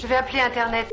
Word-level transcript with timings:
Je 0.00 0.06
vais 0.06 0.14
appeler 0.14 0.40
Internet. 0.40 0.88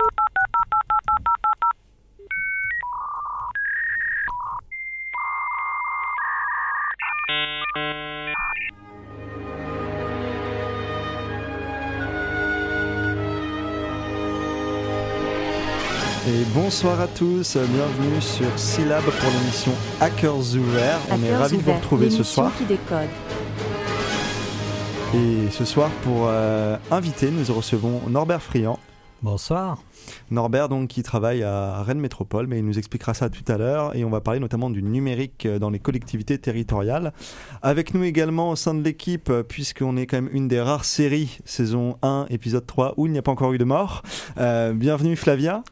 Et 16.27 16.44
bonsoir 16.55 16.99
à 16.99 17.08
tous, 17.08 17.58
bienvenue 17.58 18.20
sur 18.20 18.48
Syllab 18.58 19.03
pour 19.03 19.30
l'émission 19.30 19.72
Hackers 20.02 20.55
Ouverts. 20.55 20.99
On 21.12 21.23
est 21.23 21.35
ravis 21.35 21.58
de 21.58 21.62
vous 21.62 21.73
retrouver 21.73 22.09
ce 22.09 22.23
soir. 22.23 22.52
Qui 22.58 22.66
décode. 22.66 23.09
Et 25.13 25.52
ce 25.52 25.63
soir, 25.63 25.90
pour 26.03 26.26
euh, 26.27 26.76
inviter, 26.90 27.30
nous 27.30 27.53
recevons 27.53 28.02
Norbert 28.09 28.41
Friand. 28.41 28.74
Bonsoir. 29.26 29.81
Norbert, 30.30 30.70
donc, 30.70 30.88
qui 30.88 31.02
travaille 31.02 31.41
à 31.41 31.81
Rennes 31.81 32.00
Métropole, 32.00 32.45
mais 32.45 32.59
il 32.59 32.66
nous 32.66 32.77
expliquera 32.77 33.16
ça 33.16 33.27
tout 33.27 33.44
à 33.52 33.58
l'heure. 33.58 33.95
Et 33.95 34.05
on 34.05 34.12
va 34.12 34.22
parler 34.22 34.40
notamment 34.40 34.70
du 34.70 34.84
numérique 34.84 35.48
dans 35.48 35.72
les 35.72 35.80
collectivités 35.80 36.38
territoriales. 36.38 37.12
Avec 37.64 37.95
nous 37.95 38.03
également 38.03 38.52
au 38.52 38.55
sein 38.55 38.76
de 38.76 38.84
l'équipe, 38.84 39.34
puisqu'on 39.50 39.98
est 39.98 40.05
quand 40.05 40.17
même 40.22 40.30
une 40.31 40.48
des 40.48 40.62
rares 40.62 40.86
séries, 40.86 41.40
saison 41.44 41.98
1, 42.03 42.27
épisode 42.30 42.67
3, 42.67 42.94
où 42.98 43.08
il 43.08 43.14
n'y 43.14 43.17
a 43.17 43.23
pas 43.23 43.31
encore 43.31 43.52
eu 43.53 43.58
de 43.58 43.64
mort. 43.64 44.03
Euh, 44.38 44.73
bienvenue 44.73 45.16
Flavia. 45.16 45.64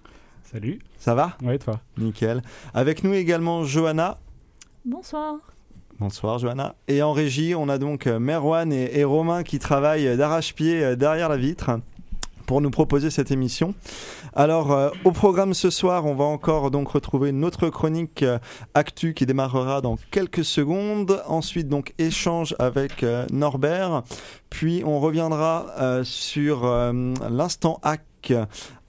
Salut. 0.52 0.80
Ça 0.98 1.14
va? 1.14 1.38
Ouais, 1.44 1.60
toi. 1.60 1.80
Nickel. 2.00 2.42
Avec 2.74 3.04
nous 3.04 3.14
également 3.14 3.66
Johanna. 3.66 4.18
Bonsoir. 4.84 5.36
Bonsoir 6.00 6.40
Johanna. 6.40 6.74
Et 6.88 7.04
en 7.04 7.14
régie, 7.14 7.54
on 7.54 7.70
a 7.70 7.78
donc 7.78 8.08
Merwan 8.08 8.74
et, 8.74 8.98
et 8.98 9.04
Romain 9.04 9.44
qui 9.44 9.60
travaillent 9.60 10.18
d'arrache-pied 10.18 10.96
derrière 10.96 11.30
la 11.30 11.38
vitre 11.38 11.70
pour 12.46 12.62
nous 12.62 12.70
proposer 12.70 13.10
cette 13.10 13.32
émission. 13.32 13.74
Alors, 14.34 14.72
euh, 14.72 14.90
au 15.04 15.12
programme 15.12 15.54
ce 15.54 15.70
soir, 15.70 16.06
on 16.06 16.16
va 16.16 16.24
encore 16.24 16.72
donc 16.72 16.90
retrouver 16.90 17.32
notre 17.32 17.70
chronique 17.70 18.24
euh, 18.24 18.40
Actu 18.74 19.14
qui 19.14 19.26
démarrera 19.26 19.82
dans 19.82 19.98
quelques 20.12 20.46
secondes. 20.46 21.22
Ensuite, 21.28 21.68
donc, 21.68 21.94
échange 21.98 22.56
avec 22.60 23.04
euh, 23.04 23.26
Norbert. 23.32 24.04
Puis, 24.50 24.84
on 24.86 25.00
reviendra 25.00 26.04
sur 26.04 26.66
l'instant 27.30 27.80
hack 27.82 28.34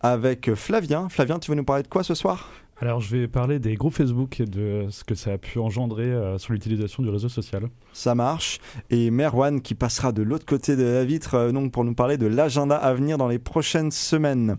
avec 0.01 0.55
Flavien. 0.55 1.09
Flavien, 1.09 1.39
tu 1.39 1.51
veux 1.51 1.57
nous 1.57 1.65
parler 1.65 1.83
de 1.83 1.89
quoi 1.89 2.05
ce 2.05 2.15
soir? 2.15 2.64
Alors, 2.81 3.01
je 3.01 3.17
vais 3.17 3.29
parler 3.29 3.59
des 3.59 3.77
groupes 3.77 3.95
Facebook 3.95 4.41
et 4.41 4.47
de 4.47 4.87
ce 4.91 5.05
que 5.05 5.15
ça 5.15 5.33
a 5.33 5.39
pu 5.39 5.59
engendrer 5.59 6.11
euh, 6.11 6.39
sur 6.39 6.53
l'utilisation 6.53 7.03
du 7.03 7.09
réseau 7.09 7.29
social. 7.29 7.69
Ça 7.93 8.15
marche. 8.15 8.59
Et 8.91 9.11
Merwan 9.11 9.61
qui 9.61 9.75
passera 9.75 10.13
de 10.13 10.23
l'autre 10.23 10.47
côté 10.47 10.77
de 10.77 10.83
la 10.83 11.05
vitre 11.05 11.35
euh, 11.35 11.53
donc 11.53 11.73
pour 11.73 11.85
nous 11.85 11.95
parler 11.95 12.19
de 12.19 12.27
l'agenda 12.27 12.77
à 12.77 12.93
venir 12.95 13.17
dans 13.17 13.29
les 13.29 13.39
prochaines 13.39 13.91
semaines. 13.91 14.57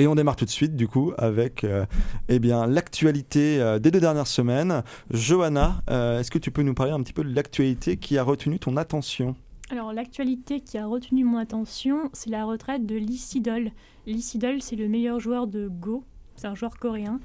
Et 0.00 0.06
on 0.06 0.14
démarre 0.14 0.36
tout 0.36 0.44
de 0.44 0.50
suite, 0.50 0.76
du 0.76 0.86
coup, 0.86 1.12
avec 1.18 1.64
euh, 1.64 1.84
eh 2.28 2.38
bien, 2.38 2.68
l'actualité 2.68 3.60
euh, 3.60 3.80
des 3.80 3.90
deux 3.90 3.98
dernières 3.98 4.28
semaines. 4.28 4.84
Johanna, 5.10 5.82
euh, 5.90 6.20
est-ce 6.20 6.30
que 6.30 6.38
tu 6.38 6.52
peux 6.52 6.62
nous 6.62 6.74
parler 6.74 6.92
un 6.92 7.02
petit 7.02 7.12
peu 7.12 7.24
de 7.24 7.34
l'actualité 7.34 7.96
qui 7.96 8.16
a 8.16 8.22
retenu 8.22 8.60
ton 8.60 8.76
attention? 8.76 9.34
Alors, 9.70 9.92
l'actualité 9.92 10.60
qui 10.60 10.78
a 10.78 10.86
retenu 10.86 11.24
mon 11.24 11.36
attention, 11.36 12.10
c'est 12.12 12.30
la 12.30 12.44
retraite 12.44 12.86
de 12.86 12.94
Lee 12.94 13.18
Sedol. 13.18 13.72
Lee 14.06 14.22
Sedol, 14.22 14.62
c'est 14.62 14.76
le 14.76 14.86
meilleur 14.86 15.18
joueur 15.18 15.48
de 15.48 15.66
Go, 15.66 16.04
c'est 16.38 16.46
un 16.46 16.54
joueur 16.54 16.78
coréen, 16.78 17.20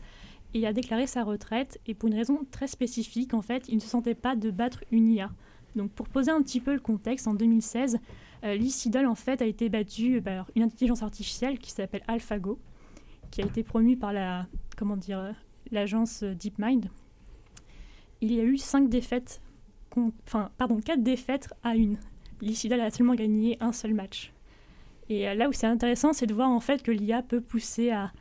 et 0.54 0.60
il 0.60 0.66
a 0.66 0.74
déclaré 0.74 1.08
sa 1.08 1.24
retraite, 1.24 1.80
et 1.88 1.94
pour 1.94 2.10
une 2.10 2.16
raison 2.16 2.46
très 2.52 2.68
spécifique, 2.68 3.34
en 3.34 3.42
fait, 3.42 3.66
il 3.68 3.76
ne 3.76 3.80
se 3.80 3.88
sentait 3.88 4.16
pas 4.16 4.36
de 4.36 4.52
battre 4.52 4.84
une 4.92 5.10
IA. 5.10 5.32
Donc, 5.76 5.92
pour 5.92 6.08
poser 6.08 6.32
un 6.32 6.42
petit 6.42 6.60
peu 6.60 6.74
le 6.74 6.80
contexte, 6.80 7.28
en 7.28 7.34
2016, 7.34 7.98
euh, 8.44 8.56
Lee 8.56 8.92
en 9.08 9.16
fait, 9.16 9.42
a 9.42 9.46
été 9.46 9.70
battu 9.70 10.22
par 10.22 10.50
une 10.56 10.64
intelligence 10.64 11.02
artificielle 11.02 11.58
qui 11.58 11.72
s'appelle 11.72 12.04
AlphaGo, 12.08 12.60
qui 13.32 13.42
a 13.42 13.46
été 13.46 13.64
promue 13.64 13.98
par 13.98 14.14
la, 14.14 14.46
comment 14.78 14.98
dire, 14.98 15.20
euh, 15.20 15.32
l'agence 15.72 16.24
euh, 16.24 16.36
DeepMind. 16.36 16.90
Il 18.22 18.32
y 18.32 18.40
a 18.40 18.44
eu 18.44 18.58
cinq 18.58 18.90
défaites, 18.90 19.42
enfin, 20.28 20.52
pardon, 20.58 20.80
quatre 20.80 21.02
défaites 21.02 21.50
à 21.64 21.76
une. 21.76 21.98
Lee 22.42 22.60
a 22.72 22.92
seulement 22.92 23.16
gagné 23.16 23.58
un 23.60 23.72
seul 23.72 23.94
match. 23.94 24.34
Et 25.10 25.28
euh, 25.28 25.34
là 25.34 25.50
où 25.50 25.54
c'est 25.54 25.68
intéressant, 25.68 26.14
c'est 26.14 26.26
de 26.26 26.34
voir 26.34 26.50
en 26.50 26.60
fait 26.60 26.84
que 26.84 26.92
l'IA 26.92 27.22
peut 27.22 27.42
pousser 27.42 27.92
à 27.92 28.12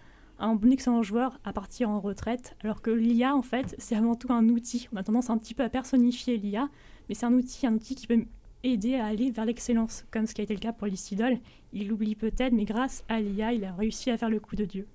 un 0.42 0.58
excellent 0.70 1.03
joueur 1.03 1.38
à 1.44 1.53
partir 1.53 1.88
en 1.88 2.00
retraite, 2.00 2.56
alors 2.62 2.82
que 2.82 2.91
l'IA, 2.91 3.34
en 3.34 3.42
fait, 3.42 3.75
c'est 3.78 3.97
avant 3.97 4.14
tout 4.14 4.32
un 4.32 4.48
outil. 4.48 4.88
On 4.92 4.97
a 4.97 5.03
tendance 5.03 5.30
un 5.30 5.38
petit 5.38 5.54
peu 5.54 5.62
à 5.62 5.69
personnifier 5.69 6.36
l'IA, 6.36 6.69
mais 7.08 7.14
c'est 7.14 7.26
un 7.26 7.32
outil, 7.32 7.66
un 7.66 7.75
outil 7.75 7.94
qui 7.94 8.06
peut 8.06 8.25
aider 8.64 8.97
à 8.97 9.06
aller 9.06 9.30
vers 9.30 9.44
l'excellence, 9.44 10.04
comme 10.10 10.26
ce 10.26 10.34
qui 10.34 10.41
a 10.41 10.44
été 10.44 10.54
le 10.54 10.60
cas 10.60 10.72
pour 10.72 10.86
Lee 10.86 10.97
Sedol. 10.97 11.38
Il 11.72 11.88
l'oublie 11.88 12.14
peut-être, 12.14 12.53
mais 12.53 12.64
grâce 12.64 13.04
à 13.08 13.20
l'IA, 13.20 13.53
il 13.53 13.64
a 13.64 13.72
réussi 13.72 14.10
à 14.10 14.19
faire 14.19 14.30
le 14.30 14.41
coup 14.41 14.56
de 14.56 14.64
Dieu. 14.64 14.86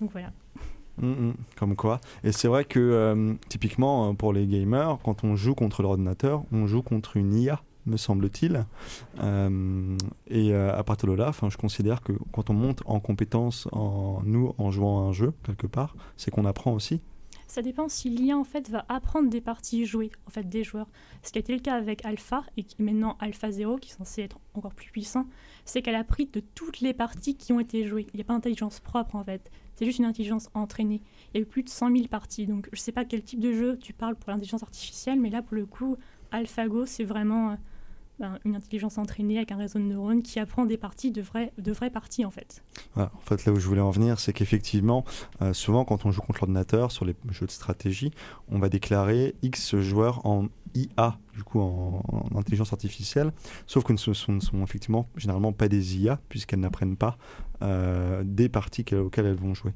Donc 0.00 0.12
voilà. 0.12 0.32
Mm, 0.98 1.06
mm, 1.06 1.34
Comme 1.56 1.76
quoi. 1.76 2.00
Et 2.24 2.32
c'est 2.32 2.48
vrai 2.48 2.64
que, 2.64 2.80
euh, 2.80 3.34
typiquement, 3.48 4.10
euh, 4.10 4.12
pour 4.14 4.32
les 4.32 4.46
gamers, 4.46 4.98
quand 5.04 5.24
on 5.24 5.36
joue 5.36 5.54
contre 5.54 5.82
l'ordinateur, 5.82 6.44
on 6.52 6.66
joue 6.66 6.82
contre 6.82 7.16
une 7.16 7.34
IA 7.34 7.62
me 7.86 7.96
semble-t-il. 7.96 8.66
Euh, 9.20 9.96
et 10.28 10.52
euh, 10.52 10.76
à 10.76 10.84
partir 10.84 11.08
de 11.08 11.14
là, 11.14 11.32
je 11.48 11.56
considère 11.56 12.02
que 12.02 12.12
quand 12.32 12.50
on 12.50 12.54
monte 12.54 12.82
en 12.86 13.00
compétence 13.00 13.68
en 13.72 14.20
nous 14.24 14.54
en 14.58 14.70
jouant 14.70 15.04
à 15.04 15.08
un 15.08 15.12
jeu 15.12 15.32
quelque 15.44 15.66
part, 15.66 15.96
c'est 16.16 16.30
qu'on 16.30 16.44
apprend 16.44 16.72
aussi. 16.72 17.00
Ça 17.48 17.62
dépend 17.62 17.88
si 17.88 18.10
l'IA 18.10 18.36
en 18.36 18.44
fait 18.44 18.68
va 18.68 18.84
apprendre 18.88 19.30
des 19.30 19.40
parties 19.40 19.86
jouées 19.86 20.10
en 20.26 20.30
fait 20.30 20.48
des 20.48 20.64
joueurs. 20.64 20.88
Ce 21.22 21.30
qui 21.30 21.38
a 21.38 21.40
été 21.40 21.54
le 21.54 21.60
cas 21.60 21.76
avec 21.76 22.04
Alpha 22.04 22.42
et 22.56 22.64
qui 22.64 22.82
maintenant 22.82 23.16
Alpha 23.20 23.50
0 23.50 23.78
qui 23.78 23.90
est 23.90 23.94
censé 23.94 24.22
être 24.22 24.38
encore 24.54 24.74
plus 24.74 24.90
puissant, 24.90 25.26
c'est 25.64 25.80
qu'elle 25.80 25.94
a 25.94 26.00
appris 26.00 26.26
de 26.26 26.40
toutes 26.40 26.80
les 26.80 26.92
parties 26.92 27.36
qui 27.36 27.52
ont 27.52 27.60
été 27.60 27.86
jouées. 27.86 28.08
Il 28.12 28.16
n'y 28.16 28.22
a 28.22 28.24
pas 28.24 28.34
d'intelligence 28.34 28.80
propre 28.80 29.14
en 29.14 29.24
fait, 29.24 29.50
c'est 29.76 29.84
juste 29.84 30.00
une 30.00 30.04
intelligence 30.06 30.50
entraînée. 30.54 31.00
Il 31.32 31.38
y 31.38 31.40
a 31.40 31.42
eu 31.42 31.46
plus 31.46 31.62
de 31.62 31.68
100 31.68 31.92
000 31.92 32.08
parties, 32.08 32.46
donc 32.46 32.68
je 32.72 32.80
sais 32.80 32.92
pas 32.92 33.04
quel 33.04 33.22
type 33.22 33.40
de 33.40 33.52
jeu 33.52 33.78
tu 33.78 33.92
parles 33.92 34.16
pour 34.16 34.30
l'intelligence 34.30 34.64
artificielle, 34.64 35.20
mais 35.20 35.30
là 35.30 35.40
pour 35.40 35.54
le 35.54 35.66
coup, 35.66 35.96
AlphaGo 36.32 36.84
c'est 36.84 37.04
vraiment 37.04 37.52
euh, 37.52 37.56
une 38.44 38.56
intelligence 38.56 38.98
entraînée 38.98 39.36
avec 39.36 39.52
un 39.52 39.56
réseau 39.56 39.78
de 39.78 39.84
neurones 39.84 40.22
qui 40.22 40.38
apprend 40.38 40.64
des 40.64 40.76
parties 40.76 41.10
de 41.10 41.20
vraies, 41.20 41.52
de 41.58 41.72
vraies 41.72 41.90
parties 41.90 42.24
en 42.24 42.30
fait. 42.30 42.62
Voilà. 42.94 43.10
En 43.14 43.20
fait, 43.20 43.44
là 43.44 43.52
où 43.52 43.60
je 43.60 43.66
voulais 43.66 43.80
en 43.80 43.90
venir, 43.90 44.18
c'est 44.18 44.32
qu'effectivement, 44.32 45.04
euh, 45.42 45.52
souvent 45.52 45.84
quand 45.84 46.06
on 46.06 46.10
joue 46.10 46.22
contre 46.22 46.40
l'ordinateur 46.40 46.92
sur 46.92 47.04
les 47.04 47.14
jeux 47.30 47.46
de 47.46 47.50
stratégie, 47.50 48.12
on 48.48 48.58
va 48.58 48.68
déclarer 48.68 49.34
X 49.42 49.76
joueurs 49.76 50.24
en 50.26 50.48
IA, 50.74 51.18
du 51.36 51.44
coup 51.44 51.60
en, 51.60 52.02
en 52.32 52.38
intelligence 52.38 52.72
artificielle, 52.72 53.30
sauf 53.66 53.84
que 53.84 53.94
ce 53.96 54.12
sont, 54.14 54.32
ne 54.32 54.40
sont 54.40 54.62
effectivement 54.64 55.08
généralement 55.16 55.52
pas 55.52 55.68
des 55.68 55.98
IA 55.98 56.18
puisqu'elles 56.28 56.60
n'apprennent 56.60 56.96
pas 56.96 57.18
euh, 57.62 58.22
des 58.24 58.48
parties 58.48 58.84
qu'elles- 58.84 58.98
auxquelles 59.00 59.26
elles 59.26 59.34
vont 59.36 59.54
jouer. 59.54 59.72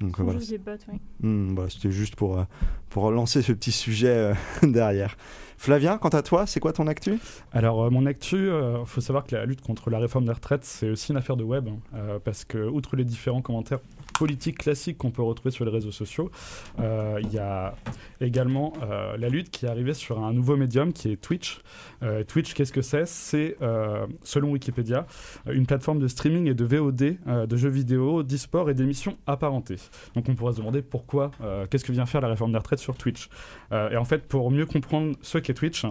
Donc 0.00 0.18
euh, 0.18 0.22
On 0.22 0.24
voilà, 0.24 0.40
joue 0.40 0.46
des 0.46 0.58
bots, 0.58 0.70
oui. 0.90 0.98
Hmm, 1.20 1.54
voilà, 1.54 1.70
c'était 1.70 1.90
juste 1.90 2.16
pour, 2.16 2.38
euh, 2.38 2.44
pour 2.90 3.10
lancer 3.10 3.42
ce 3.42 3.52
petit 3.52 3.72
sujet 3.72 4.08
euh, 4.08 4.34
derrière. 4.62 5.16
Flavien, 5.58 5.96
quant 5.96 6.08
à 6.08 6.22
toi, 6.22 6.46
c'est 6.46 6.58
quoi 6.58 6.72
ton 6.72 6.88
actu? 6.88 7.18
Alors, 7.52 7.84
euh, 7.84 7.90
mon 7.90 8.04
actu, 8.06 8.48
il 8.48 8.82
faut 8.86 9.00
savoir 9.00 9.24
que 9.24 9.36
la 9.36 9.46
lutte 9.46 9.60
contre 9.60 9.90
la 9.90 9.98
réforme 10.00 10.24
des 10.24 10.32
retraites, 10.32 10.64
c'est 10.64 10.90
aussi 10.90 11.12
une 11.12 11.18
affaire 11.18 11.36
de 11.36 11.44
web, 11.44 11.68
hein, 11.68 11.76
euh, 11.94 12.18
parce 12.18 12.44
que, 12.44 12.58
outre 12.68 12.96
les 12.96 13.04
différents 13.04 13.42
commentaires 13.42 13.78
politiques 14.22 14.58
classiques 14.58 14.98
qu'on 14.98 15.10
peut 15.10 15.20
retrouver 15.22 15.50
sur 15.50 15.64
les 15.64 15.72
réseaux 15.72 15.90
sociaux, 15.90 16.30
euh, 16.78 17.18
il 17.24 17.32
y 17.32 17.38
a 17.38 17.74
également 18.20 18.72
euh, 18.80 19.16
la 19.16 19.28
lutte 19.28 19.50
qui 19.50 19.66
est 19.66 19.68
arrivée 19.68 19.94
sur 19.94 20.22
un 20.22 20.32
nouveau 20.32 20.56
médium 20.56 20.92
qui 20.92 21.10
est 21.10 21.16
Twitch. 21.16 21.60
Euh, 22.04 22.22
Twitch, 22.22 22.54
qu'est-ce 22.54 22.72
que 22.72 22.82
c'est? 22.82 23.04
C'est, 23.04 23.56
selon 24.22 24.52
Wikipédia, 24.52 25.06
une 25.50 25.66
plateforme 25.66 25.98
de 25.98 26.06
streaming 26.06 26.46
et 26.46 26.54
de 26.54 26.64
VOD, 26.64 27.16
de 27.48 27.56
jeux 27.56 27.68
vidéo, 27.68 28.22
d'e-sport 28.22 28.70
et 28.70 28.74
d'émissions 28.74 29.16
apparentées. 29.26 29.80
Donc, 30.14 30.28
on 30.28 30.36
pourrait 30.36 30.52
se 30.52 30.58
demander 30.58 30.82
pourquoi, 30.82 31.32
qu'est-ce 31.70 31.84
que 31.84 31.92
vient 31.92 32.06
faire 32.06 32.20
la 32.20 32.28
réforme 32.28 32.52
des 32.52 32.58
retraites 32.58 32.78
sur 32.78 32.96
Twitch 32.96 33.28
Et 33.72 33.96
en 33.96 34.04
fait, 34.04 34.28
pour 34.28 34.50
mieux 34.52 34.66
comprendre 34.66 35.16
ce 35.22 35.38
qu'est 35.38 35.54
Twitch, 35.54 35.84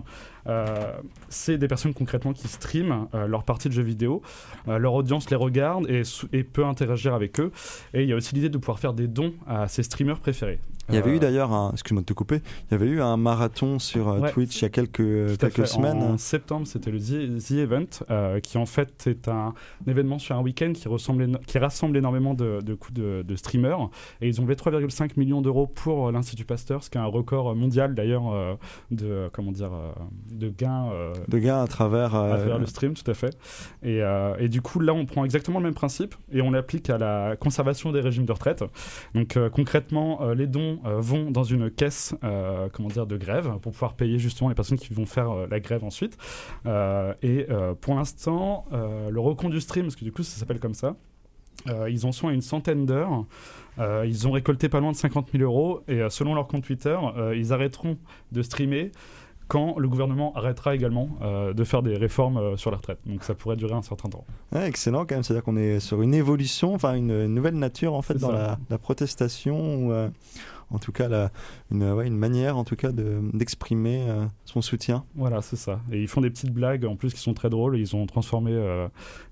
c'est 1.29 1.57
des 1.57 1.67
personnes 1.67 1.93
concrètement 1.93 2.33
qui 2.33 2.47
streament 2.47 3.07
euh, 3.13 3.27
leur 3.27 3.43
partie 3.43 3.69
de 3.69 3.73
jeux 3.73 3.83
vidéo. 3.83 4.21
Euh, 4.67 4.77
leur 4.77 4.93
audience 4.93 5.29
les 5.29 5.35
regarde 5.35 5.87
et, 5.89 6.43
peut 6.43 6.65
interagir 6.65 7.13
avec 7.13 7.39
eux. 7.39 7.51
Et 7.93 8.03
il 8.03 8.09
y 8.09 8.13
a 8.13 8.15
aussi 8.15 8.35
l'idée 8.35 8.49
de 8.49 8.57
pouvoir 8.57 8.79
faire 8.79 8.93
des 8.93 9.07
dons 9.07 9.33
à 9.47 9.67
ses 9.67 9.83
streamers 9.83 10.19
préférés. 10.19 10.59
Il 10.89 10.95
y 10.95 10.97
avait 10.97 11.11
Euh, 11.11 11.15
eu 11.15 11.19
d'ailleurs 11.19 11.53
un, 11.53 11.71
excuse-moi 11.71 12.01
de 12.01 12.05
te 12.05 12.13
couper, 12.13 12.41
il 12.69 12.71
y 12.71 12.75
avait 12.75 12.87
eu 12.87 13.01
un 13.01 13.15
marathon 13.15 13.79
sur 13.79 14.09
euh, 14.09 14.19
Ouais. 14.19 14.31
Twitch 14.31 14.57
il 14.59 14.61
y 14.63 14.65
a 14.65 14.69
quelques, 14.69 15.37
quelques 15.37 15.67
semaines. 15.67 16.01
En 16.01 16.17
septembre, 16.17 16.67
c'était 16.67 16.91
le 16.91 16.99
The, 16.99 17.43
The 17.43 17.51
Event, 17.51 17.85
euh, 18.09 18.39
qui 18.39 18.57
en 18.57 18.65
fait 18.65 19.07
est 19.07 19.27
un, 19.27 19.53
événement 19.87 20.19
sur 20.19 20.35
un 20.35 20.41
week-end 20.41 20.73
qui, 20.73 20.87
qui 21.47 21.57
rassemble 21.57 21.97
énormément 21.97 22.33
de, 22.33 22.59
de, 22.61 22.77
de, 22.91 23.23
de 23.23 23.35
streamers. 23.35 23.89
Et 24.21 24.27
ils 24.27 24.41
ont 24.41 24.43
levé 24.43 24.55
3,5 24.55 25.11
millions 25.17 25.41
d'euros 25.41 25.67
pour 25.67 26.07
euh, 26.07 26.11
l'Institut 26.11 26.45
Pasteur, 26.45 26.83
ce 26.83 26.89
qui 26.89 26.97
est 26.97 27.01
un 27.01 27.05
record 27.05 27.55
mondial 27.55 27.95
d'ailleurs 27.95 28.31
euh, 28.31 28.55
de, 28.91 29.29
comment 29.33 29.51
dire, 29.51 29.73
euh, 29.73 29.91
de 30.31 30.49
gains 30.49 30.89
euh, 30.91 31.13
De 31.27 31.37
gains 31.39 31.61
à 31.61 31.67
travers. 31.67 32.15
à 32.15 32.25
euh, 32.25 32.35
travers 32.37 32.59
le 32.59 32.65
stream, 32.65 32.93
tout 32.93 33.09
à 33.09 33.13
fait. 33.13 33.37
Et, 33.83 34.01
euh, 34.01 34.35
et 34.39 34.49
du 34.49 34.61
coup, 34.61 34.79
là, 34.79 34.93
on 34.93 35.05
prend 35.05 35.25
exactement 35.25 35.59
le 35.59 35.65
même 35.65 35.73
principe 35.73 36.15
et 36.31 36.41
on 36.41 36.51
l'applique 36.51 36.89
à 36.89 36.97
la 36.97 37.35
conservation 37.35 37.91
des 37.91 38.01
régimes 38.01 38.25
de 38.25 38.31
retraite. 38.31 38.63
Donc, 39.13 39.37
concrètement, 39.51 40.31
les 40.31 40.47
dons 40.47 40.79
vont 40.83 41.31
dans 41.31 41.43
une 41.43 41.69
caisse, 41.69 42.15
comment 42.73 42.89
dire, 42.89 43.05
de 43.07 43.17
grève 43.17 43.57
pour 43.61 43.71
pouvoir 43.71 43.93
payer 43.93 44.19
justement 44.19 44.49
les 44.49 44.55
personnes 44.55 44.77
qui 44.77 44.93
vont 44.93 45.05
faire 45.05 45.47
la 45.49 45.59
grève 45.59 45.83
ensuite. 45.83 46.17
Et 47.21 47.47
pour 47.81 47.95
l'instant, 47.95 48.65
le 48.71 49.19
recon 49.19 49.49
du 49.49 49.59
stream, 49.61 49.85
parce 49.85 49.95
que 49.95 50.03
du 50.03 50.11
coup, 50.11 50.23
ça 50.23 50.39
s'appelle 50.39 50.59
comme 50.59 50.73
ça. 50.73 50.95
ils 51.89 52.05
en 52.05 52.11
sont 52.11 52.27
à 52.27 52.33
une 52.33 52.41
centaine 52.41 52.85
d'heures. 52.85 53.25
ils 53.79 54.27
ont 54.27 54.31
récolté 54.31 54.69
pas 54.69 54.79
loin 54.79 54.91
de 54.91 54.97
50 54.97 55.29
000 55.31 55.43
euros 55.43 55.81
et 55.87 56.01
selon 56.09 56.35
leur 56.35 56.47
compte 56.47 56.63
Twitter, 56.63 56.97
ils 57.35 57.53
arrêteront 57.53 57.97
de 58.31 58.41
streamer 58.41 58.91
quand 59.51 59.77
le 59.77 59.89
gouvernement 59.89 60.31
arrêtera 60.37 60.73
également 60.75 61.09
euh, 61.21 61.51
de 61.51 61.65
faire 61.65 61.83
des 61.83 61.97
réformes 61.97 62.37
euh, 62.37 62.55
sur 62.55 62.71
la 62.71 62.77
retraite. 62.77 62.99
Donc 63.05 63.21
ça 63.25 63.35
pourrait 63.35 63.57
durer 63.57 63.73
un 63.73 63.81
certain 63.81 64.07
temps. 64.07 64.23
excellent 64.55 65.05
quand 65.05 65.15
même, 65.15 65.23
c'est-à-dire 65.23 65.43
qu'on 65.43 65.57
est 65.57 65.81
sur 65.81 66.01
une 66.01 66.13
évolution, 66.13 66.73
enfin 66.73 66.93
une, 66.93 67.25
nouvelle 67.25 67.55
nature 67.55 67.93
en 67.93 68.01
fait 68.01 68.13
dans 68.13 68.31
la, 68.31 68.57
protestation. 68.81 69.91
Euh, 69.91 70.07
en 70.71 70.79
tout 70.79 70.91
cas 70.91 71.07
la, 71.07 71.31
une, 71.71 71.83
une, 71.83 72.17
manière 72.17 72.57
en 72.57 72.63
tout 72.63 72.75
cas 72.75 72.91
d'exprimer 72.91 74.05
euh, 74.07 74.25
son 74.45 74.61
soutien. 74.61 75.03
Voilà, 75.15 75.41
c'est 75.41 75.55
ça. 75.55 75.81
Et 75.91 76.01
ils 76.01 76.07
font 76.07 76.21
des 76.21 76.29
petites 76.29 76.51
blagues 76.51 76.85
en 76.85 76.95
plus 76.95 77.13
qui 77.13 77.19
sont 77.19 77.33
très 77.33 77.49
drôles. 77.49 77.77
Ils 77.77 77.95
ont 77.95 78.05
transformé 78.05 78.51
euh, 78.53 78.87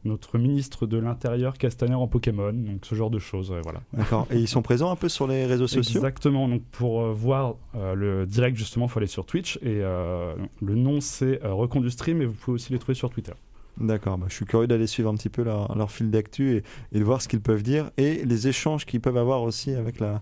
notre 0.06 0.38
ministre 0.38 0.86
de 0.86 0.97
l'Intérieur 0.97 1.57
Castaner 1.57 1.95
en 1.95 2.07
Pokémon, 2.07 2.53
donc 2.53 2.86
ce 2.86 2.95
genre 2.95 3.09
de 3.09 3.19
choses. 3.19 3.53
voilà. 3.63 3.81
D'accord. 3.94 4.27
Et 4.31 4.38
ils 4.38 4.47
sont 4.47 4.62
présents 4.62 4.91
un 4.91 4.95
peu 4.95 5.09
sur 5.09 5.27
les 5.27 5.45
réseaux 5.45 5.68
sociaux? 5.68 6.00
Exactement. 6.00 6.47
Donc 6.47 6.63
pour 6.71 7.01
euh, 7.01 7.13
voir 7.13 7.56
le 7.74 8.25
direct, 8.25 8.57
justement, 8.57 8.85
il 8.85 8.89
faut 8.89 9.00
aller 9.00 9.07
sur 9.07 9.25
Twitch. 9.25 9.57
Et 9.62 9.80
le 9.80 10.75
nom, 10.75 11.01
c'est 11.01 11.39
Recon 11.44 11.81
du 11.81 11.89
Stream, 11.89 12.21
et 12.21 12.25
vous 12.25 12.33
pouvez 12.33 12.56
aussi 12.56 12.74
les 12.74 12.80
trouver 12.80 12.95
sur 12.95 13.09
Twitter. 13.09 13.33
D'accord, 13.80 14.18
bah, 14.18 14.25
je 14.30 14.35
suis 14.35 14.45
curieux 14.45 14.68
d'aller 14.68 14.88
suivre 14.88 15.09
un 15.09 15.15
petit 15.15 15.30
peu 15.30 15.44
leur, 15.44 15.75
leur 15.75 15.89
fil 15.89 16.12
d'actu 16.12 16.57
et, 16.57 16.63
et, 16.92 17.00
de 17.00 17.03
voir 17.03 17.21
ce 17.21 17.27
qu'ils 17.30 17.39
peuvent 17.39 17.63
dire 17.63 17.92
et 17.97 18.25
les 18.25 18.47
échanges 18.47 18.85
qu'ils 18.85 19.00
peuvent 19.00 19.18
avoir 19.18 19.42
aussi 19.42 19.74
avec 19.74 20.00
la, 20.00 20.21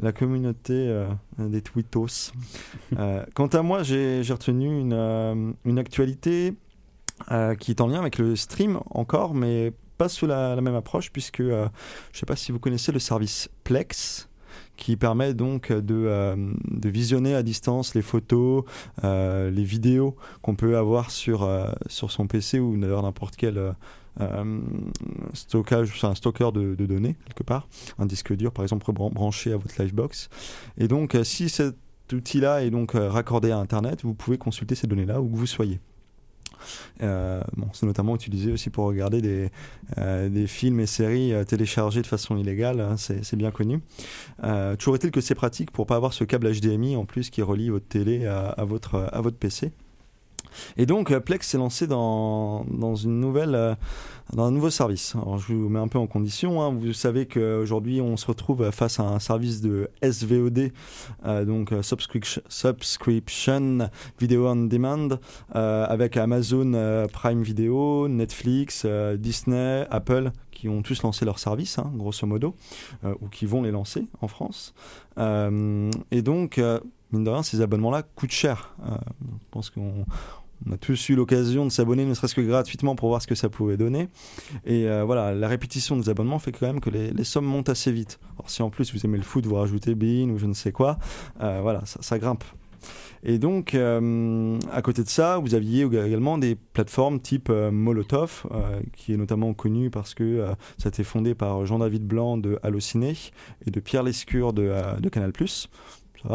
la 0.00 0.12
communauté 0.12 0.74
euh, 0.74 1.08
des 1.38 1.62
tweetos. 1.62 2.32
Euh, 2.98 3.24
quant 3.34 3.46
à 3.46 3.62
moi, 3.62 3.82
j'ai 3.82 4.22
retenu 4.28 4.80
une, 4.80 4.92
euh, 4.92 5.76
actualité 5.76 6.54
qui 7.58 7.70
est 7.70 7.80
en 7.80 7.86
lien 7.86 8.00
avec 8.00 8.18
le 8.18 8.36
stream 8.36 8.78
encore, 8.90 9.34
mais 9.34 9.72
pas 9.96 10.08
sous 10.08 10.26
la, 10.26 10.60
même 10.60 10.74
approche, 10.74 11.10
puisque 11.10 11.42
je 11.42 11.52
ne 11.52 11.68
sais 12.12 12.26
pas 12.26 12.36
si 12.36 12.52
vous 12.52 12.58
connaissez 12.58 12.92
le 12.92 12.98
service 12.98 13.48
Plex 13.64 14.28
qui 14.76 14.96
permet 14.96 15.32
donc 15.32 15.72
de, 15.72 16.36
de, 16.64 16.88
visionner 16.90 17.34
à 17.34 17.42
distance 17.42 17.94
les 17.94 18.02
photos, 18.02 18.64
les 19.02 19.64
vidéos 19.64 20.14
qu'on 20.42 20.56
peut 20.56 20.76
avoir 20.76 21.10
sur, 21.10 21.48
sur 21.86 22.10
son 22.10 22.26
PC 22.26 22.60
ou 22.60 22.76
d'ailleurs 22.76 23.02
n'importe 23.02 23.36
quel 23.36 23.74
euh, 24.20 24.60
stockage, 25.34 26.04
un 26.04 26.14
stocker 26.14 26.50
de, 26.52 26.74
données 26.74 27.16
quelque 27.26 27.42
part, 27.42 27.68
un 27.98 28.06
disque 28.06 28.34
dur 28.34 28.52
par 28.52 28.64
exemple 28.64 28.90
branché 28.92 29.52
à 29.52 29.56
votre 29.56 29.80
Livebox. 29.82 30.30
Et 30.78 30.88
donc 30.88 31.14
euh, 31.14 31.24
si 31.24 31.48
cet 31.48 31.76
outil-là 32.12 32.64
est 32.64 32.70
donc 32.70 32.94
euh, 32.94 33.10
raccordé 33.10 33.50
à 33.50 33.58
Internet, 33.58 34.02
vous 34.04 34.14
pouvez 34.14 34.38
consulter 34.38 34.74
ces 34.74 34.86
données-là 34.86 35.20
où 35.20 35.28
que 35.28 35.36
vous 35.36 35.46
soyez. 35.46 35.80
bon, 37.00 37.68
c'est 37.72 37.84
notamment 37.84 38.14
utilisé 38.14 38.52
aussi 38.52 38.70
pour 38.70 38.86
regarder 38.86 39.20
des, 39.20 40.46
films 40.46 40.80
et 40.80 40.86
séries 40.86 41.32
téléchargés 41.46 42.00
de 42.00 42.06
façon 42.06 42.36
illégale, 42.38 42.80
hein, 42.80 42.96
c'est 42.96 43.36
bien 43.36 43.50
connu. 43.50 43.80
toujours 44.78 44.94
est-il 44.94 45.10
que 45.10 45.20
c'est 45.20 45.34
pratique 45.34 45.70
pour 45.70 45.86
pas 45.86 45.96
avoir 45.96 46.14
ce 46.14 46.24
câble 46.24 46.50
HDMI 46.50 46.96
en 46.96 47.04
plus 47.04 47.28
qui 47.28 47.42
relie 47.42 47.68
votre 47.68 47.86
télé 47.86 48.26
à 48.26 48.64
votre 48.64 49.36
PC. 49.38 49.72
Et 50.76 50.86
donc 50.86 51.10
euh, 51.10 51.20
Plex 51.20 51.46
s'est 51.46 51.58
lancé 51.58 51.86
dans, 51.86 52.64
une 52.94 53.20
nouvelle 53.20 53.54
euh, 53.54 53.74
dans 54.32 54.44
un 54.44 54.50
nouveau 54.50 54.70
service. 54.70 55.14
Alors 55.14 55.38
je 55.38 55.52
vous 55.52 55.68
mets 55.68 55.78
un 55.78 55.88
peu 55.88 55.98
en 55.98 56.06
condition. 56.06 56.62
Hein. 56.62 56.74
Vous 56.74 56.92
savez 56.92 57.26
qu'aujourd'hui 57.26 58.00
on 58.00 58.16
se 58.16 58.26
retrouve 58.26 58.70
face 58.70 59.00
à 59.00 59.04
un 59.04 59.18
service 59.18 59.60
de 59.60 59.90
SVOD, 60.02 60.72
euh, 61.24 61.44
donc 61.44 61.72
subscription, 61.82 62.42
subscription 62.48 63.90
Video 64.18 64.48
on 64.48 64.56
Demand, 64.66 65.18
avec 65.52 66.16
Amazon 66.16 67.06
Prime 67.12 67.42
Video, 67.42 68.08
Netflix, 68.08 68.86
Disney, 69.16 69.86
Apple 69.90 70.30
qui 70.50 70.70
ont 70.70 70.80
tous 70.80 71.02
lancé 71.02 71.26
leur 71.26 71.38
service, 71.38 71.78
hein, 71.78 71.92
grosso 71.94 72.26
modo, 72.26 72.54
ou 73.20 73.28
qui 73.28 73.44
vont 73.44 73.62
les 73.62 73.70
lancer 73.70 74.06
en 74.22 74.28
France. 74.28 74.74
et 75.18 76.22
donc, 76.22 76.60
mine 77.12 77.24
de 77.24 77.30
rien, 77.30 77.42
ces 77.42 77.60
abonnements-là 77.60 78.02
coûtent 78.02 78.30
cher. 78.30 78.74
je 78.84 79.36
pense 79.50 79.70
qu'on 79.70 80.04
on 80.64 80.72
a 80.72 80.76
tous 80.76 81.08
eu 81.08 81.14
l'occasion 81.14 81.64
de 81.64 81.70
s'abonner, 81.70 82.04
ne 82.04 82.14
serait-ce 82.14 82.34
que 82.34 82.40
gratuitement, 82.40 82.96
pour 82.96 83.08
voir 83.08 83.20
ce 83.20 83.26
que 83.26 83.34
ça 83.34 83.48
pouvait 83.48 83.76
donner. 83.76 84.08
Et 84.64 84.88
euh, 84.88 85.04
voilà, 85.04 85.34
la 85.34 85.48
répétition 85.48 85.96
des 85.96 86.08
abonnements 86.08 86.38
fait 86.38 86.52
quand 86.52 86.66
même 86.66 86.80
que 86.80 86.90
les, 86.90 87.24
sommes 87.24 87.44
montent 87.44 87.68
assez 87.68 87.92
vite. 87.92 88.18
Alors, 88.36 88.48
si 88.48 88.62
en 88.62 88.70
plus 88.70 88.92
vous 88.94 89.04
aimez 89.04 89.18
le 89.18 89.24
foot, 89.24 89.44
vous 89.46 89.56
rajoutez 89.56 89.94
Bein 89.94 90.30
ou 90.30 90.38
je 90.38 90.46
ne 90.46 90.54
sais 90.54 90.72
quoi, 90.72 90.98
euh, 91.42 91.60
voilà, 91.62 91.82
ça, 91.84 92.18
grimpe. 92.18 92.44
Et 93.22 93.38
donc, 93.38 93.74
euh, 93.74 94.58
à 94.70 94.82
côté 94.82 95.02
de 95.02 95.08
ça, 95.08 95.38
vous 95.38 95.54
aviez 95.54 95.82
également 95.82 96.38
des 96.38 96.54
plateformes 96.54 97.18
type 97.18 97.48
Molotov, 97.48 98.46
qui 98.92 99.12
est 99.12 99.16
notamment 99.16 99.52
connu 99.52 99.90
parce 99.90 100.14
que 100.14 100.46
ça 100.78 100.88
a 100.88 100.90
été 100.90 101.02
fondé 101.02 101.34
par 101.34 101.66
Jean-David 101.66 102.06
Blanc 102.06 102.38
de 102.38 102.58
Allociné 102.62 103.14
et 103.66 103.70
de 103.70 103.80
Pierre 103.80 104.04
Lescure 104.04 104.52
de 104.52 105.08
Canal+. 105.10 105.32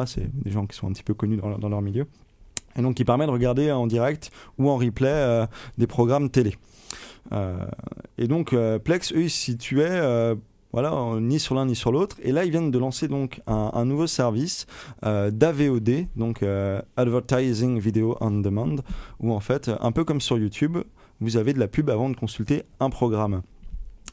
C'est 0.05 0.29
des 0.43 0.51
gens 0.51 0.65
qui 0.65 0.75
sont 0.75 0.87
un 0.87 0.91
petit 0.91 1.03
peu 1.03 1.13
connus 1.13 1.37
dans 1.37 1.69
leur 1.69 1.81
milieu 1.81 2.07
et 2.77 2.81
donc 2.81 2.95
qui 2.95 3.05
permet 3.05 3.25
de 3.25 3.31
regarder 3.31 3.71
en 3.71 3.87
direct 3.87 4.31
ou 4.57 4.69
en 4.69 4.77
replay 4.77 5.09
euh, 5.09 5.45
des 5.77 5.87
programmes 5.87 6.29
télé. 6.29 6.55
Euh, 7.31 7.65
et 8.17 8.27
donc 8.27 8.53
euh, 8.53 8.79
Plex, 8.79 9.13
eux, 9.13 9.23
ils 9.23 9.29
se 9.29 9.37
situaient 9.37 10.35
voilà, 10.73 11.19
ni 11.19 11.37
sur 11.37 11.55
l'un 11.55 11.65
ni 11.65 11.75
sur 11.75 11.91
l'autre. 11.91 12.15
Et 12.23 12.31
là, 12.31 12.45
ils 12.45 12.51
viennent 12.51 12.71
de 12.71 12.79
lancer 12.79 13.09
donc 13.09 13.41
un, 13.45 13.83
nouveau 13.83 14.07
service 14.07 14.67
d'AVOD, 15.03 16.07
donc 16.15 16.45
Advertising 16.95 17.77
Video 17.77 18.15
on 18.21 18.39
Demand, 18.39 18.77
où 19.19 19.33
en 19.33 19.41
fait, 19.41 19.69
un 19.81 19.91
peu 19.91 20.05
comme 20.05 20.21
sur 20.21 20.37
YouTube, 20.37 20.77
vous 21.19 21.35
avez 21.35 21.51
de 21.51 21.59
la 21.59 21.67
pub 21.67 21.89
avant 21.89 22.09
de 22.09 22.15
consulter 22.15 22.63
un 22.79 22.89
programme. 22.89 23.41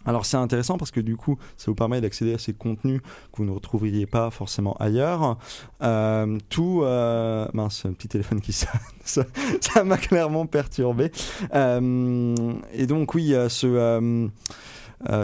Alors 0.06 0.24
c'est 0.24 0.36
intéressant 0.36 0.78
parce 0.78 0.90
que 0.90 1.00
du 1.00 1.16
coup, 1.16 1.38
ça 1.56 1.70
vous 1.70 1.74
permet 1.74 2.00
d'accéder 2.00 2.34
à 2.34 2.38
ces 2.38 2.52
contenus 2.52 3.00
que 3.02 3.38
vous 3.38 3.44
ne 3.44 3.50
retrouveriez 3.50 4.06
pas 4.06 4.30
forcément 4.30 4.74
ailleurs. 4.78 5.38
Euh, 5.82 6.38
tout, 6.48 6.80
euh, 6.82 7.46
mince, 7.52 7.84
un 7.84 7.92
petit 7.92 8.08
téléphone 8.08 8.40
qui 8.40 8.52
sonne, 9.04 9.26
ça 9.60 9.84
m'a 9.84 9.98
clairement 9.98 10.46
perturbé. 10.46 11.10
Euh, 11.54 12.34
et 12.72 12.86
donc 12.86 13.14
oui, 13.14 13.34
ce 13.48 14.28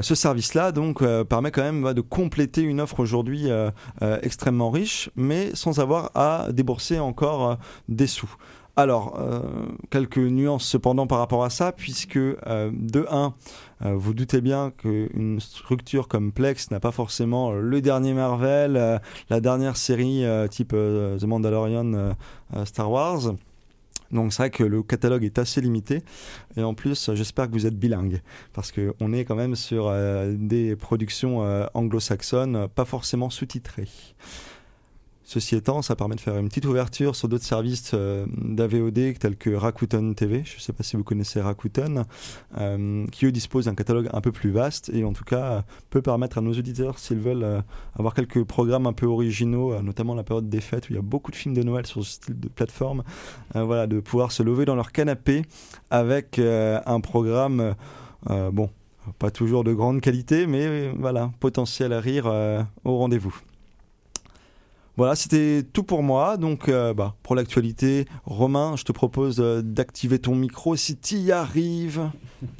ce 0.02 0.14
service-là 0.14 0.70
donc 0.70 1.02
permet 1.24 1.50
quand 1.50 1.62
même 1.62 1.94
de 1.94 2.00
compléter 2.00 2.62
une 2.62 2.80
offre 2.80 3.00
aujourd'hui 3.00 3.48
extrêmement 4.22 4.70
riche, 4.70 5.10
mais 5.16 5.50
sans 5.54 5.80
avoir 5.80 6.10
à 6.14 6.48
débourser 6.52 7.00
encore 7.00 7.58
des 7.88 8.06
sous. 8.06 8.32
Alors, 8.76 9.20
euh, 9.20 9.40
quelques 9.90 10.18
nuances 10.18 10.66
cependant 10.66 11.06
par 11.06 11.18
rapport 11.18 11.44
à 11.44 11.50
ça, 11.50 11.70
puisque 11.70 12.16
euh, 12.16 12.70
de 12.72 13.06
1, 13.08 13.34
euh, 13.84 13.94
vous 13.94 14.14
doutez 14.14 14.40
bien 14.40 14.72
qu'une 14.76 15.38
structure 15.38 16.08
comme 16.08 16.32
Plex 16.32 16.72
n'a 16.72 16.80
pas 16.80 16.90
forcément 16.90 17.52
le 17.52 17.80
dernier 17.80 18.14
Marvel, 18.14 19.00
la 19.30 19.40
dernière 19.40 19.76
série 19.76 20.24
type 20.50 20.70
The 20.70 21.24
Mandalorian, 21.24 22.14
Star 22.64 22.90
Wars. 22.90 23.34
Donc 24.10 24.32
c'est 24.32 24.42
vrai 24.42 24.50
que 24.50 24.64
le 24.64 24.82
catalogue 24.82 25.24
est 25.24 25.38
assez 25.38 25.60
limité. 25.60 26.02
Et 26.56 26.62
en 26.62 26.74
plus, 26.74 27.10
j'espère 27.14 27.46
que 27.46 27.52
vous 27.52 27.66
êtes 27.66 27.78
bilingue. 27.78 28.22
Parce 28.52 28.72
qu'on 28.72 29.12
est 29.12 29.24
quand 29.24 29.34
même 29.34 29.54
sur 29.54 29.92
des 30.28 30.76
productions 30.76 31.40
anglo-saxonnes, 31.74 32.68
pas 32.74 32.84
forcément 32.84 33.30
sous-titrées. 33.30 33.88
Ceci 35.26 35.56
étant, 35.56 35.80
ça 35.80 35.96
permet 35.96 36.16
de 36.16 36.20
faire 36.20 36.36
une 36.36 36.48
petite 36.48 36.66
ouverture 36.66 37.16
sur 37.16 37.28
d'autres 37.28 37.44
services 37.44 37.92
euh, 37.94 38.26
d'AVOD 38.36 39.18
tels 39.18 39.36
que 39.36 39.54
Rakuten 39.54 40.14
TV. 40.14 40.42
Je 40.44 40.56
ne 40.56 40.60
sais 40.60 40.74
pas 40.74 40.82
si 40.82 40.96
vous 40.96 41.02
connaissez 41.02 41.40
Rakuten, 41.40 42.04
euh, 42.58 43.06
qui 43.06 43.24
eux 43.24 43.32
disposent 43.32 43.64
d'un 43.64 43.74
catalogue 43.74 44.10
un 44.12 44.20
peu 44.20 44.32
plus 44.32 44.50
vaste 44.50 44.90
et 44.92 45.02
en 45.02 45.14
tout 45.14 45.24
cas 45.24 45.64
peut 45.88 46.02
permettre 46.02 46.36
à 46.38 46.40
nos 46.42 46.52
auditeurs, 46.52 46.98
s'ils 46.98 47.20
veulent 47.20 47.42
euh, 47.42 47.62
avoir 47.98 48.12
quelques 48.12 48.44
programmes 48.44 48.86
un 48.86 48.92
peu 48.92 49.06
originaux, 49.06 49.80
notamment 49.80 50.14
la 50.14 50.24
période 50.24 50.50
des 50.50 50.60
fêtes 50.60 50.90
où 50.90 50.92
il 50.92 50.96
y 50.96 50.98
a 50.98 51.02
beaucoup 51.02 51.30
de 51.30 51.36
films 51.36 51.54
de 51.54 51.62
Noël 51.62 51.86
sur 51.86 52.04
ce 52.04 52.12
style 52.12 52.38
de 52.38 52.48
plateforme, 52.48 53.02
voilà, 53.54 53.86
de 53.86 54.00
pouvoir 54.00 54.30
se 54.30 54.42
lever 54.42 54.66
dans 54.66 54.74
leur 54.74 54.92
canapé 54.92 55.42
avec 55.90 56.38
un 56.38 57.00
programme, 57.00 57.74
bon, 58.28 58.68
pas 59.18 59.30
toujours 59.30 59.64
de 59.64 59.72
grande 59.72 60.00
qualité, 60.00 60.46
mais 60.46 60.90
voilà, 60.90 61.30
potentiel 61.40 61.92
à 61.92 62.00
rire 62.00 62.26
au 62.84 62.98
rendez-vous. 62.98 63.34
Voilà, 64.96 65.16
c'était 65.16 65.64
tout 65.72 65.82
pour 65.82 66.02
moi. 66.02 66.36
Donc, 66.36 66.68
euh, 66.68 66.94
bah, 66.94 67.16
pour 67.22 67.34
l'actualité, 67.34 68.06
Romain, 68.24 68.76
je 68.76 68.84
te 68.84 68.92
propose 68.92 69.40
euh, 69.40 69.60
d'activer 69.60 70.20
ton 70.20 70.36
micro 70.36 70.76
si 70.76 70.96
tu 70.96 71.16
y 71.16 71.32
arrives. 71.32 72.10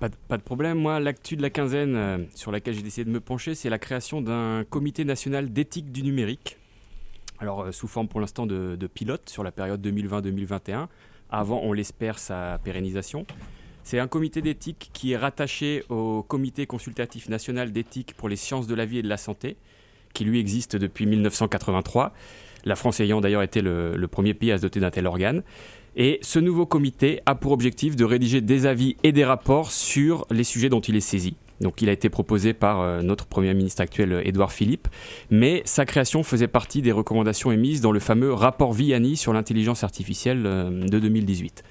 Pas, 0.00 0.38
de, 0.38 0.42
problème. 0.42 0.78
Moi, 0.78 0.98
l'actu 0.98 1.36
de 1.36 1.42
la 1.42 1.50
quinzaine 1.50 1.94
euh, 1.94 2.18
sur 2.34 2.50
laquelle 2.50 2.72
j'ai 2.72 2.82
décidé 2.82 3.04
de 3.04 3.10
me 3.10 3.20
pencher, 3.20 3.54
c'est 3.54 3.68
la 3.68 3.78
création 3.78 4.22
d'un 4.22 4.64
comité 4.64 5.04
national 5.04 5.52
d'éthique 5.52 5.92
du 5.92 6.02
numérique. 6.02 6.56
Alors, 7.38 7.74
sous 7.74 7.86
forme 7.86 8.08
pour 8.08 8.20
l'instant 8.20 8.46
de, 8.46 8.76
de, 8.76 8.86
pilote 8.86 9.28
sur 9.28 9.44
la 9.44 9.52
période 9.52 9.86
2020-2021. 9.86 10.86
Avant, 11.28 11.60
on 11.62 11.74
l'espère, 11.74 12.18
sa 12.18 12.58
pérennisation. 12.64 13.26
C'est 13.82 13.98
un 13.98 14.08
comité 14.08 14.40
d'éthique 14.40 14.90
qui 14.94 15.12
est 15.12 15.16
rattaché 15.18 15.84
au 15.90 16.22
comité 16.22 16.66
consultatif 16.66 17.28
national 17.28 17.70
d'éthique 17.70 18.14
pour 18.14 18.30
les 18.30 18.36
sciences 18.36 18.66
de 18.66 18.74
la 18.74 18.86
vie 18.86 18.98
et 18.98 19.02
de 19.02 19.08
la 19.08 19.18
santé, 19.18 19.56
qui 20.12 20.24
lui 20.24 20.40
existe 20.40 20.76
depuis 20.76 21.06
1983, 21.06 22.12
la 22.64 22.76
France 22.76 23.00
ayant 23.00 23.20
d'ailleurs 23.20 23.42
été 23.42 23.60
le, 23.60 24.06
premier 24.10 24.32
pays 24.34 24.52
à 24.52 24.58
se 24.58 24.62
doter 24.62 24.78
d'un 24.80 24.90
tel 24.90 25.06
organe. 25.06 25.42
Et 25.96 26.18
ce 26.22 26.38
nouveau 26.38 26.64
comité 26.66 27.20
a 27.26 27.34
pour 27.34 27.50
objectif 27.52 27.96
de 27.96 28.04
rédiger 28.04 28.40
des 28.40 28.64
avis 28.66 28.96
et 29.02 29.10
des 29.12 29.24
rapports 29.24 29.72
sur 29.72 30.26
les 30.30 30.44
sujets 30.44 30.68
dont 30.68 30.78
il 30.80 30.94
est 30.94 31.00
saisi. 31.00 31.34
Donc 31.60 31.82
il 31.82 31.88
a 31.88 31.92
été 31.92 32.08
proposé 32.08 32.52
par 32.52 32.80
euh, 32.80 33.02
notre 33.02 33.26
Premier 33.26 33.52
ministre 33.52 33.82
actuel, 33.82 34.22
Édouard 34.24 34.52
Philippe, 34.52 34.86
mais 35.30 35.62
sa 35.64 35.84
création 35.86 36.22
faisait 36.22 36.46
partie 36.46 36.82
des 36.82 36.92
recommandations 36.92 37.50
émises 37.50 37.80
dans 37.80 37.90
le 37.90 37.98
fameux 37.98 38.32
rapport 38.32 38.72
Vianney 38.72 39.16
sur 39.16 39.32
l'intelligence 39.32 39.82
artificielle 39.82 40.44
de 40.44 40.98
2018. 41.00 41.64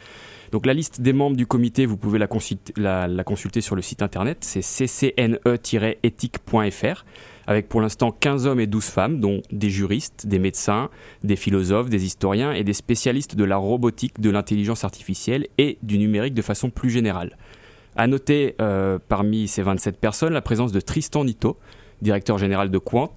Donc 0.51 0.65
la 0.65 0.73
liste 0.73 0.99
des 0.99 1.13
membres 1.13 1.37
du 1.37 1.45
comité, 1.45 1.85
vous 1.85 1.95
pouvez 1.95 2.19
la, 2.19 2.27
consulter, 2.27 2.73
la 2.75 3.23
consulter 3.23 3.61
sur 3.61 3.77
le 3.77 3.81
site 3.81 4.01
internet, 4.01 4.39
c'est 4.41 4.59
ccne-éthique.fr 4.61 7.05
avec 7.47 7.69
pour 7.69 7.81
l'instant 7.81 8.11
15 8.11 8.45
hommes 8.45 8.59
et 8.59 8.67
12 8.67 8.85
femmes, 8.85 9.19
dont 9.19 9.41
des 9.51 9.69
juristes, 9.69 10.27
des 10.27 10.37
médecins, 10.37 10.89
des 11.23 11.37
philosophes, 11.37 11.89
des 11.89 12.05
historiens 12.05 12.51
et 12.51 12.63
des 12.63 12.73
spécialistes 12.73 13.35
de 13.35 13.43
la 13.45 13.57
robotique, 13.57 14.19
de 14.19 14.29
l'intelligence 14.29 14.83
artificielle 14.83 15.47
et 15.57 15.77
du 15.81 15.97
numérique 15.97 16.33
de 16.33 16.41
façon 16.41 16.69
plus 16.69 16.89
générale. 16.89 17.37
À 17.95 18.05
noter 18.05 18.55
euh, 18.61 18.99
parmi 19.07 19.47
ces 19.47 19.63
27 19.63 19.97
personnes 19.97 20.33
la 20.33 20.41
présence 20.41 20.71
de 20.71 20.79
Tristan 20.81 21.23
Nito, 21.23 21.57
directeur 22.01 22.37
général 22.37 22.69
de 22.69 22.77
Quant, 22.77 23.15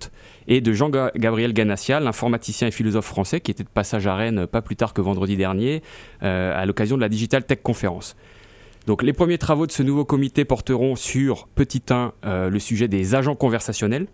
et 0.48 0.60
de 0.60 0.72
Jean-Gabriel 0.72 1.52
Ganassia, 1.52 2.00
l'informaticien 2.00 2.68
et 2.68 2.70
philosophe 2.70 3.04
français 3.04 3.40
qui 3.40 3.50
était 3.50 3.64
de 3.64 3.68
passage 3.68 4.06
à 4.06 4.14
Rennes 4.14 4.46
pas 4.46 4.62
plus 4.62 4.76
tard 4.76 4.94
que 4.94 5.00
vendredi 5.00 5.36
dernier 5.36 5.82
euh, 6.22 6.58
à 6.58 6.66
l'occasion 6.66 6.96
de 6.96 7.02
la 7.02 7.08
Digital 7.08 7.44
Tech 7.44 7.58
Conference. 7.62 8.16
Donc 8.86 9.02
les 9.02 9.12
premiers 9.12 9.38
travaux 9.38 9.66
de 9.66 9.72
ce 9.72 9.82
nouveau 9.82 10.04
comité 10.04 10.44
porteront 10.44 10.96
sur, 10.96 11.46
petit 11.48 11.82
1, 11.90 12.12
euh, 12.24 12.48
le 12.48 12.58
sujet 12.58 12.88
des 12.88 13.14
agents 13.14 13.36
conversationnels, 13.36 14.06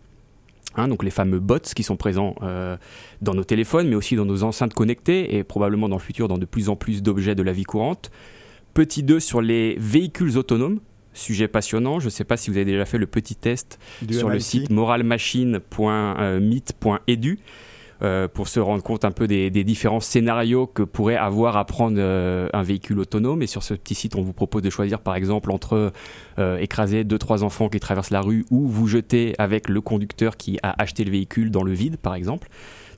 Hein, 0.77 0.89
donc 0.89 1.03
les 1.03 1.11
fameux 1.11 1.41
bots 1.41 1.59
qui 1.75 1.83
sont 1.83 1.97
présents 1.97 2.35
euh, 2.43 2.77
dans 3.23 3.33
nos 3.35 3.45
téléphones, 3.45 3.89
mais 3.89 3.97
aussi 3.97 4.17
dans 4.17 4.27
nos 4.27 4.43
enceintes 4.43 4.75
connectées 4.75 5.37
et 5.37 5.45
probablement 5.45 5.89
dans 5.89 5.97
le 5.97 6.03
futur 6.03 6.29
dans 6.29 6.37
de 6.39 6.45
plus 6.45 6.69
en 6.69 6.77
plus 6.77 7.03
d'objets 7.03 7.35
de 7.35 7.43
la 7.43 7.53
vie 7.53 7.65
courante. 7.65 8.11
Petit 8.75 9.03
2 9.03 9.19
sur 9.21 9.41
les 9.41 9.77
véhicules 9.79 10.37
autonomes, 10.37 10.81
sujet 11.15 11.49
passionnant. 11.49 11.99
Je 11.99 12.05
ne 12.07 12.11
sais 12.11 12.25
pas 12.25 12.37
si 12.37 12.51
vous 12.51 12.57
avez 12.57 12.67
déjà 12.67 12.85
fait 12.85 12.99
le 12.99 13.07
petit 13.07 13.37
test 13.37 13.79
sur 14.11 14.29
le 14.29 14.39
site 14.39 14.69
moralmachine.meet.edu. 14.71 17.39
Euh, 18.03 18.29
pour 18.29 18.47
se 18.49 18.61
rendre 18.61 18.83
compte 18.83 19.07
un 19.07 19.11
peu 19.11 19.27
des, 19.27 19.51
différents 19.51 20.01
scénarios 20.01 20.67
que 20.67 20.83
pourrait 20.83 21.17
avoir 21.17 21.57
à 21.57 21.65
prendre 21.65 21.97
euh, 21.99 22.49
un 22.53 22.63
véhicule 22.63 22.99
autonome. 23.01 23.43
Et 23.43 23.47
sur 23.47 23.63
ce 23.63 23.73
petit 23.73 23.95
site, 23.95 24.17
on 24.17 24.23
vous 24.23 24.35
propose 24.35 24.63
de 24.63 24.71
choisir 24.71 25.01
par 25.01 25.17
exemple 25.17 25.51
entre 25.51 25.93
euh, 26.39 26.59
écraser 26.59 27.05
deux 27.05 27.19
trois 27.19 27.43
enfants 27.43 27.69
qui 27.69 27.81
traversent 27.81 28.11
la 28.11 28.21
rue 28.21 28.45
ou 28.51 28.69
vous 28.69 28.87
jeter 28.87 29.35
avec 29.39 29.69
le 29.69 29.81
conducteur 29.81 30.37
qui 30.37 30.59
a 30.63 30.75
acheté 30.81 31.05
le 31.05 31.11
véhicule 31.11 31.51
dans 31.51 31.63
le 31.63 31.73
vide, 31.73 31.97
par 31.97 32.15
exemple. 32.15 32.49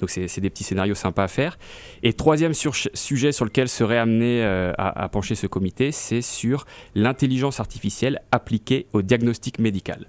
Donc 0.00 0.10
c'est 0.10 0.40
des 0.40 0.50
petits 0.50 0.62
scénarios 0.62 0.94
sympas 0.94 1.24
à 1.24 1.28
faire. 1.28 1.58
Et 2.04 2.12
troisième 2.12 2.52
sujet 2.54 3.32
sur 3.32 3.44
lequel 3.44 3.68
serait 3.68 3.98
amené 3.98 4.44
à, 4.78 5.08
pencher 5.10 5.34
ce 5.34 5.48
comité, 5.48 5.90
c'est 5.90 6.22
sur 6.22 6.66
l'intelligence 6.94 7.58
artificielle 7.58 8.20
appliquée 8.30 8.86
au 8.92 9.02
diagnostic 9.02 9.58
médical. 9.58 10.06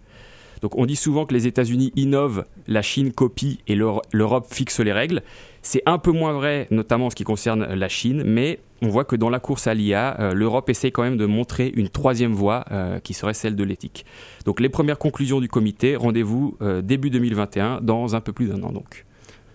Donc 0.61 0.77
on 0.77 0.85
dit 0.85 0.95
souvent 0.95 1.25
que 1.25 1.33
les 1.33 1.47
États-Unis 1.47 1.91
innovent, 1.95 2.45
la 2.67 2.81
Chine 2.81 3.11
copie 3.11 3.59
et 3.67 3.75
l'Europe 3.75 4.47
fixe 4.49 4.79
les 4.79 4.91
règles. 4.91 5.21
C'est 5.61 5.83
un 5.85 5.97
peu 5.97 6.11
moins 6.11 6.33
vrai, 6.33 6.67
notamment 6.71 7.07
en 7.07 7.09
ce 7.09 7.15
qui 7.15 7.23
concerne 7.23 7.65
la 7.65 7.89
Chine, 7.89 8.23
mais 8.25 8.59
on 8.81 8.87
voit 8.87 9.03
que 9.03 9.15
dans 9.15 9.29
la 9.29 9.39
course 9.39 9.67
à 9.67 9.73
l'IA, 9.73 10.19
euh, 10.19 10.33
l'Europe 10.33 10.69
essaie 10.69 10.91
quand 10.91 11.03
même 11.03 11.17
de 11.17 11.25
montrer 11.25 11.71
une 11.75 11.89
troisième 11.89 12.33
voie 12.33 12.63
euh, 12.71 12.99
qui 12.99 13.13
serait 13.13 13.33
celle 13.33 13.55
de 13.55 13.63
l'éthique. 13.63 14.05
Donc 14.45 14.61
les 14.61 14.69
premières 14.69 14.97
conclusions 14.97 15.41
du 15.41 15.49
comité, 15.49 15.95
rendez-vous 15.95 16.57
euh, 16.61 16.81
début 16.81 17.09
2021, 17.09 17.81
dans 17.81 18.15
un 18.15 18.21
peu 18.21 18.31
plus 18.31 18.47
d'un 18.47 18.63
an 18.63 18.71
donc. 18.71 19.05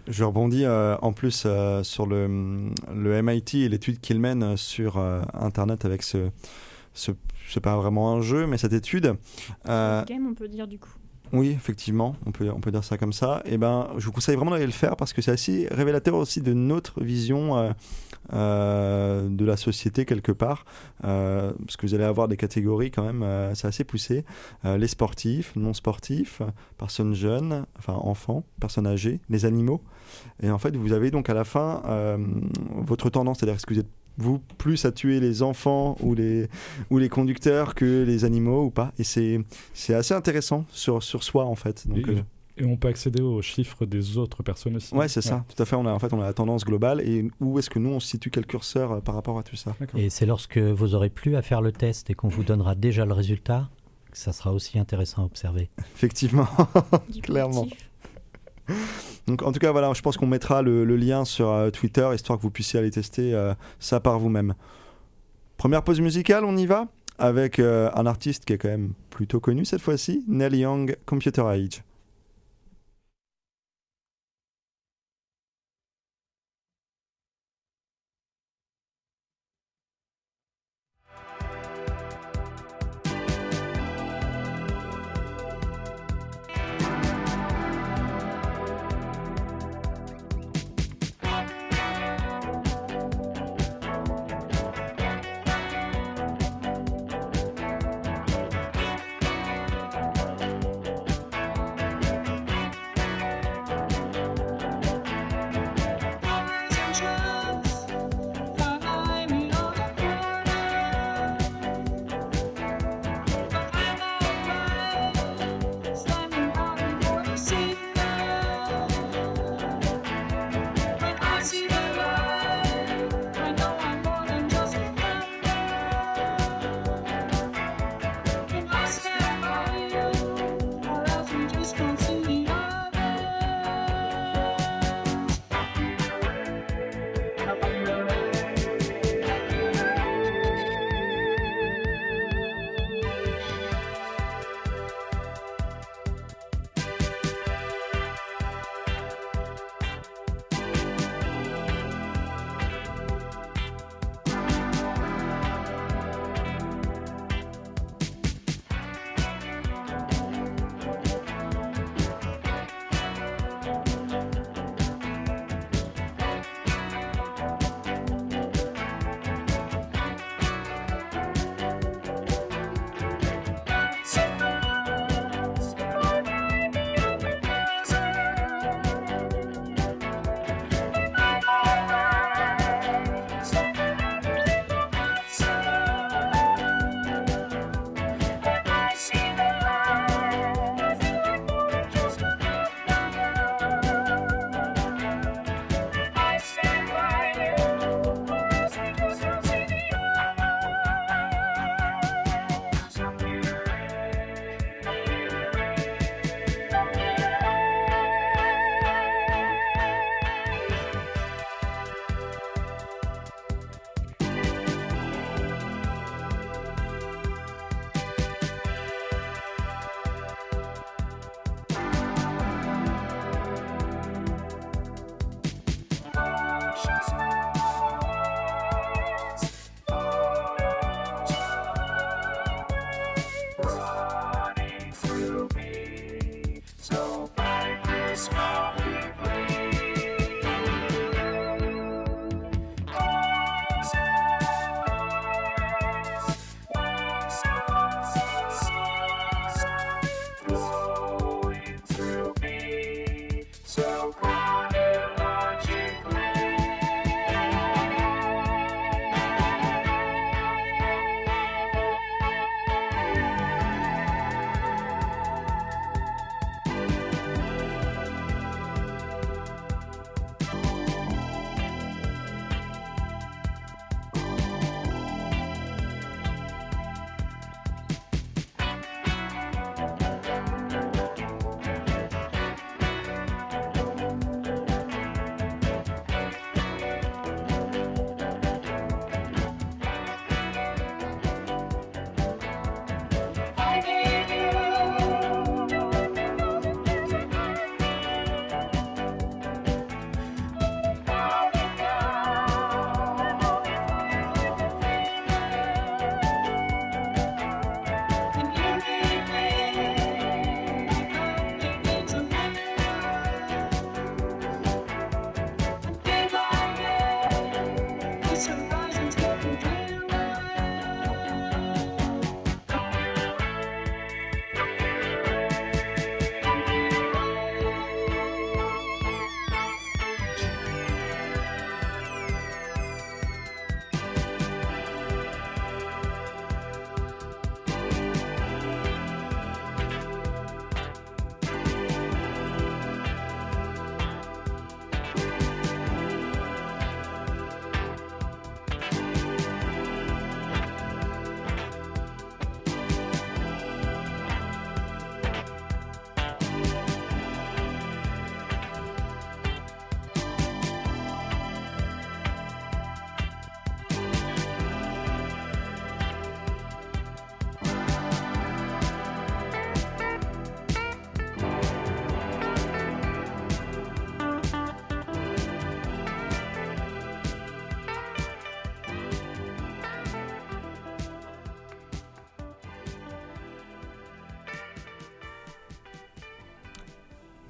Je 0.07 0.23
rebondis 0.23 0.67
en 0.67 1.13
plus 1.15 1.47
sur 1.83 2.07
le, 2.07 2.29
MIT 3.23 3.65
et 3.65 3.69
l'étude 3.71 4.01
qu'il 4.03 4.21
mène 4.21 4.55
sur 4.59 4.99
Internet 5.33 5.87
avec 5.87 6.03
ce 6.03 6.29
c'est 7.49 7.61
pas 7.61 7.77
vraiment 7.77 8.13
un 8.13 8.21
jeu, 8.21 8.47
mais 8.47 8.59
cette 8.59 8.73
étude. 8.73 9.15
Euh, 9.69 10.05
game, 10.05 10.27
on 10.27 10.35
peut 10.35 10.49
dire 10.49 10.67
du 10.67 10.79
coup. 10.79 10.93
Oui, 11.33 11.49
effectivement, 11.51 12.15
on 12.27 12.33
peut, 12.33 12.49
on 12.51 12.61
peut 12.61 12.71
dire 12.71 12.85
ça 12.85 12.97
comme 12.97 13.13
ça. 13.13 13.43
Et 13.45 13.55
eh 13.55 13.59
ben, 13.59 13.89
je 13.97 14.07
vous 14.07 14.13
conseille 14.13 14.37
vraiment 14.37 14.53
d'aller 14.53 14.67
le 14.67 14.73
faire 14.73 14.95
parce 14.95 15.13
que 15.13 15.21
c'est 15.21 15.33
assez 15.33 15.67
révélateur 15.71 16.15
aussi 16.15 16.41
de 16.41 16.53
notre 16.53 17.03
vision 17.03 17.57
euh, 17.57 17.73
euh, 18.33 19.29
de 19.29 19.45
la 19.45 19.57
société 19.57 20.05
quelque 20.05 20.31
part. 20.31 20.65
parce 21.01 21.77
que 21.77 21.87
vous 21.87 21.95
allez 21.95 22.05
avoir 22.05 22.29
des 22.29 22.37
catégories 22.37 22.91
quand 22.91 23.03
même, 23.03 23.25
c'est 23.55 23.67
assez 23.67 23.85
poussé. 23.85 24.25
les 24.65 24.87
sportifs, 24.87 25.57
non 25.57 25.73
sportifs, 25.73 26.41
personnes 26.79 27.15
jeunes, 27.15 27.67
enfin 27.79 27.95
enfants, 27.95 28.45
personnes 28.61 28.87
âgées, 28.87 29.21
les 29.29 29.45
animaux. 29.45 29.83
Et 30.41 30.51
en 30.51 30.59
fait, 30.59 30.77
vous 30.77 30.93
avez 30.93 31.11
donc 31.11 31.31
à 31.31 31.35
la 31.35 31.45
fin 31.45 31.83
votre 32.77 33.11
tendance, 33.11 33.39
c'est-à-dire 33.39 33.57
est-ce 33.57 33.67
que 33.67 33.75
vous 33.75 33.81
êtes 33.81 33.91
vous 34.19 34.41
plus 34.59 34.85
à 34.85 34.93
tuer 34.93 35.21
les 35.21 35.43
enfants 35.43 35.97
ou 36.01 36.15
les, 36.15 36.49
ou 36.91 36.99
les 36.99 37.09
conducteurs 37.09 37.75
que 37.75 38.05
les 38.07 38.25
animaux 38.25 38.65
ou 38.65 38.71
pas. 38.71 38.93
Et 38.99 39.05
c'est 39.05 39.95
assez 39.95 40.15
intéressant 40.15 40.65
sur, 40.71 41.03
sur 41.03 41.23
soi 41.23 41.45
en 41.45 41.55
fait. 41.55 41.87
Donc, 41.89 42.09
et, 42.09 42.11
euh, 42.63 42.67
on 42.67 42.77
peut 42.77 42.89
accéder 42.89 43.21
aux 43.21 43.43
chiffres 43.43 43.85
des 43.87 44.17
autres 44.17 44.43
personnes 44.43 44.77
aussi. 44.77 44.95
Ouais, 44.95 45.09
c'est 45.09 45.23
ça, 45.23 45.45
tout 45.49 45.61
à 45.61 45.67
fait. 45.67 45.77
On 45.77 45.87
a, 45.87 45.93
en 45.93 45.99
fait, 45.99 46.13
on 46.13 46.21
a 46.21 46.25
la 46.25 46.33
tendance 46.33 46.65
globale 46.65 47.01
et 47.01 47.29
où 47.41 47.59
est-ce 47.59 47.69
que 47.69 47.79
nous 47.79 47.91
on 47.91 48.01
situe 48.01 48.31
quel 48.31 48.47
curseur 48.47 48.93
euh, 48.93 49.01
par 49.01 49.15
rapport 49.15 49.39
à 49.39 49.43
tout 49.43 49.57
ça. 49.57 49.75
Et 49.97 50.11
c'est 50.11 50.27
lorsque 50.27 50.59
vous 50.59 50.95
aurez 50.95 51.11
plus 51.11 51.37
à 51.37 51.43
faire 51.43 51.61
le 51.61 51.73
test 51.73 52.11
et 52.11 52.15
qu'on 52.15 52.29
vous 52.29 52.45
donnera 52.45 52.75
déjà 52.75 53.05
le 53.05 53.13
résultat 53.13 53.69
que 54.11 54.19
ça 54.19 54.33
sera 54.33 54.53
aussi 54.53 54.79
intéressant 54.79 55.23
à 55.23 55.25
observer. 55.25 55.71
Effectivement, 55.97 56.47
clairement. 57.23 57.67
Donc 59.27 59.43
en 59.43 59.53
tout 59.53 59.59
cas, 59.59 59.73
voilà, 59.73 59.93
je 59.95 60.03
pense 60.03 60.17
qu'on 60.17 60.27
mettra 60.27 60.63
le, 60.63 60.85
lien 60.97 61.25
sur 61.25 61.51
euh, 61.51 61.71
Twitter, 61.71 62.09
histoire 62.15 62.39
que 62.39 62.43
vous 62.43 62.51
puissiez 62.51 62.79
aller 62.79 62.91
tester 62.91 63.35
euh, 63.35 63.55
ça 63.79 64.01
par 64.01 64.19
vous-même. 64.19 64.55
Première 65.57 65.83
pause 65.83 66.01
musicale, 66.01 66.45
on 66.45 66.57
y 66.57 66.67
va 66.67 66.89
avec 67.19 67.59
euh, 67.59 67.91
un 67.95 68.07
artiste 68.07 68.45
qui 68.45 68.53
est 68.55 68.59
quand 68.59 68.69
même 68.69 68.93
plutôt 69.11 69.41
connu 69.41 69.65
cette 69.65 69.81
fois-ci, 69.81 70.25
Neil 70.29 70.57
Young, 70.57 70.97
Computer 71.07 71.43
Age. 71.43 71.83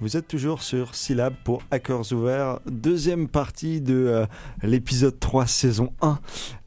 Vous 0.05 0.19
êtes 0.19 0.29
toujours 0.29 0.61
sur 0.61 0.95
Syllab 0.95 1.33
pour 1.45 1.63
Hackers 1.71 2.13
Ouverts, 2.13 2.61
deuxième 2.67 3.27
partie 3.27 3.81
de 3.81 3.95
euh, 3.95 4.27
l'épisode 4.63 5.19
3 5.19 5.47
saison 5.47 5.95
1 6.03 6.19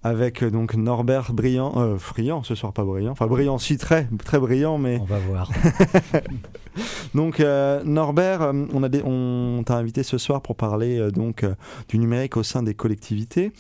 avec 0.02 0.41
euh, 0.41 0.50
donc 0.50 0.73
Norbert 0.73 1.34
Brillant, 1.34 1.73
euh, 1.78 1.97
Friand 2.00 2.41
ce 2.41 2.56
soir 2.56 2.73
pas 2.73 2.84
brillant, 2.84 3.12
enfin 3.12 3.28
brillant 3.28 3.60
si 3.60 3.78
très, 3.78 4.08
très 4.26 4.39
brillant 4.39 4.80
mais... 4.80 4.97
On 5.00 5.06
va 5.06 5.19
voir. 5.19 5.52
donc 7.13 7.39
euh, 7.39 7.84
Norbert, 7.84 8.52
on, 8.73 8.82
a 8.82 8.89
des- 8.89 9.04
on 9.04 9.62
t'a 9.63 9.76
invité 9.76 10.02
ce 10.02 10.17
soir 10.17 10.41
pour 10.41 10.56
parler 10.56 11.12
donc 11.12 11.45
du 11.89 12.00
numérique 12.00 12.38
au 12.38 12.43
sein 12.43 12.63
des 12.63 12.73
collectivités 12.73 13.52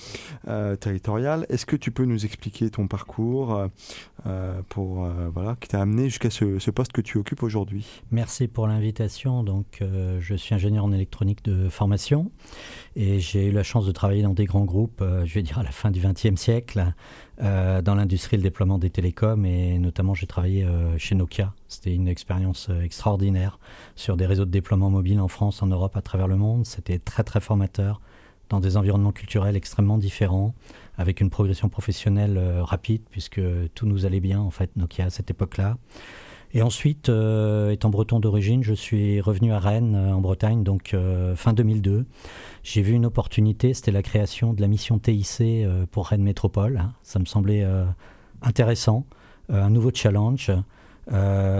territoriales. 0.79 1.45
Est-ce 1.49 1.67
que 1.67 1.75
tu 1.75 1.91
peux 1.91 2.05
nous 2.05 2.25
expliquer 2.25 2.69
ton 2.71 2.87
parcours 2.87 3.67
euh, 4.25 4.61
pour 4.67 5.05
euh, 5.05 5.29
voilà 5.31 5.55
qui 5.59 5.67
t'a 5.67 5.79
amené 5.79 6.05
jusqu'à 6.05 6.31
ce, 6.31 6.71
poste 6.71 6.91
que 6.91 7.01
tu 7.01 7.17
occupes 7.19 7.43
aujourd'hui 7.43 7.85
Merci 8.11 8.47
pour 8.47 8.67
l'invitation. 8.67 9.43
Donc, 9.43 9.79
euh, 9.81 10.17
je 10.19 10.33
suis 10.35 10.55
ingénieur 10.55 10.85
en 10.85 10.91
électronique 10.91 11.43
de 11.43 11.69
formation 11.69 12.31
et 12.95 13.19
j'ai 13.19 13.47
eu 13.47 13.51
la 13.51 13.63
chance 13.63 13.85
de 13.85 13.91
travailler 13.91 14.23
dans 14.23 14.33
des 14.33 14.45
grands 14.45 14.65
groupes, 14.65 15.03
je 15.23 15.33
vais 15.33 15.43
dire 15.43 15.59
à 15.59 15.63
la 15.63 15.71
fin 15.71 15.91
du 15.91 15.99
XXe 15.99 16.39
siècle, 16.39 16.93
dans 17.39 17.95
l'industrie 17.95 18.35
et 18.35 18.37
le 18.37 18.43
déploiement 18.43 18.79
des 18.79 18.89
télécoms 18.89 19.45
et 19.45 19.77
notamment 19.77 20.15
j'ai 20.15 20.25
travaillé 20.25 20.67
chez 20.97 21.13
Nokia. 21.13 21.53
C'était 21.67 21.93
une 21.93 22.07
expérience 22.07 22.69
extraordinaire 22.83 23.59
sur 23.95 24.17
des 24.17 24.25
réseaux 24.25 24.45
de 24.45 24.51
déploiement 24.51 24.89
mobile 24.89 25.19
en 25.19 25.27
France, 25.27 25.61
en 25.61 25.67
Europe, 25.67 25.95
à 25.95 26.01
travers 26.01 26.27
le 26.27 26.37
monde. 26.37 26.65
C'était 26.65 26.97
très 26.97 27.23
très 27.23 27.39
formateur 27.39 28.01
dans 28.49 28.59
des 28.59 28.77
environnements 28.77 29.11
culturels 29.11 29.55
extrêmement 29.55 29.97
différents, 29.97 30.53
avec 30.97 31.21
une 31.21 31.29
progression 31.29 31.69
professionnelle 31.69 32.37
euh, 32.37 32.63
rapide 32.63 33.03
puisque 33.09 33.41
tout 33.75 33.85
nous 33.85 34.05
allait 34.05 34.19
bien 34.19 34.39
en 34.39 34.51
fait 34.51 34.75
Nokia 34.75 35.05
à 35.05 35.09
cette 35.09 35.29
époque-là. 35.29 35.77
Et 36.53 36.61
ensuite, 36.61 37.09
euh, 37.09 37.71
étant 37.71 37.89
breton 37.89 38.21
d'origine, 38.21 38.63
je 38.63 38.73
suis 38.73 39.19
revenu 39.19 39.51
à 39.51 39.59
Rennes, 39.59 39.95
euh, 39.95 40.13
en 40.13 40.21
Bretagne, 40.21 40.63
donc 40.63 40.95
fin 41.35 41.53
2002. 41.53 42.05
J'ai 42.63 42.81
vu 42.81 42.93
une 42.93 43.05
opportunité, 43.05 43.73
c'était 43.73 43.91
la 43.91 44.01
création 44.01 44.53
de 44.53 44.61
la 44.61 44.67
mission 44.67 44.97
TIC 44.97 45.65
pour 45.91 46.07
Rennes 46.07 46.23
Métropole. 46.23 46.83
Ça 47.03 47.19
me 47.19 47.25
semblait 47.25 47.65
intéressant, 48.41 49.05
un 49.49 49.69
nouveau 49.69 49.91
challenge. 49.93 50.51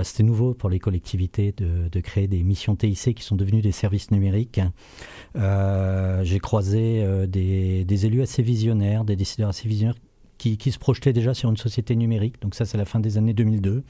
C'était 0.04 0.24
nouveau 0.24 0.54
pour 0.54 0.70
les 0.70 0.80
collectivités 0.80 1.54
de 1.58 2.00
créer 2.02 2.28
des 2.28 2.44
missions 2.44 2.76
TIC 2.76 3.16
qui 3.16 3.24
sont 3.24 3.36
devenues 3.36 3.62
des 3.62 3.72
services 3.72 4.12
numériques. 4.12 4.60
Euh, 5.36 6.24
J'ai 6.24 6.40
croisé 6.40 7.04
euh, 7.04 7.28
des, 7.28 7.86
des 7.86 8.06
élus 8.06 8.22
assez 8.22 8.42
visionnaires, 8.42 9.04
des 9.04 9.16
décideurs 9.16 9.50
assez 9.50 9.68
visionnaires 9.68 9.96
qui, 10.38 10.58
qui 10.58 10.72
se 10.72 10.78
projetaient 10.80 11.14
déjà 11.14 11.34
sur 11.34 11.50
une 11.50 11.58
société 11.58 11.96
numérique. 11.96 12.42
Donc 12.42 12.54
ça, 12.56 12.66
c'est 12.66 12.78
la 12.78 12.86
fin 12.86 13.00
des 13.00 13.18
années 13.18 13.34
2002. 13.34 13.84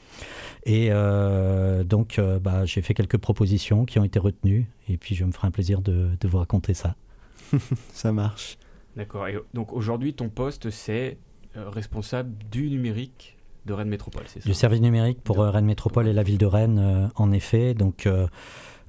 Et 0.66 0.88
euh, 0.92 1.84
donc, 1.84 2.20
euh, 2.20 2.40
bah, 2.40 2.66
j'ai 2.66 2.82
fait 2.82 2.94
quelques 2.94 3.18
propositions 3.18 3.86
qui 3.86 4.00
ont 4.00 4.04
été 4.04 4.18
retenues. 4.20 4.68
Et 4.90 4.98
puis, 4.98 5.14
je 5.16 5.26
me 5.26 5.32
ferai 5.32 5.48
un 5.48 5.52
plaisir 5.52 5.82
de, 5.82 6.10
de 6.20 6.28
vous 6.28 6.38
raconter 6.38 6.74
ça. 6.74 6.96
Ça 7.94 8.12
marche. 8.12 8.58
D'accord. 8.96 9.28
Et 9.28 9.38
donc 9.54 9.74
aujourd'hui, 9.74 10.14
ton 10.14 10.30
poste, 10.30 10.70
c'est 10.72 11.18
euh, 11.56 11.70
responsable 11.70 12.32
du 12.52 12.70
numérique 12.70 13.38
de 13.66 13.74
Rennes 13.74 13.90
Métropole, 13.90 14.24
c'est 14.28 14.42
ça? 14.42 14.48
Du 14.50 14.54
service 14.56 14.80
numérique 14.82 15.22
pour 15.22 15.36
De- 15.36 15.42
Rennes 15.42 15.66
Métropole 15.66 16.08
et 16.08 16.14
la 16.14 16.24
ville 16.24 16.38
de 16.38 16.46
Rennes, 16.46 16.80
euh, 16.80 17.08
en 17.16 17.32
effet. 17.34 17.74
Donc, 17.74 18.08
euh, 18.08 18.26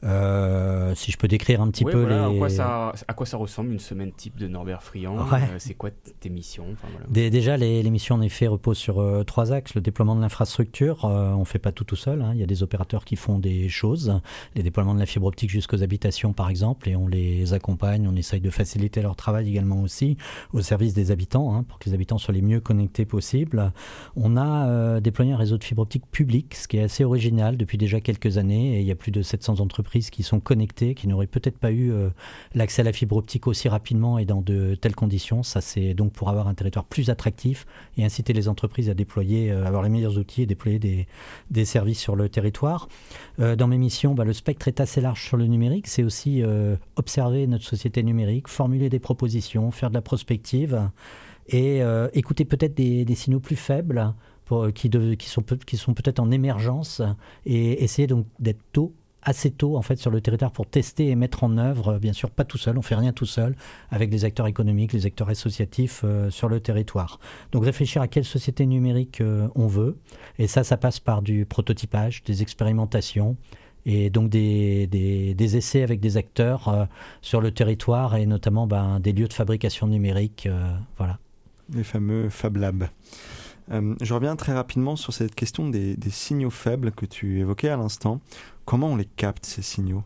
euh, 0.04 0.94
si 0.94 1.10
je 1.12 1.16
peux 1.18 1.28
décrire 1.28 1.60
un 1.60 1.70
petit 1.70 1.84
peu 1.84 2.00
voilà, 2.02 2.28
les... 2.28 2.36
à, 2.36 2.38
quoi 2.38 2.48
ça, 2.48 2.92
à 3.08 3.14
quoi 3.14 3.26
ça 3.26 3.36
ressemble 3.36 3.72
une 3.72 3.78
semaine 3.78 4.12
type 4.12 4.36
de 4.38 4.46
Norbert 4.48 4.82
Friand 4.82 5.16
Ouais. 5.30 5.40
euh, 5.42 5.56
C'est 5.58 5.74
quoi 5.74 5.90
tes 6.20 6.28
missions 6.30 6.66
Enfin, 6.72 6.88
voilà. 6.92 7.06
Dé- 7.10 7.30
Déjà, 7.30 7.56
les, 7.56 7.82
les 7.82 7.90
missions 7.90 8.14
en 8.16 8.20
effet 8.20 8.46
reposent 8.46 8.78
sur 8.78 9.00
euh, 9.00 9.24
trois 9.24 9.52
axes. 9.52 9.74
Le 9.74 9.80
déploiement 9.80 10.14
de 10.16 10.20
l'infrastructure, 10.20 11.04
on 11.04 11.38
ne 11.40 11.44
fait 11.44 11.58
pas 11.58 11.72
tout 11.72 11.84
tout 11.84 11.96
seul. 11.96 12.22
hein. 12.22 12.30
Il 12.34 12.40
y 12.40 12.42
a 12.42 12.46
des 12.46 12.62
opérateurs 12.62 13.04
qui 13.04 13.16
font 13.16 13.38
des 13.38 13.68
choses. 13.68 14.20
Les 14.54 14.62
déploiements 14.62 14.94
de 14.94 15.00
la 15.00 15.06
fibre 15.06 15.26
optique 15.26 15.50
jusqu'aux 15.50 15.82
habitations, 15.82 16.32
par 16.32 16.48
exemple, 16.50 16.88
et 16.88 16.96
on 16.96 17.06
les 17.08 17.52
accompagne. 17.52 18.06
On 18.08 18.16
essaye 18.16 18.40
de 18.40 18.50
faciliter 18.50 19.02
leur 19.02 19.16
travail 19.16 19.48
également 19.48 19.82
aussi 19.82 20.16
au 20.52 20.60
service 20.60 20.94
des 20.94 21.10
habitants, 21.10 21.54
hein, 21.54 21.62
pour 21.64 21.78
que 21.78 21.88
les 21.88 21.94
habitants 21.94 22.18
soient 22.18 22.34
les 22.34 22.42
mieux 22.42 22.60
connectés 22.60 23.04
possible. 23.04 23.72
On 24.16 24.36
a 24.36 25.00
déployé 25.00 25.32
un 25.32 25.36
réseau 25.36 25.58
de 25.58 25.64
fibre 25.64 25.82
optique 25.82 26.04
public, 26.10 26.54
ce 26.54 26.68
qui 26.68 26.76
est 26.78 26.82
assez 26.82 27.04
original 27.04 27.56
depuis 27.56 27.78
déjà 27.78 28.00
quelques 28.00 28.38
années. 28.38 28.76
Et 28.76 28.80
il 28.80 28.86
y 28.86 28.90
a 28.92 28.96
plus 28.96 29.10
de 29.12 29.22
700 29.22 29.60
entreprises 29.60 29.87
qui 29.88 30.22
sont 30.22 30.40
connectées, 30.40 30.94
qui 30.94 31.08
n'auraient 31.08 31.26
peut-être 31.26 31.58
pas 31.58 31.72
eu 31.72 31.92
euh, 31.92 32.10
l'accès 32.54 32.82
à 32.82 32.84
la 32.84 32.92
fibre 32.92 33.16
optique 33.16 33.46
aussi 33.46 33.68
rapidement 33.68 34.18
et 34.18 34.24
dans 34.24 34.42
de 34.42 34.74
telles 34.74 34.94
conditions. 34.94 35.42
Ça, 35.42 35.60
c'est 35.60 35.94
donc 35.94 36.12
pour 36.12 36.28
avoir 36.28 36.48
un 36.48 36.54
territoire 36.54 36.84
plus 36.84 37.10
attractif 37.10 37.66
et 37.96 38.04
inciter 38.04 38.32
les 38.32 38.48
entreprises 38.48 38.90
à 38.90 38.94
déployer, 38.94 39.50
euh, 39.50 39.64
avoir 39.64 39.82
les 39.82 39.88
meilleurs 39.88 40.18
outils 40.18 40.42
et 40.42 40.46
déployer 40.46 40.78
des, 40.78 41.64
services 41.64 41.98
sur 41.98 42.16
le 42.16 42.28
territoire. 42.28 42.88
Euh, 43.40 43.56
dans 43.56 43.66
mes 43.66 43.78
missions, 43.78 44.14
bah, 44.14 44.24
le 44.24 44.32
spectre 44.32 44.68
est 44.68 44.80
assez 44.80 45.00
large 45.00 45.24
sur 45.24 45.36
le 45.36 45.46
numérique. 45.46 45.86
C'est 45.86 46.04
aussi 46.04 46.42
observer 46.96 47.46
notre 47.46 47.64
société 47.64 48.02
numérique, 48.02 48.48
formuler 48.48 48.88
des 48.88 48.98
propositions, 48.98 49.70
faire 49.70 49.90
de 49.90 49.94
la 49.94 50.02
prospective 50.02 50.88
et 51.48 51.80
écouter 52.12 52.44
peut-être 52.44 52.74
des, 52.74 53.14
signaux 53.14 53.40
plus 53.40 53.56
faibles 53.56 54.14
qui, 54.74 55.28
sont, 55.28 55.42
qui 55.66 55.76
sont 55.76 55.94
peut-être 55.94 56.20
en 56.20 56.30
émergence 56.30 57.02
et 57.44 57.82
essayer 57.82 58.06
donc 58.06 58.26
d'être 58.38 58.62
tôt 58.72 58.94
assez 59.22 59.50
tôt 59.50 59.76
en 59.76 59.82
fait 59.82 59.96
sur 59.96 60.10
le 60.10 60.20
territoire 60.20 60.52
pour 60.52 60.66
tester 60.66 61.08
et 61.08 61.16
mettre 61.16 61.44
en 61.44 61.58
œuvre, 61.58 61.94
euh, 61.94 61.98
bien 61.98 62.12
sûr 62.12 62.30
pas 62.30 62.44
tout 62.44 62.58
seul, 62.58 62.78
on 62.78 62.82
fait 62.82 62.94
rien 62.94 63.12
tout 63.12 63.26
seul, 63.26 63.54
avec 63.90 64.10
les 64.10 64.24
acteurs 64.24 64.46
économiques, 64.46 64.92
les 64.92 65.06
acteurs 65.06 65.28
associatifs 65.28 66.02
euh, 66.04 66.30
sur 66.30 66.48
le 66.48 66.60
territoire. 66.60 67.18
Donc 67.52 67.64
réfléchir 67.64 68.02
à 68.02 68.08
quelle 68.08 68.24
société 68.24 68.66
numérique 68.66 69.20
euh, 69.20 69.48
on 69.54 69.66
veut, 69.66 69.98
et 70.38 70.46
ça, 70.46 70.64
ça 70.64 70.76
passe 70.76 71.00
par 71.00 71.22
du 71.22 71.44
prototypage, 71.44 72.22
des 72.24 72.42
expérimentations, 72.42 73.36
et 73.86 74.10
donc 74.10 74.28
des, 74.28 74.86
des, 74.86 75.56
essais 75.56 75.82
avec 75.82 76.00
des 76.00 76.18
acteurs 76.18 76.88
sur 77.22 77.40
le 77.40 77.52
territoire, 77.52 78.16
et 78.16 78.26
notamment 78.26 78.66
ben, 78.66 79.00
des 79.00 79.12
lieux 79.12 79.28
de 79.28 79.32
fabrication 79.32 79.86
numérique, 79.86 80.46
voilà. 80.98 81.18
Les 81.72 81.84
fameux 81.84 82.28
Fab 82.28 82.56
Labs. 82.56 82.88
Je 83.70 84.12
reviens 84.12 84.36
très 84.36 84.52
rapidement 84.52 84.96
sur 84.96 85.14
cette 85.14 85.34
question 85.34 85.70
des 85.70 85.96
signaux 86.10 86.50
faibles 86.50 86.90
que 86.90 87.06
tu 87.06 87.40
évoquais 87.40 87.70
à 87.70 87.78
l'instant. 87.78 88.20
Comment 88.68 88.88
on 88.88 88.96
les 88.96 89.06
capte, 89.06 89.46
ces 89.46 89.62
signaux? 89.62 90.02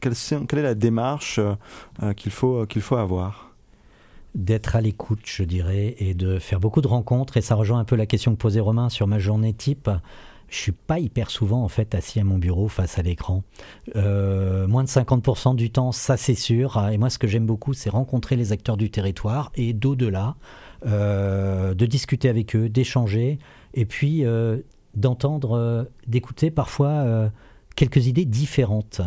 Quelle, 0.00 0.12
est 0.12 0.62
la 0.62 0.74
démarche 0.74 1.38
euh, 1.38 1.54
euh, 2.02 2.12
qu'il 2.12 2.32
faut, 2.32 2.66
qu'il 2.66 2.82
faut 2.82 2.96
avoir? 2.96 3.54
D'être 4.34 4.74
à 4.74 4.80
l'écoute, 4.80 5.20
je 5.24 5.44
dirais, 5.44 5.94
et 6.00 6.14
de 6.14 6.40
faire 6.40 6.58
beaucoup 6.58 6.80
de 6.80 6.88
rencontres. 6.88 7.36
Et 7.36 7.40
ça 7.40 7.54
rejoint 7.54 7.78
un 7.78 7.84
peu 7.84 7.94
la 7.94 8.06
question 8.06 8.32
que 8.32 8.36
posait 8.38 8.58
Romain 8.58 8.88
sur 8.88 9.06
ma 9.06 9.20
journée 9.20 9.52
type. 9.52 9.88
Je 10.48 10.56
suis 10.56 10.72
pas 10.72 10.98
hyper 10.98 11.30
souvent 11.30 11.62
en 11.62 11.68
fait 11.68 11.94
assis 11.94 12.18
à 12.18 12.24
mon 12.24 12.36
bureau 12.36 12.66
face 12.66 12.98
à 12.98 13.02
l'écran. 13.02 13.44
Euh, 13.94 14.66
moins 14.66 14.82
de 14.82 14.88
50% 14.88 15.54
du 15.54 15.70
temps, 15.70 15.92
ça 15.92 16.16
c'est 16.16 16.34
sûr. 16.34 16.84
Et 16.90 16.98
moi, 16.98 17.10
ce 17.10 17.18
que 17.20 17.28
j'aime 17.28 17.46
beaucoup, 17.46 17.74
c'est 17.74 17.90
rencontrer 17.90 18.34
les 18.34 18.50
acteurs 18.50 18.76
du 18.76 18.90
territoire 18.90 19.52
et 19.54 19.72
d'au-delà, 19.72 20.34
euh, 20.84 21.74
de 21.74 21.86
discuter 21.86 22.28
avec 22.28 22.56
eux, 22.56 22.68
d'échanger, 22.68 23.38
et 23.74 23.84
puis 23.84 24.24
euh, 24.24 24.58
d'entendre, 24.98 25.56
euh, 25.56 25.84
d'écouter 26.06 26.50
parfois 26.50 26.88
euh, 26.88 27.28
quelques 27.78 28.08
idées 28.08 28.24
différentes. 28.24 29.02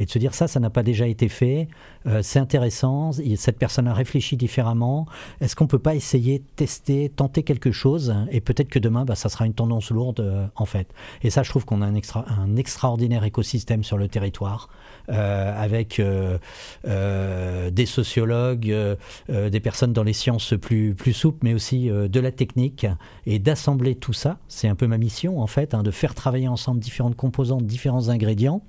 Et 0.00 0.04
de 0.04 0.10
se 0.10 0.18
dire 0.18 0.34
ça, 0.34 0.48
ça 0.48 0.58
n'a 0.58 0.70
pas 0.70 0.82
déjà 0.82 1.06
été 1.06 1.28
fait, 1.28 1.68
euh, 2.06 2.20
c'est 2.22 2.38
intéressant, 2.40 3.12
et 3.22 3.36
cette 3.36 3.58
personne 3.58 3.86
a 3.86 3.94
réfléchi 3.94 4.36
différemment. 4.36 5.06
Est-ce 5.40 5.54
qu'on 5.54 5.66
peut 5.68 5.78
pas 5.78 5.94
essayer, 5.94 6.42
tester, 6.56 7.10
tenter 7.14 7.44
quelque 7.44 7.70
chose 7.70 8.14
Et 8.30 8.40
peut-être 8.40 8.68
que 8.68 8.78
demain, 8.80 9.04
bah, 9.04 9.14
ça 9.14 9.28
sera 9.28 9.46
une 9.46 9.54
tendance 9.54 9.90
lourde, 9.90 10.20
euh, 10.20 10.46
en 10.56 10.66
fait. 10.66 10.88
Et 11.22 11.30
ça, 11.30 11.44
je 11.44 11.50
trouve 11.50 11.64
qu'on 11.64 11.80
a 11.82 11.86
un, 11.86 11.94
extra, 11.94 12.24
un 12.28 12.56
extraordinaire 12.56 13.22
écosystème 13.22 13.84
sur 13.84 13.98
le 13.98 14.08
territoire, 14.08 14.68
avec 15.08 16.00
euh, 16.00 16.38
euh, 16.86 17.70
des 17.70 17.86
sociologues, 17.86 18.70
euh, 18.70 18.96
euh, 19.30 19.50
des 19.50 19.60
personnes 19.60 19.92
dans 19.92 20.02
les 20.02 20.12
sciences 20.12 20.54
plus, 20.60 20.94
plus 20.94 21.12
souples, 21.12 21.38
mais 21.42 21.54
aussi 21.54 21.90
euh, 21.90 22.08
de 22.08 22.20
la 22.20 22.30
technique, 22.30 22.86
et 23.26 23.38
d'assembler 23.38 23.94
tout 23.94 24.12
ça. 24.12 24.38
C'est 24.48 24.68
un 24.68 24.74
peu 24.74 24.86
ma 24.86 24.98
mission, 24.98 25.40
en 25.40 25.46
fait, 25.46 25.74
hein, 25.74 25.82
de 25.82 25.90
faire 25.90 26.14
travailler 26.14 26.48
ensemble 26.48 26.80
différentes 26.80 27.16
composantes, 27.16 27.66
différents 27.66 28.08
ingrédients 28.08 28.62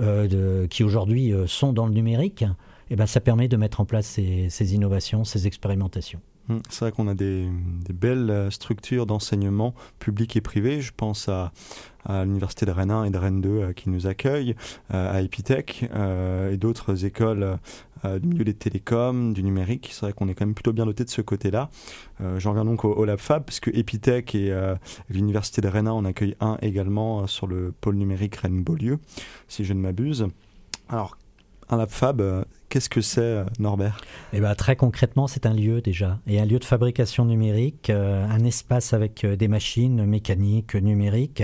euh, 0.00 0.66
qui 0.68 0.84
aujourd'hui 0.84 1.32
euh, 1.32 1.46
sont 1.46 1.72
dans 1.72 1.86
le 1.86 1.92
numérique, 1.92 2.44
et 2.90 2.96
ben, 2.96 3.06
ça 3.06 3.20
permet 3.20 3.48
de 3.48 3.56
mettre 3.56 3.80
en 3.80 3.84
place 3.84 4.06
ces 4.06 4.74
innovations, 4.74 5.24
ces 5.24 5.46
expérimentations. 5.46 6.20
Hum, 6.48 6.60
C'est 6.68 6.80
vrai 6.80 6.92
qu'on 6.92 7.08
a 7.08 7.14
des, 7.14 7.48
belles 7.92 8.30
euh, 8.30 8.50
structures 8.50 9.06
d'enseignement 9.06 9.74
public 9.98 10.36
et 10.36 10.40
privé. 10.40 10.80
Je 10.80 10.92
pense 10.96 11.28
à, 11.28 11.52
l'université 12.08 12.66
de 12.66 12.70
Rennes 12.70 12.92
1 12.92 13.04
et 13.04 13.10
de 13.10 13.18
Rennes 13.18 13.40
2 13.40 13.48
euh, 13.48 13.72
qui 13.72 13.90
nous 13.90 14.06
accueillent, 14.06 14.54
euh, 14.94 15.12
à 15.12 15.22
Epitech 15.22 15.90
et 16.52 16.56
d'autres 16.56 17.04
écoles 17.04 17.58
du 18.04 18.28
milieu 18.28 18.44
des 18.44 18.54
télécoms, 18.54 19.32
du 19.32 19.42
numérique. 19.42 19.88
C'est 19.90 20.02
vrai 20.02 20.12
qu'on 20.12 20.28
est 20.28 20.34
quand 20.34 20.46
même 20.46 20.54
plutôt 20.54 20.72
bien 20.72 20.86
doté 20.86 21.02
de 21.02 21.10
ce 21.10 21.22
côté-là. 21.22 21.70
J'en 22.36 22.50
reviens 22.50 22.64
donc 22.64 22.84
au, 22.84 22.92
au 22.92 23.04
Lab 23.04 23.18
Fab, 23.18 23.44
parce 23.44 23.58
que 23.58 23.70
Epitech 23.70 24.36
et 24.36 24.54
l'université 25.08 25.60
de 25.60 25.66
Rennes 25.66 25.88
1 25.88 25.90
en 25.90 26.04
accueillent 26.04 26.36
un 26.38 26.56
également 26.62 27.26
sur 27.26 27.48
le 27.48 27.72
pôle 27.72 27.96
numérique 27.96 28.36
Rennes-Beaulieu, 28.36 29.00
si 29.48 29.64
je 29.64 29.72
ne 29.72 29.80
m'abuse. 29.80 30.28
Alors, 30.88 31.16
un 31.68 31.76
Lab 31.76 31.88
Fab, 31.88 32.20
euh, 32.20 32.44
qu'est-ce 32.68 32.88
que 32.88 33.00
c'est, 33.00 33.20
euh, 33.20 33.44
Norbert? 33.58 34.00
Et 34.32 34.40
ben, 34.40 34.54
très 34.54 34.76
concrètement, 34.76 35.26
c'est 35.26 35.46
un 35.46 35.54
lieu 35.54 35.80
déjà, 35.80 36.18
et 36.26 36.40
un 36.40 36.44
lieu 36.44 36.58
de 36.58 36.64
fabrication 36.64 37.24
numérique, 37.24 37.90
euh, 37.90 38.26
un 38.28 38.44
espace 38.44 38.92
avec 38.92 39.24
euh, 39.24 39.36
des 39.36 39.48
machines 39.48 40.04
mécaniques, 40.04 40.74
numériques, 40.74 41.42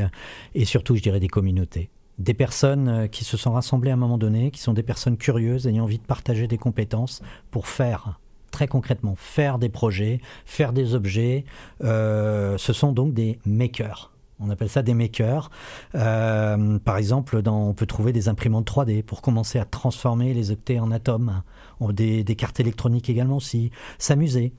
et 0.55 0.65
surtout, 0.65 0.97
je 0.97 1.03
dirais, 1.03 1.21
des 1.21 1.29
communautés. 1.29 1.91
des 2.19 2.35
personnes 2.35 3.09
qui 3.11 3.25
se 3.25 3.37
sont 3.37 3.53
rassemblées 3.53 3.91
à 3.91 3.95
un 3.95 3.97
moment 3.97 4.19
donné, 4.19 4.51
qui 4.51 4.61
sont 4.61 4.75
des 4.75 4.83
personnes 4.83 5.17
curieuses, 5.17 5.67
ayant 5.67 5.85
envie 5.85 5.99
de 5.99 6.05
partager 6.05 6.47
des 6.47 6.59
compétences 6.59 7.23
pour 7.51 7.67
faire 7.67 8.21
très 8.51 8.69
concrètement, 8.69 9.17
faire 9.17 9.59
des 9.59 9.71
projets, 9.71 10.21
faire 10.45 10.73
des 10.73 10.95
objets. 10.95 11.45
Ce 11.81 12.73
sont 12.73 12.93
donc 12.93 13.15
des 13.15 13.39
makers. 13.47 14.12
On 14.43 14.51
appelle 14.51 14.69
ça 14.69 14.83
des 14.83 14.95
makers. 14.95 15.51
Euh, 15.95 16.79
par 16.79 16.97
exemple, 16.97 17.43
dans, 17.43 17.69
on 17.69 17.75
peut 17.75 17.87
trouver 17.87 18.13
des 18.13 18.29
imprimantes 18.29 18.67
3D 18.71 19.03
pour 19.03 19.23
commencer 19.23 19.59
à 19.59 19.65
transformer 19.65 20.35
les 20.35 20.51
octets 20.51 20.79
en 20.79 20.91
atomes. 20.91 21.43
Des, 21.91 22.23
des 22.23 22.37
cartes 22.37 22.61
électroniques 22.61 23.11
également 23.11 23.37
aussi. 23.37 23.73
S'amuser. 23.99 24.53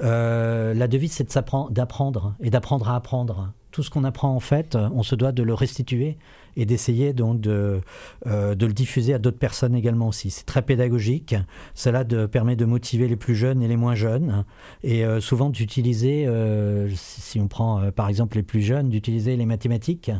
la 0.00 0.88
devise, 0.88 1.12
c'est 1.12 1.36
d'apprendre 1.70 2.34
et 2.40 2.50
d'apprendre 2.50 2.88
à 2.88 2.94
apprendre. 2.94 3.52
Tout 3.70 3.82
ce 3.82 3.90
qu'on 3.90 4.04
apprend, 4.04 4.34
en 4.34 4.40
fait, 4.40 4.76
on 4.76 5.02
se 5.02 5.14
doit 5.14 5.32
de 5.32 5.42
le 5.42 5.54
restituer 5.54 6.16
et 6.58 6.66
d'essayer 6.66 7.12
donc 7.12 7.40
de, 7.40 7.80
euh, 8.26 8.54
de 8.54 8.66
le 8.66 8.72
diffuser 8.72 9.14
à 9.14 9.18
d'autres 9.18 9.38
personnes 9.38 9.76
également 9.76 10.08
aussi. 10.08 10.30
C'est 10.30 10.44
très 10.44 10.62
pédagogique. 10.62 11.36
Cela 11.74 12.04
permet 12.04 12.56
de 12.56 12.64
motiver 12.64 13.06
les 13.06 13.16
plus 13.16 13.36
jeunes 13.36 13.62
et 13.62 13.68
les 13.68 13.76
moins 13.76 13.94
jeunes 13.94 14.44
et 14.82 15.04
euh, 15.04 15.20
souvent 15.20 15.50
d'utiliser, 15.50 16.26
euh, 16.26 16.88
si 16.94 17.38
on 17.38 17.46
prend 17.46 17.90
par 17.92 18.08
exemple 18.08 18.36
les 18.36 18.42
plus 18.42 18.60
jeunes, 18.60 18.90
d'utiliser 18.90 19.36
les 19.36 19.46
mathématiques 19.46 20.10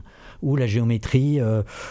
ou 0.42 0.54
la 0.54 0.68
géométrie 0.68 1.40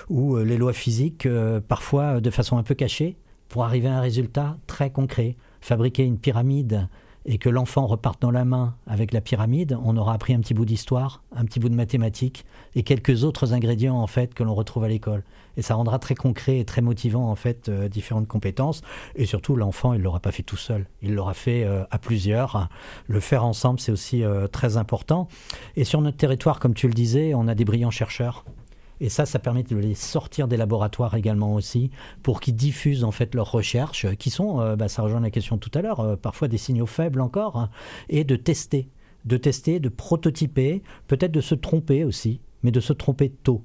ou 0.09 0.37
les 0.37 0.57
lois 0.57 0.73
physiques 0.73 1.27
parfois 1.67 2.21
de 2.21 2.29
façon 2.29 2.57
un 2.57 2.63
peu 2.63 2.75
cachée 2.75 3.17
pour 3.49 3.65
arriver 3.65 3.89
à 3.89 3.97
un 3.97 4.01
résultat 4.01 4.57
très 4.65 4.91
concret. 4.91 5.35
Fabriquer 5.59 6.03
une 6.03 6.17
pyramide 6.17 6.87
et 7.27 7.37
que 7.37 7.49
l'enfant 7.49 7.85
reparte 7.85 8.21
dans 8.21 8.31
la 8.31 8.45
main 8.45 8.75
avec 8.87 9.11
la 9.11 9.19
pyramide, 9.19 9.77
on 9.83 9.97
aura 9.97 10.13
appris 10.13 10.33
un 10.33 10.39
petit 10.39 10.53
bout 10.53 10.65
d'histoire, 10.65 11.21
un 11.35 11.43
petit 11.43 11.59
bout 11.59 11.69
de 11.69 11.75
mathématiques 11.75 12.45
et 12.75 12.83
quelques 12.83 13.25
autres 13.25 13.53
ingrédients 13.53 13.97
en 13.97 14.07
fait 14.07 14.33
que 14.33 14.43
l'on 14.43 14.55
retrouve 14.55 14.85
à 14.85 14.87
l'école. 14.87 15.23
Et 15.57 15.61
ça 15.61 15.75
rendra 15.75 15.99
très 15.99 16.15
concret 16.15 16.59
et 16.59 16.65
très 16.65 16.81
motivant 16.81 17.29
en 17.29 17.35
fait 17.35 17.67
euh, 17.67 17.89
différentes 17.89 18.27
compétences. 18.27 18.81
Et 19.15 19.25
surtout, 19.25 19.55
l'enfant, 19.55 19.93
il 19.93 20.01
l'aura 20.01 20.19
pas 20.19 20.31
fait 20.31 20.43
tout 20.43 20.55
seul. 20.55 20.85
Il 21.01 21.15
l'aura 21.15 21.33
fait 21.33 21.63
euh, 21.63 21.83
à 21.91 21.97
plusieurs. 21.97 22.69
Le 23.07 23.19
faire 23.19 23.43
ensemble, 23.43 23.79
c'est 23.79 23.91
aussi 23.91 24.23
euh, 24.23 24.47
très 24.47 24.77
important. 24.77 25.27
Et 25.75 25.83
sur 25.83 25.99
notre 26.01 26.17
territoire, 26.17 26.59
comme 26.59 26.75
tu 26.75 26.87
le 26.87 26.93
disais, 26.93 27.33
on 27.33 27.47
a 27.47 27.55
des 27.55 27.65
brillants 27.65 27.91
chercheurs 27.91 28.45
et 28.99 29.09
ça, 29.09 29.25
ça 29.25 29.39
permet 29.39 29.63
de 29.63 29.75
les 29.75 29.95
sortir 29.95 30.47
des 30.47 30.57
laboratoires 30.57 31.15
également 31.15 31.53
aussi, 31.53 31.91
pour 32.23 32.39
qu'ils 32.39 32.55
diffusent 32.55 33.03
en 33.03 33.11
fait 33.11 33.35
leurs 33.35 33.51
recherches, 33.51 34.07
qui 34.15 34.29
sont, 34.29 34.59
euh, 34.59 34.75
bah, 34.75 34.87
ça 34.87 35.01
rejoint 35.01 35.19
la 35.19 35.31
question 35.31 35.57
tout 35.57 35.71
à 35.73 35.81
l'heure, 35.81 35.99
euh, 35.99 36.15
parfois 36.15 36.47
des 36.47 36.57
signaux 36.57 36.85
faibles 36.85 37.21
encore, 37.21 37.57
hein, 37.57 37.69
et 38.09 38.23
de 38.23 38.35
tester, 38.35 38.89
de 39.25 39.37
tester, 39.37 39.79
de 39.79 39.89
prototyper, 39.89 40.81
peut-être 41.07 41.31
de 41.31 41.41
se 41.41 41.55
tromper 41.55 42.03
aussi, 42.03 42.39
mais 42.63 42.71
de 42.71 42.79
se 42.79 42.93
tromper 42.93 43.29
tôt 43.29 43.63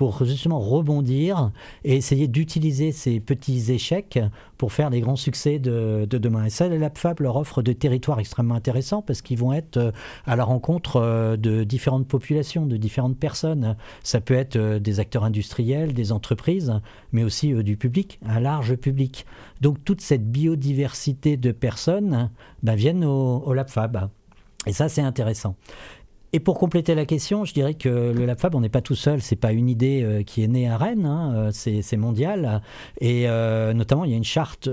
pour 0.00 0.24
justement 0.24 0.58
rebondir 0.60 1.50
et 1.84 1.94
essayer 1.94 2.26
d'utiliser 2.26 2.90
ces 2.90 3.20
petits 3.20 3.70
échecs 3.70 4.18
pour 4.56 4.72
faire 4.72 4.88
des 4.88 5.02
grands 5.02 5.14
succès 5.14 5.58
de, 5.58 6.06
demain. 6.10 6.46
Et 6.46 6.48
ça, 6.48 6.68
les 6.68 6.78
LabFab 6.78 7.20
leur 7.20 7.36
offre 7.36 7.60
des 7.60 7.74
territoires 7.74 8.18
extrêmement 8.18 8.54
intéressants 8.54 9.02
parce 9.02 9.20
qu'ils 9.20 9.36
vont 9.36 9.52
être 9.52 9.76
euh, 9.76 9.92
à 10.24 10.36
la 10.36 10.44
rencontre 10.44 10.96
euh, 10.96 11.36
de 11.36 11.64
différentes 11.64 12.08
populations, 12.08 12.64
de 12.64 12.78
différentes 12.78 13.18
personnes. 13.18 13.76
Ça 14.02 14.22
peut 14.22 14.32
être 14.32 14.56
euh, 14.56 14.78
des 14.78 15.00
acteurs 15.00 15.24
industriels, 15.24 15.92
des 15.92 16.12
entreprises, 16.12 16.80
mais 17.12 17.22
aussi 17.22 17.52
du 17.62 17.76
public, 17.76 18.18
un 18.24 18.40
large 18.40 18.76
public. 18.76 19.26
Donc 19.60 19.84
toute 19.84 20.00
cette 20.00 20.32
biodiversité 20.32 21.36
de 21.36 21.52
personnes 21.52 22.30
ben, 22.62 22.74
viennent 22.74 23.04
au, 23.04 23.44
au. 23.44 23.54
Et 24.66 24.72
ça, 24.72 24.88
c'est 24.88 25.00
intéressant. 25.00 25.56
Et 26.32 26.38
pour 26.38 26.58
compléter 26.58 26.94
la 26.94 27.06
question, 27.06 27.44
je 27.44 27.52
dirais 27.52 27.74
que 27.74 27.88
le 27.88 28.24
LabFab, 28.24 28.54
on 28.54 28.60
n'est 28.60 28.68
pas 28.68 28.82
tout 28.82 28.94
seul. 28.94 29.20
C'est 29.20 29.34
pas 29.34 29.50
une 29.50 29.68
idée 29.68 30.02
euh, 30.04 30.22
qui 30.22 30.44
est 30.44 30.48
née 30.48 30.68
à 30.68 30.76
Rennes. 30.76 31.04
Hein, 31.04 31.34
euh, 31.34 31.50
c'est 31.52 31.96
mondial. 31.96 32.62
Et 33.00 33.28
euh, 33.28 33.72
notamment, 33.72 34.04
il 34.04 34.12
y 34.12 34.14
a 34.14 34.16
une 34.16 34.22
charte 34.22 34.68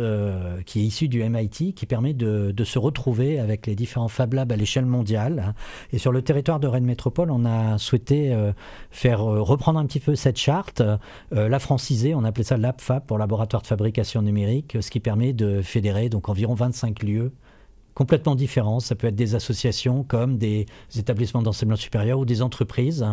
qui 0.66 0.80
est 0.80 0.84
issue 0.84 1.08
du 1.08 1.28
MIT 1.28 1.74
qui 1.74 1.86
permet 1.88 2.14
de, 2.14 2.54
se 2.64 2.80
retrouver 2.80 3.40
avec 3.40 3.66
les 3.66 3.76
différents 3.76 4.10
Fab 4.10 4.34
Labs 4.34 4.52
à 4.52 4.56
l'échelle 4.56 4.86
mondiale. 4.86 5.56
Et 5.94 5.98
sur 5.98 6.12
le 6.12 6.22
territoire 6.22 6.60
de 6.60 6.68
Rennes 6.68 6.86
Métropole, 6.86 7.32
on 7.32 7.46
a 7.46 7.78
souhaité 7.78 8.36
faire 8.92 9.22
reprendre 9.22 9.80
un 9.80 9.86
petit 9.86 10.02
peu 10.02 10.16
cette 10.16 10.38
charte, 10.38 10.84
la 11.32 11.60
franciser. 11.60 12.14
On 12.14 12.26
appelait 12.26 12.44
ça 12.44 12.58
LabFab 12.58 13.06
pour 13.06 13.18
laboratoire 13.18 13.62
de 13.62 13.68
fabrication 13.68 14.22
numérique, 14.22 14.78
ce 14.82 14.92
qui 14.92 15.00
permet 15.00 15.32
de 15.32 15.62
fédérer 15.62 16.10
donc 16.10 16.28
environ 16.28 16.56
25 16.56 17.04
lieux 17.04 17.32
complètement 17.98 18.36
différents. 18.36 18.80
Ça 18.80 18.94
peut 18.94 19.08
être 19.08 19.16
des 19.16 19.34
associations 19.34 20.04
comme 20.04 20.38
des 20.38 20.68
établissements 20.96 21.42
d'enseignement 21.42 21.76
supérieur 21.76 22.20
ou 22.20 22.26
des 22.26 22.44
entreprises. 22.44 23.04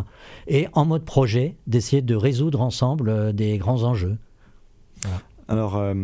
Et 0.47 0.69
en 0.75 0.85
mode 0.85 1.07
projet, 1.07 1.57
d'essayer 1.67 2.03
de 2.03 2.15
résoudre 2.15 2.61
ensemble 2.61 3.09
euh, 3.09 3.33
des 3.33 3.57
grands 3.57 3.83
enjeux. 3.85 4.19
Alors, 5.49 5.77
euh, 5.77 5.95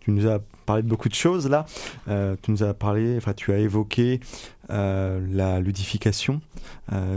tu 0.00 0.10
nous 0.10 0.26
as 0.26 0.40
parlé 0.66 0.82
de 0.82 0.88
beaucoup 0.88 1.08
de 1.08 1.14
choses 1.14 1.48
là. 1.48 1.64
Euh, 2.08 2.36
tu 2.42 2.50
nous 2.50 2.62
as 2.62 2.74
parlé, 2.74 3.16
enfin, 3.16 3.32
tu 3.32 3.52
as 3.52 3.58
évoqué 3.58 4.20
la 4.68 5.60
ludification. 5.60 6.42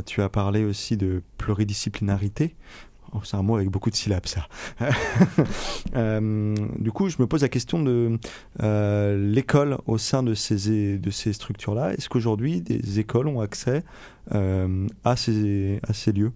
tu 0.06 0.22
as 0.22 0.30
parlé 0.30 0.64
aussi 0.64 0.96
de 0.96 1.22
pluridisciplinarité. 1.38 2.56
Oh, 3.14 3.20
c'est 3.24 3.36
un 3.36 3.42
mot 3.42 3.56
avec 3.56 3.70
beaucoup 3.70 3.90
de 3.90 3.96
syllabes, 3.96 4.28
ça. 4.28 4.48
Euh, 5.96 6.56
du 6.80 6.92
coup, 6.92 7.10
je 7.10 7.18
me 7.20 7.28
pose 7.28 7.42
la 7.42 7.50
question 7.50 7.84
de 7.84 8.18
euh, 8.64 9.32
l'école 9.34 9.78
au 9.88 9.98
sein 9.98 10.24
de 10.24 10.34
ces, 10.34 10.98
de 10.98 11.10
ces 11.10 11.34
structures-là. 11.34 11.94
Est-ce 11.94 12.08
qu'aujourd'hui, 12.08 12.62
des 12.62 13.00
écoles 13.00 13.28
ont 13.28 13.42
accès 13.42 13.84
euh, 14.34 14.88
à, 15.04 15.18
ces, 15.18 15.82
à 15.86 15.94
ces 15.94 16.14
lieux? 16.14 16.32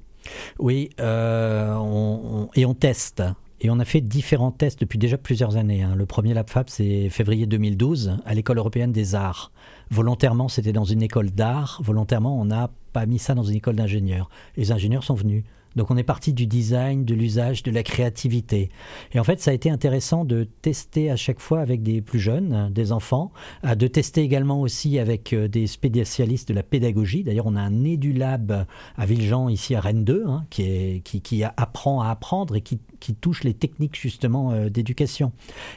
Oui, 0.59 0.89
et 0.99 2.65
on 2.65 2.73
teste. 2.77 3.23
Et 3.61 3.69
on 3.69 3.79
a 3.79 3.85
fait 3.85 4.01
différents 4.01 4.51
tests 4.51 4.81
depuis 4.81 4.99
déjà 4.99 5.17
plusieurs 5.17 5.55
années. 5.55 5.83
Hein. 5.83 5.95
Le 5.95 6.05
premier 6.05 6.33
LabFab, 6.33 6.65
c'est 6.67 7.09
février 7.09 7.45
2012, 7.45 8.17
à 8.25 8.33
l'École 8.33 8.57
européenne 8.57 8.91
des 8.91 9.15
arts. 9.15 9.51
Volontairement, 9.89 10.49
c'était 10.49 10.73
dans 10.73 10.83
une 10.83 11.01
école 11.01 11.31
d'art. 11.31 11.79
Volontairement, 11.83 12.39
on 12.39 12.45
n'a 12.45 12.69
pas 12.91 13.05
mis 13.05 13.19
ça 13.19 13.33
dans 13.33 13.43
une 13.43 13.55
école 13.55 13.75
d'ingénieurs. 13.75 14.29
Les 14.57 14.71
ingénieurs 14.71 15.03
sont 15.03 15.15
venus. 15.15 15.43
Donc 15.75 15.91
on 15.91 15.97
est 15.97 16.03
parti 16.03 16.33
du 16.33 16.47
design, 16.47 17.05
de 17.05 17.13
l'usage, 17.13 17.63
de 17.63 17.71
la 17.71 17.83
créativité. 17.83 18.69
Et 19.13 19.19
en 19.19 19.23
fait, 19.23 19.39
ça 19.41 19.51
a 19.51 19.53
été 19.53 19.69
intéressant 19.69 20.25
de 20.25 20.43
tester 20.61 21.11
à 21.11 21.15
chaque 21.15 21.39
fois 21.39 21.59
avec 21.59 21.83
des 21.83 22.01
plus 22.01 22.19
jeunes, 22.19 22.71
des 22.71 22.91
enfants, 22.91 23.31
de 23.63 23.87
tester 23.87 24.21
également 24.21 24.61
aussi 24.61 24.99
avec 24.99 25.33
euh, 25.33 25.47
des 25.47 25.67
spécialistes 25.67 26.49
de 26.49 26.53
la 26.53 26.63
pédagogie. 26.63 27.23
D'ailleurs, 27.23 27.47
on 27.47 27.55
a 27.55 27.61
un 27.61 27.83
EduLab 27.83 28.65
à 28.97 29.05
Villejean, 29.05 29.49
ici 29.49 29.75
à 29.75 29.81
Rennes 29.81 30.03
2, 30.03 30.25
hein, 30.27 30.45
qui, 30.49 31.01
qui, 31.03 31.21
qui 31.21 31.43
apprend 31.43 32.01
à 32.01 32.09
apprendre 32.09 32.55
et 32.55 32.61
qui 32.61 32.79
qui 32.99 33.13
touche 33.13 33.43
les 33.43 33.53
techniques 33.53 33.99
justement 33.99 34.51
euh, 34.51 34.69
d'éducation. 34.69 35.31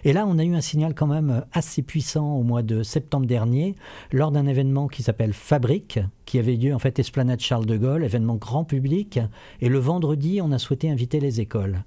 Et 0.05 0.13
là, 0.13 0.27
on 0.27 0.39
a 0.39 0.45
eu 0.45 0.55
un 0.55 0.61
signal 0.61 0.95
quand 0.95 1.07
même 1.07 1.45
assez 1.53 1.83
puissant 1.83 2.37
au 2.37 2.43
mois 2.43 2.63
de 2.63 2.83
septembre 2.83 3.27
dernier, 3.27 3.75
lors 4.13 4.31
d'un 4.31 4.47
événement 4.47 4.89
qui 4.89 5.03
s'appelle 5.03 5.33
Fabrique, 5.33 5.99
qui 6.25 6.39
avait 6.39 6.57
lieu 6.57 6.75
en 6.75 6.79
fait 6.79 6.99
Esplanade 6.99 7.41
Charles 7.41 7.67
de 7.67 7.77
Gaulle, 7.77 8.05
événement 8.05 8.37
grand 8.37 8.65
public. 8.65 9.19
Et 9.61 9.69
le 9.69 9.79
vendredi, 9.79 10.41
on 10.43 10.53
a 10.53 10.59
souhaité 10.59 10.91
inviter 10.91 11.21
les 11.21 11.41
écoles. 11.41 11.85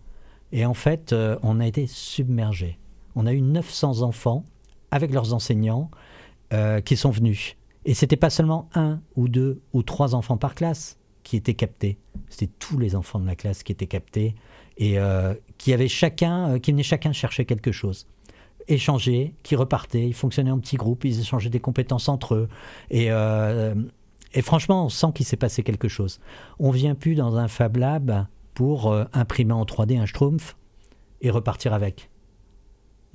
Et 0.52 0.65
en 0.65 0.74
fait, 0.74 1.13
euh, 1.13 1.38
on 1.44 1.60
a 1.60 1.67
été 1.67 1.88
submergé. 1.88 2.78
On 3.15 3.26
a 3.26 3.34
eu 3.34 3.41
900 3.41 4.02
enfants 4.02 4.44
avec 4.91 5.12
leurs 5.12 5.34
enseignants 5.34 5.89
euh, 6.54 6.82
qui 6.82 6.98
sont 6.98 7.12
venus. 7.12 7.56
Et 7.86 7.94
c'était 7.94 8.17
pas 8.17 8.30
seulement 8.30 8.70
un 8.76 9.02
ou 9.15 9.28
deux 9.28 9.62
ou 9.74 9.84
trois 9.84 10.13
enfants 10.13 10.38
par 10.38 10.54
classe 10.54 10.98
qui 11.24 11.36
étaient 11.36 11.54
captés. 11.54 11.98
C'était 12.30 12.52
tous 12.60 12.78
les 12.78 12.96
enfants 12.96 13.20
de 13.20 13.26
la 13.26 13.36
classe 13.36 13.63
qui 13.63 13.72
étaient 13.72 13.88
captés 13.88 14.36
et 14.82 14.98
euh, 14.98 15.36
qui 15.60 15.74
avaient 15.74 15.88
chacun, 15.88 16.50
euh, 16.50 16.60
qui 16.60 16.72
venaient 16.72 16.82
chacun 16.84 17.13
chercher 17.13 17.46
quelque 17.46 17.72
chose 17.72 18.08
échanger, 18.67 19.34
qui 19.44 19.56
repartaient, 19.56 20.08
ils 20.08 20.13
fonctionnaient 20.13 20.52
en 20.52 20.60
petits 20.60 20.78
groupes, 20.78 21.04
ils 21.04 21.20
échangeaient 21.20 21.50
des 21.50 21.60
compétences 21.60 22.08
entre 22.08 22.36
eux. 22.36 22.50
Et, 22.91 23.08
euh, 23.10 23.74
franchement, 24.44 24.86
on 24.86 24.89
sent 24.89 25.08
qu'il 25.15 25.26
s'est 25.26 25.36
passé 25.36 25.63
quelque 25.63 25.88
chose. 25.88 26.20
On 26.60 26.70
vient 26.70 26.94
plus 26.94 27.15
dans 27.15 27.38
un 27.38 27.48
Fab 27.48 27.76
Lab 27.78 28.28
pour 28.54 28.96
imprimer 29.13 29.54
en 29.54 29.65
3D 29.65 30.00
un 30.00 30.06
Schtroumpf 30.06 30.56
et 31.22 31.32
repartir 31.32 31.74
avec. 31.74 32.12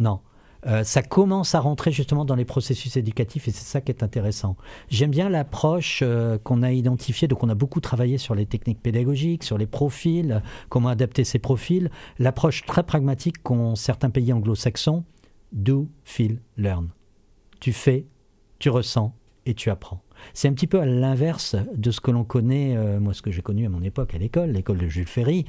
Non. 0.01 0.21
Euh, 0.67 0.83
ça 0.85 1.03
commence 1.03 1.55
à 1.55 1.61
rentrer 1.61 1.93
justement 1.93 2.25
dans 2.25 2.35
les 2.35 2.45
processus 2.45 2.97
éducatifs 2.97 3.47
et 3.49 3.51
c'est 3.53 3.65
ça 3.65 3.81
qui 3.81 3.93
est 3.93 4.03
intéressant. 4.03 4.57
J'aime 4.89 5.11
bien 5.11 5.29
l'approche 5.29 6.01
euh, 6.03 6.39
qu'on 6.39 6.63
a 6.63 6.73
identifiée, 6.73 7.29
donc 7.29 7.43
on 7.45 7.49
a 7.49 7.55
beaucoup 7.55 7.81
travaillé 7.81 8.19
sur 8.19 8.35
les 8.35 8.47
techniques 8.47 8.83
pédagogiques, 8.83 9.45
sur 9.45 9.59
les 9.59 9.67
profils, 9.67 10.43
comment 10.69 10.89
adapter 10.89 11.25
ces 11.25 11.39
profils, 11.39 11.91
l'approche 12.19 12.65
très 12.65 12.83
pragmatique 12.83 13.43
qu'ont 13.43 13.77
certains 13.77 14.11
pays 14.11 14.33
anglo-saxons, 14.33 15.05
do, 15.53 15.89
feel, 16.05 16.41
learn. 16.57 16.89
Tu 17.61 17.73
fais, 17.73 18.07
tu 18.59 18.69
ressens 18.69 19.15
et 19.45 19.55
tu 19.55 19.71
apprends. 19.71 20.03
C'est 20.35 20.49
un 20.49 20.53
petit 20.53 20.67
peu 20.67 20.81
à 20.81 20.87
l'inverse 20.87 21.57
de 21.75 21.91
ce 21.91 22.01
que 22.01 22.11
l'on 22.11 22.25
connaît, 22.25 22.77
euh, 22.77 23.01
moi 23.01 23.15
ce 23.15 23.23
que 23.23 23.31
j'ai 23.31 23.43
connu 23.43 23.67
à 23.67 23.69
mon 23.69 23.83
époque 23.83 24.15
à 24.15 24.19
l'école, 24.19 24.51
l'école 24.51 24.79
de 24.79 24.89
Jules 24.89 25.07
Ferry. 25.07 25.45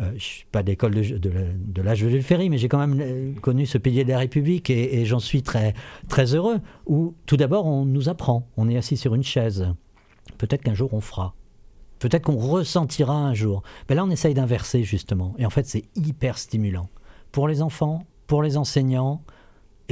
Euh, 0.00 0.12
je 0.16 0.22
suis 0.22 0.46
pas 0.50 0.62
d'école 0.62 0.94
de, 0.94 1.18
de, 1.18 1.82
l'âge 1.82 2.02
de 2.02 2.08
Jules 2.08 2.22
Ferry, 2.22 2.50
mais 2.50 2.58
j'ai 2.58 2.68
quand 2.68 2.78
même 2.78 3.00
euh, 3.00 3.32
connu 3.40 3.66
ce 3.66 3.78
pilier 3.78 4.04
de 4.04 4.10
la 4.10 4.18
République 4.18 4.70
et, 4.70 5.04
j'en 5.04 5.18
suis 5.18 5.42
très, 5.42 5.74
très 6.08 6.34
heureux. 6.34 6.60
Où 6.86 7.14
tout 7.26 7.36
d'abord 7.36 7.66
on 7.66 7.84
nous 7.84 8.08
apprend, 8.08 8.48
on 8.56 8.68
est 8.68 8.76
assis 8.76 8.96
sur 8.96 9.14
une 9.14 9.22
chaise. 9.22 9.68
Peut-être 10.38 10.62
qu'un 10.62 10.74
jour 10.74 10.94
on 10.94 11.00
fera. 11.00 11.34
Peut-être 11.98 12.24
qu'on 12.24 12.36
ressentira 12.36 13.14
un 13.14 13.34
jour. 13.34 13.62
Mais 13.88 13.94
là, 13.94 14.04
on 14.04 14.10
essaye 14.10 14.34
d'inverser 14.34 14.82
justement. 14.82 15.34
Et 15.38 15.46
en 15.46 15.50
fait, 15.50 15.66
c'est 15.66 15.84
hyper 15.94 16.36
stimulant. 16.36 16.88
Pour 17.30 17.46
les 17.46 17.62
enfants, 17.62 18.04
pour 18.26 18.42
les 18.42 18.56
enseignants, 18.56 19.22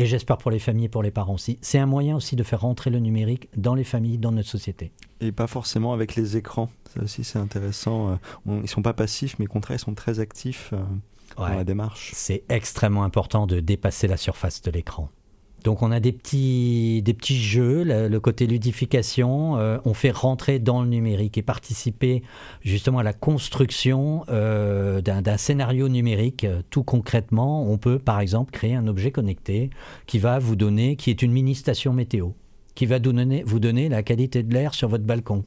et 0.01 0.07
j'espère 0.07 0.39
pour 0.39 0.51
les 0.51 0.59
familles 0.59 0.87
et 0.87 0.89
pour 0.89 1.03
les 1.03 1.11
parents 1.11 1.35
aussi. 1.35 1.59
C'est 1.61 1.79
un 1.79 1.87
moyen 1.87 2.17
aussi 2.17 2.35
de 2.35 2.43
faire 2.43 2.63
rentrer 2.63 2.91
le 2.91 3.01
numérique 3.01 3.49
dans 3.57 3.75
les 3.75 3.85
familles, 3.85 4.19
dans 4.19 4.33
notre 4.33 4.49
société. 4.49 4.93
Et 5.21 5.31
pas 5.31 5.47
forcément 5.47 5.93
avec 5.93 6.15
les 6.15 6.37
écrans. 6.37 6.71
Ça 6.95 7.03
aussi, 7.03 7.23
c'est 7.23 7.39
intéressant. 7.39 8.19
Ils 8.47 8.63
ils 8.63 8.69
sont 8.69 8.83
pas 8.83 8.95
passifs, 8.95 9.39
mais 9.39 9.45
au 9.45 9.49
contraire, 9.49 9.77
ils 9.77 9.81
sont 9.81 9.95
très 9.95 10.19
actifs 10.19 10.71
euh, 10.73 10.83
dans 11.37 11.49
la 11.49 11.65
démarche. 11.65 12.13
C'est 12.15 12.45
extrêmement 12.49 13.05
important 13.05 13.47
de 13.47 13.61
dépasser 13.61 14.09
la 14.09 14.17
surface 14.17 14.63
de 14.63 14.71
l'écran. 14.71 15.11
Donc 15.65 15.83
on 15.83 15.91
a 15.91 16.01
des 16.01 16.13
petits, 16.13 17.03
des 17.03 17.17
jeux, 17.23 17.85
le, 17.85 18.19
côté 18.19 18.47
ludification, 18.47 19.59
euh, 19.59 19.79
on 19.85 19.95
fait 19.95 20.11
rentrer 20.11 20.59
dans 20.59 20.83
le 20.83 20.89
numérique 20.89 21.37
et 21.39 21.43
participer 21.43 22.23
justement 22.63 22.99
à 22.99 23.03
la 23.03 23.13
construction 23.13 24.25
euh, 24.31 25.01
d'un 25.01 25.37
scénario 25.37 25.89
numérique. 25.89 26.47
Tout 26.71 26.83
concrètement, 26.83 27.71
on 27.71 27.79
peut 27.79 27.99
par 27.99 28.21
exemple 28.21 28.51
créer 28.53 28.75
un 28.75 28.87
objet 28.87 29.11
connecté 29.11 29.71
qui 30.07 30.19
va 30.19 30.39
vous 30.39 30.57
donner, 30.57 30.97
qui 30.97 31.11
est 31.11 31.23
une 31.23 31.33
mini 31.33 31.55
station 31.55 31.93
météo, 31.93 32.31
qui 32.75 32.87
va 32.87 32.97
vous 32.97 33.13
donner, 33.13 33.43
vous 33.45 33.61
donner 33.61 33.89
la 33.89 34.03
qualité 34.03 34.43
de 34.43 34.55
l'air 34.55 34.75
sur 34.75 34.89
votre 34.89 35.05
balcon. 35.05 35.45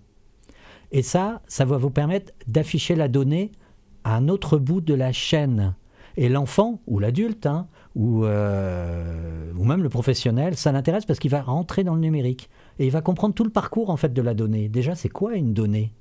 Et 0.91 1.01
ça, 1.01 1.41
ça 1.47 1.65
va 1.65 1.77
vous 1.77 1.89
permettre 1.89 2.31
d'afficher 2.47 2.95
la 2.95 3.07
donnée 3.07 3.51
à 4.03 4.15
un 4.15 4.27
autre 4.29 4.59
bout 4.59 4.79
de 4.79 4.93
la 4.93 5.11
chaîne. 5.11 5.75
Et 6.17 6.29
l'enfant 6.29 6.81
ou 6.85 6.99
l'adulte, 6.99 7.47
hein, 7.47 7.67
ou, 7.95 8.25
euh, 8.25 9.51
ou 9.55 9.63
même 9.63 9.83
le 9.83 9.89
professionnel, 9.89 10.55
ça 10.55 10.71
l'intéresse 10.71 11.05
parce 11.05 11.19
qu'il 11.19 11.31
va 11.31 11.41
rentrer 11.41 11.83
dans 11.83 11.95
le 11.95 12.01
numérique 12.01 12.49
et 12.79 12.85
il 12.85 12.91
va 12.91 13.01
comprendre 13.01 13.35
tout 13.35 13.43
le 13.43 13.49
parcours 13.49 13.89
en 13.89 13.97
fait 13.97 14.13
de 14.13 14.21
la 14.21 14.33
donnée. 14.33 14.69
Déjà, 14.69 14.95
c'est 14.95 15.09
quoi 15.09 15.35
une 15.35 15.53
donnée 15.53 15.93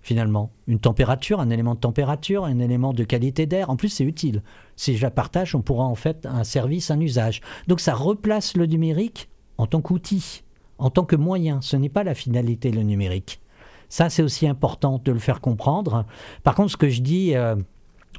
finalement? 0.00 0.50
Une 0.66 0.78
température, 0.78 1.40
un 1.40 1.50
élément 1.50 1.74
de 1.74 1.80
température, 1.80 2.44
un 2.44 2.58
élément 2.60 2.94
de 2.94 3.04
qualité 3.04 3.46
d'air. 3.46 3.68
En 3.68 3.76
plus, 3.76 3.90
c'est 3.90 4.04
utile. 4.04 4.42
Si 4.76 4.96
je 4.96 5.02
la 5.02 5.10
partage, 5.10 5.54
on 5.54 5.60
pourra 5.60 5.84
en 5.84 5.96
fait 5.96 6.24
un 6.24 6.44
service, 6.44 6.90
un 6.90 7.00
usage. 7.00 7.42
Donc 7.66 7.80
ça 7.80 7.94
replace 7.94 8.56
le 8.56 8.66
numérique 8.66 9.28
en 9.58 9.66
tant 9.66 9.82
qu'outil, 9.82 10.44
en 10.78 10.88
tant 10.88 11.04
que 11.04 11.16
moyen. 11.16 11.60
Ce 11.60 11.76
n'est 11.76 11.88
pas 11.88 12.04
la 12.04 12.14
finalité, 12.14 12.70
le 12.70 12.82
numérique. 12.82 13.40
Ça, 13.90 14.10
c'est 14.10 14.22
aussi 14.22 14.46
important 14.46 15.00
de 15.02 15.12
le 15.12 15.18
faire 15.18 15.40
comprendre. 15.40 16.04
Par 16.42 16.54
contre, 16.54 16.70
ce 16.70 16.76
que 16.76 16.90
je 16.90 17.00
dis, 17.00 17.34
euh, 17.34 17.56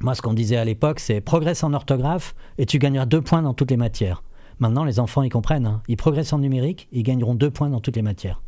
moi, 0.01 0.15
ce 0.15 0.21
qu'on 0.21 0.33
disait 0.33 0.55
à 0.55 0.65
l'époque, 0.65 0.99
c'est 0.99 1.21
progresse 1.21 1.63
en 1.63 1.73
orthographe 1.73 2.35
et 2.57 2.65
tu 2.65 2.79
gagneras 2.79 3.05
deux 3.05 3.21
points 3.21 3.41
dans 3.41 3.53
toutes 3.53 3.71
les 3.71 3.77
matières. 3.77 4.23
Maintenant, 4.59 4.83
les 4.83 4.99
enfants, 4.99 5.23
ils 5.23 5.29
comprennent. 5.29 5.65
Hein. 5.65 5.81
Ils 5.87 5.97
progressent 5.97 6.33
en 6.33 6.39
numérique, 6.39 6.87
ils 6.91 7.03
gagneront 7.03 7.35
deux 7.35 7.49
points 7.49 7.69
dans 7.69 7.79
toutes 7.79 7.95
les 7.95 8.01
matières. 8.01 8.41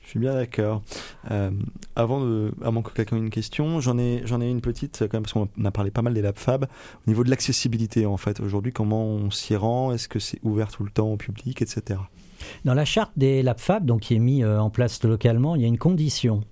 Je 0.00 0.10
suis 0.12 0.20
bien 0.20 0.34
d'accord. 0.34 0.82
Euh, 1.30 1.50
avant, 1.94 2.20
de, 2.20 2.52
avant 2.62 2.80
que 2.80 2.92
quelqu'un 2.92 3.16
ait 3.16 3.20
une 3.20 3.30
question, 3.30 3.80
j'en 3.80 3.98
ai, 3.98 4.22
j'en 4.24 4.40
ai 4.40 4.50
une 4.50 4.62
petite, 4.62 5.00
quand 5.00 5.14
même, 5.14 5.22
parce 5.22 5.34
qu'on 5.34 5.48
a 5.62 5.70
parlé 5.70 5.90
pas 5.90 6.00
mal 6.00 6.14
des 6.14 6.22
Lab 6.22 6.38
Fab. 6.38 6.64
Au 6.64 7.10
niveau 7.10 7.24
de 7.24 7.30
l'accessibilité, 7.30 8.06
en 8.06 8.16
fait, 8.16 8.40
aujourd'hui, 8.40 8.72
comment 8.72 9.04
on 9.04 9.30
s'y 9.30 9.54
rend? 9.54 9.92
Est-ce 9.92 10.08
que 10.08 10.18
c'est 10.18 10.38
ouvert 10.42 10.68
tout 10.68 10.82
le 10.82 10.90
temps 10.90 11.12
au 11.12 11.18
public, 11.18 11.60
etc. 11.60 12.00
Dans 12.64 12.74
la 12.74 12.86
charte 12.86 13.12
des 13.16 13.42
Lab 13.42 13.58
Fab, 13.58 13.84
donc, 13.84 14.00
qui 14.00 14.14
est 14.14 14.18
mise 14.18 14.44
euh, 14.44 14.58
en 14.58 14.70
place 14.70 15.02
localement, 15.04 15.56
il 15.56 15.62
y 15.62 15.64
a 15.64 15.68
une 15.68 15.78
condition 15.78 16.42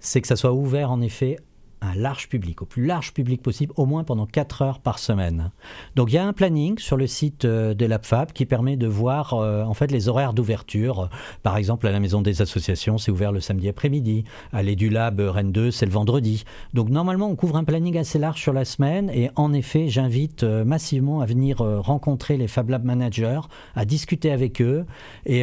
c'est 0.00 0.20
que 0.20 0.26
ça 0.26 0.36
soit 0.36 0.52
ouvert 0.52 0.90
en 0.90 1.00
effet 1.00 1.38
un 1.82 1.94
large 1.94 2.28
public, 2.28 2.62
au 2.62 2.66
plus 2.66 2.84
large 2.84 3.12
public 3.12 3.42
possible, 3.42 3.72
au 3.76 3.86
moins 3.86 4.04
pendant 4.04 4.26
4 4.26 4.62
heures 4.62 4.78
par 4.80 4.98
semaine. 4.98 5.50
Donc 5.96 6.10
il 6.10 6.16
y 6.16 6.18
a 6.18 6.26
un 6.26 6.32
planning 6.32 6.78
sur 6.78 6.96
le 6.96 7.06
site 7.06 7.44
euh, 7.44 7.74
de 7.74 7.86
l'APFAB 7.86 8.32
qui 8.32 8.46
permet 8.46 8.76
de 8.76 8.86
voir 8.86 9.34
euh, 9.34 9.64
en 9.64 9.74
fait 9.74 9.90
les 9.90 10.08
horaires 10.08 10.32
d'ouverture. 10.32 11.08
Par 11.42 11.56
exemple, 11.56 11.86
à 11.86 11.92
la 11.92 12.00
Maison 12.00 12.22
des 12.22 12.42
Associations, 12.42 12.98
c'est 12.98 13.10
ouvert 13.10 13.32
le 13.32 13.40
samedi 13.40 13.68
après-midi. 13.68 14.24
À 14.52 14.62
l'EduLab 14.62 15.20
Rennes 15.20 15.52
2, 15.52 15.70
c'est 15.70 15.86
le 15.86 15.92
vendredi. 15.92 16.44
Donc 16.74 16.90
normalement, 16.90 17.28
on 17.28 17.36
couvre 17.36 17.56
un 17.56 17.64
planning 17.64 17.96
assez 17.96 18.18
large 18.18 18.40
sur 18.40 18.52
la 18.52 18.64
semaine 18.64 19.10
et 19.10 19.30
en 19.36 19.52
effet, 19.52 19.88
j'invite 19.88 20.42
euh, 20.42 20.64
massivement 20.64 21.20
à 21.20 21.26
venir 21.26 21.58
rencontrer 21.58 22.36
les 22.36 22.48
Fab 22.48 22.68
Lab 22.68 22.84
managers, 22.84 23.40
à 23.74 23.84
discuter 23.84 24.30
avec 24.30 24.60
eux. 24.60 24.84
Et 25.26 25.42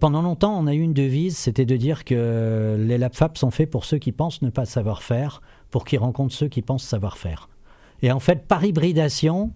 pendant 0.00 0.22
longtemps, 0.22 0.56
on 0.58 0.66
a 0.66 0.74
eu 0.74 0.80
une 0.80 0.92
devise, 0.92 1.36
c'était 1.36 1.64
de 1.64 1.76
dire 1.76 2.04
que 2.04 2.76
les 2.78 2.98
Lab 2.98 3.14
Fab 3.14 3.36
sont 3.36 3.50
faits 3.50 3.70
pour 3.70 3.84
ceux 3.84 3.98
qui 3.98 4.12
pensent 4.12 4.42
ne 4.42 4.50
pas 4.50 4.64
savoir 4.64 5.02
faire 5.02 5.40
pour 5.76 5.84
qu'ils 5.84 5.98
rencontrent 5.98 6.34
ceux 6.34 6.48
qui 6.48 6.62
pensent 6.62 6.84
savoir 6.84 7.18
faire. 7.18 7.50
Et 8.00 8.10
en 8.10 8.18
fait, 8.18 8.48
par 8.48 8.64
hybridation, 8.64 9.52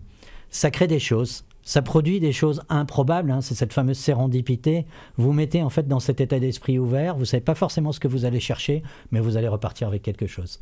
ça 0.51 0.71
crée 0.71 0.87
des 0.87 0.99
choses. 0.99 1.47
Ça 1.63 1.81
produit 1.81 2.21
des 2.21 2.31
choses 2.31 2.61
improbables, 2.69 3.31
hein. 3.31 3.41
c'est 3.41 3.55
cette 3.55 3.73
fameuse 3.73 3.97
sérendipité. 3.97 4.85
Vous 5.17 5.33
mettez 5.33 5.63
en 5.63 5.71
fait 5.71 5.89
dans 5.89 5.99
cet 5.99 6.21
état 6.21 6.39
d'esprit 6.39 6.79
ouvert, 6.79 7.15
vous 7.15 7.21
ne 7.21 7.25
savez 7.25 7.41
pas 7.41 7.55
forcément 7.55 7.91
ce 7.91 8.01
que 8.01 8.07
vous 8.07 8.27
allez 8.27 8.39
chercher, 8.39 8.83
mais 9.13 9.21
vous 9.21 9.39
allez 9.39 9.49
repartir 9.49 9.89
avec 9.89 10.03
quelque 10.03 10.27
chose 10.27 10.61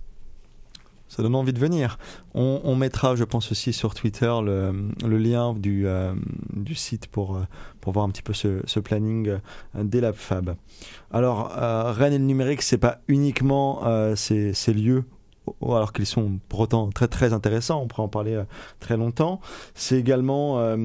ça 1.08 1.22
donne 1.22 1.34
envie 1.34 1.52
de 1.52 1.58
venir. 1.58 1.98
On, 2.34 2.76
mettra, 2.76 3.16
je 3.16 3.24
pense 3.24 3.50
aussi 3.50 3.72
sur 3.72 3.94
Twitter, 3.94 4.32
le, 4.42 5.18
lien 5.18 5.54
du, 5.54 5.86
euh, 5.86 6.14
du 6.52 6.74
site 6.74 7.06
pour, 7.08 7.36
euh, 7.36 7.42
pour 7.80 7.92
voir 7.92 8.04
un 8.04 8.10
petit 8.10 8.22
peu 8.22 8.32
ce, 8.34 8.80
planning 8.80 9.28
euh, 9.28 9.38
des 9.74 10.00
Lab 10.00 10.14
Fab. 10.14 10.54
Alors, 11.10 11.50
Rennes 11.50 12.12
et 12.12 12.18
le 12.18 12.24
numérique, 12.24 12.62
c'est 12.62 12.78
pas 12.78 13.00
uniquement 13.08 13.82
ces, 14.14 14.52
lieux 14.72 15.04
alors 15.62 15.92
qu'ils 15.92 16.06
sont 16.06 16.38
pour 16.48 16.60
autant 16.60 16.88
très 16.90 17.08
très 17.08 17.32
intéressants, 17.32 17.82
on 17.82 17.86
pourrait 17.86 18.02
en 18.02 18.08
parler 18.08 18.34
euh, 18.34 18.44
très 18.80 18.96
longtemps. 18.96 19.40
C'est 19.74 19.96
également 19.96 20.58
euh, 20.58 20.76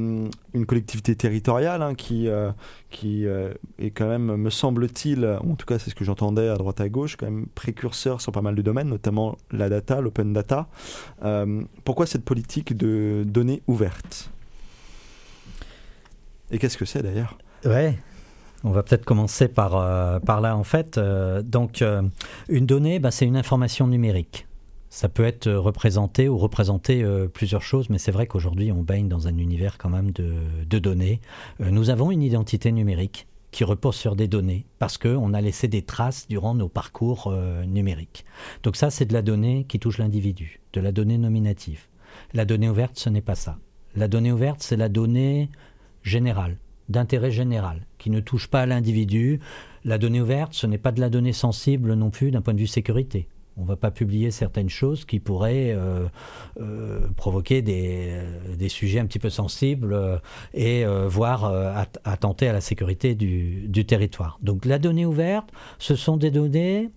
une 0.53 0.65
collectivité 0.65 1.15
territoriale 1.15 1.81
hein, 1.81 1.95
qui, 1.95 2.27
euh, 2.27 2.51
qui 2.89 3.25
est 3.25 3.91
quand 3.91 4.07
même, 4.07 4.35
me 4.35 4.49
semble-t-il, 4.49 5.25
en 5.25 5.55
tout 5.55 5.65
cas 5.65 5.79
c'est 5.79 5.89
ce 5.89 5.95
que 5.95 6.05
j'entendais 6.05 6.47
à 6.47 6.55
droite 6.55 6.81
à 6.81 6.89
gauche, 6.89 7.15
quand 7.15 7.25
même 7.25 7.47
précurseur 7.55 8.21
sur 8.21 8.31
pas 8.31 8.41
mal 8.41 8.55
de 8.55 8.61
domaines, 8.61 8.89
notamment 8.89 9.37
la 9.51 9.69
data, 9.69 10.01
l'open 10.01 10.33
data. 10.33 10.67
pourquoi 11.83 12.05
cette 12.05 12.23
politique 12.23 12.75
de 12.77 13.23
données 13.25 13.61
ouvertes? 13.67 14.29
Et 16.51 16.59
qu'est-ce 16.59 16.77
que 16.77 16.85
c'est 16.85 17.01
d'ailleurs? 17.01 17.37
Ouais, 17.65 17.97
on 18.63 18.71
va 18.71 18.83
peut-être 18.83 19.05
commencer 19.05 19.47
par, 19.47 19.71
par 20.21 20.41
là 20.41 20.55
en 20.55 20.63
fait. 20.63 20.99
donc, 21.43 21.83
une 22.49 22.65
donnée, 22.65 22.99
bah, 22.99 23.09
c'est 23.11 23.25
une 23.25 23.37
information 23.37 23.87
numérique. 23.87 24.45
Ça 24.93 25.09
peut 25.09 25.25
être 25.25 25.51
représenté 25.51 26.29
ou 26.29 26.37
représenter 26.37 27.03
euh, 27.03 27.27
plusieurs 27.27 27.63
choses, 27.63 27.89
mais 27.89 27.97
c'est 27.97 28.11
vrai 28.11 28.27
qu'aujourd'hui, 28.27 28.71
on 28.71 28.83
baigne 28.83 29.07
dans 29.07 29.27
un 29.27 29.39
univers 29.39 29.79
quand 29.79 29.89
même 29.89 30.11
de, 30.11 30.77
données. 30.77 31.19
Euh, 31.61 31.71
nous 31.71 31.89
avons 31.89 32.11
une 32.11 32.21
identité 32.21 32.71
numérique 32.71 33.25
qui 33.49 33.63
repose 33.63 33.95
sur 33.95 34.15
des 34.15 34.27
données 34.27 34.67
parce 34.77 34.99
qu'on 34.99 35.33
a 35.33 35.41
laissé 35.41 35.67
des 35.67 35.81
traces 35.81 36.27
durant 36.27 36.53
nos 36.53 36.69
parcours 36.69 37.25
euh, 37.25 37.65
numériques. 37.65 38.23
Donc 38.61 38.75
ça, 38.75 38.91
c'est 38.91 39.05
de 39.05 39.13
la 39.13 39.23
donnée 39.23 39.65
qui 39.67 39.79
touche 39.79 39.97
l'individu, 39.97 40.61
de 40.73 40.79
la 40.79 40.91
donnée 40.91 41.17
nominative. 41.17 41.87
La 42.35 42.45
donnée 42.45 42.69
ouverte, 42.69 42.99
ce 42.99 43.09
n'est 43.09 43.21
pas 43.21 43.33
ça. 43.33 43.57
La 43.95 44.07
donnée 44.07 44.31
ouverte, 44.31 44.61
c'est 44.61 44.77
la 44.77 44.89
donnée 44.89 45.49
générale, 46.03 46.59
d'intérêt 46.89 47.31
général, 47.31 47.87
qui 47.97 48.11
ne 48.11 48.19
touche 48.19 48.47
pas 48.47 48.67
l'individu. 48.67 49.39
La 49.85 49.97
donnée 49.97 50.21
ouverte, 50.21 50.53
ce 50.53 50.67
n'est 50.67 50.77
pas 50.77 50.91
de 50.91 51.01
la 51.01 51.09
donnée 51.09 51.33
sensible 51.33 51.95
non 51.95 52.11
plus 52.11 52.29
d'un 52.29 52.41
point 52.41 52.53
de 52.53 52.59
vue 52.59 52.67
sécurité. 52.67 53.27
On 53.55 53.61
ne 53.61 53.67
va 53.67 53.75
pas 53.75 53.91
publier 53.91 54.31
certaines 54.31 54.69
choses 54.69 55.05
qui 55.05 55.19
pourraient 55.19 55.73
euh, 55.73 56.07
euh, 56.59 57.07
provoquer 57.15 57.63
euh, 57.67 58.55
des, 58.55 58.69
sujets 58.69 58.99
un 58.99 59.05
petit 59.05 59.19
peu 59.19 59.29
sensibles 59.29 60.21
et 60.53 60.85
voire 60.85 61.45
attenter 62.03 62.47
à 62.47 62.53
la 62.53 62.61
sécurité 62.61 63.15
du, 63.15 63.85
territoire. 63.85 64.39
Donc 64.41 64.65
la 64.65 64.79
donnée 64.79 65.05
ouverte, 65.05 65.49
ce 65.77 65.95
sont 65.95 66.17
des 66.17 66.31
données 66.31 66.89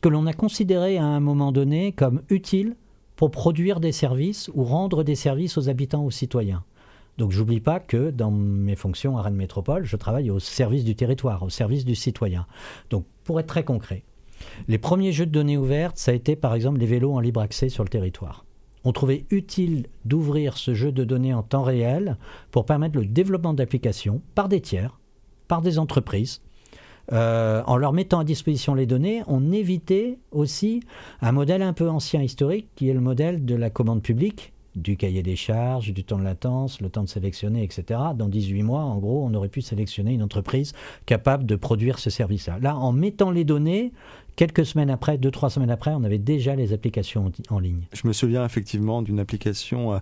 que 0.00 0.08
l'on 0.08 0.26
a 0.26 0.32
considérées 0.32 0.98
à 0.98 1.04
un 1.04 1.20
moment 1.20 1.50
donné 1.50 1.92
comme 1.92 2.22
utiles 2.28 2.76
pour 3.16 3.30
produire 3.30 3.80
des 3.80 3.92
services 3.92 4.50
ou 4.54 4.62
rendre 4.64 5.02
des 5.02 5.14
services 5.14 5.56
aux 5.56 5.68
habitants, 5.68 6.04
aux 6.04 6.10
citoyens. 6.10 6.62
Donc 7.18 7.32
j'oublie 7.32 7.60
pas 7.60 7.80
que 7.80 8.10
dans 8.10 8.30
mes 8.30 8.76
fonctions 8.76 9.16
à 9.16 9.22
Rennes 9.22 9.36
Métropole, 9.36 9.84
je 9.84 9.96
travaille 9.96 10.30
au 10.30 10.38
service 10.38 10.84
du 10.84 10.94
territoire, 10.94 11.42
au 11.42 11.48
service 11.48 11.84
du 11.84 11.94
citoyen. 11.94 12.46
Donc 12.90 13.06
pour 13.24 13.40
être 13.40 13.46
très 13.46 13.64
concret, 13.64 14.02
les 14.68 14.78
premiers 14.78 15.12
jeux 15.12 15.26
de 15.26 15.30
données 15.30 15.56
ouvertes, 15.56 15.98
ça 15.98 16.10
a 16.10 16.14
été 16.14 16.36
par 16.36 16.54
exemple 16.54 16.78
les 16.78 16.86
vélos 16.86 17.12
en 17.12 17.20
libre 17.20 17.40
accès 17.40 17.68
sur 17.68 17.84
le 17.84 17.88
territoire. 17.88 18.44
On 18.84 18.92
trouvait 18.92 19.26
utile 19.30 19.86
d'ouvrir 20.04 20.56
ce 20.56 20.74
jeu 20.74 20.92
de 20.92 21.02
données 21.02 21.34
en 21.34 21.42
temps 21.42 21.64
réel 21.64 22.16
pour 22.52 22.66
permettre 22.66 22.96
le 22.96 23.04
développement 23.04 23.52
d'applications 23.52 24.22
par 24.34 24.48
des 24.48 24.60
tiers, 24.60 25.00
par 25.48 25.60
des 25.60 25.78
entreprises. 25.78 26.40
Euh, 27.12 27.62
en 27.66 27.76
leur 27.76 27.92
mettant 27.92 28.20
à 28.20 28.24
disposition 28.24 28.74
les 28.74 28.86
données, 28.86 29.22
on 29.26 29.52
évitait 29.52 30.18
aussi 30.32 30.82
un 31.20 31.32
modèle 31.32 31.62
un 31.62 31.72
peu 31.72 31.88
ancien 31.88 32.22
historique 32.22 32.68
qui 32.74 32.88
est 32.88 32.94
le 32.94 33.00
modèle 33.00 33.44
de 33.44 33.54
la 33.54 33.70
commande 33.70 34.02
publique 34.02 34.52
du 34.76 34.96
cahier 34.96 35.22
des 35.22 35.36
charges, 35.36 35.92
du 35.92 36.04
temps 36.04 36.18
de 36.18 36.24
latence, 36.24 36.80
le 36.80 36.90
temps 36.90 37.02
de 37.02 37.08
sélectionner, 37.08 37.64
etc. 37.64 37.98
Dans 38.14 38.28
18 38.28 38.62
mois, 38.62 38.82
en 38.82 38.98
gros, 38.98 39.24
on 39.24 39.32
aurait 39.34 39.48
pu 39.48 39.62
sélectionner 39.62 40.12
une 40.12 40.22
entreprise 40.22 40.74
capable 41.06 41.46
de 41.46 41.56
produire 41.56 41.98
ce 41.98 42.10
service-là. 42.10 42.58
Là, 42.60 42.76
en 42.76 42.92
mettant 42.92 43.30
les 43.30 43.44
données, 43.44 43.92
quelques 44.36 44.66
semaines 44.66 44.90
après, 44.90 45.18
deux, 45.18 45.30
trois 45.30 45.50
semaines 45.50 45.70
après, 45.70 45.90
on 45.92 46.04
avait 46.04 46.18
déjà 46.18 46.54
les 46.54 46.72
applications 46.72 47.32
en, 47.50 47.58
ligne. 47.58 47.88
Je 47.92 48.06
me 48.06 48.12
souviens 48.12 48.44
effectivement 48.44 49.02
d'une 49.02 49.18
application 49.18 49.94
euh, 49.94 49.98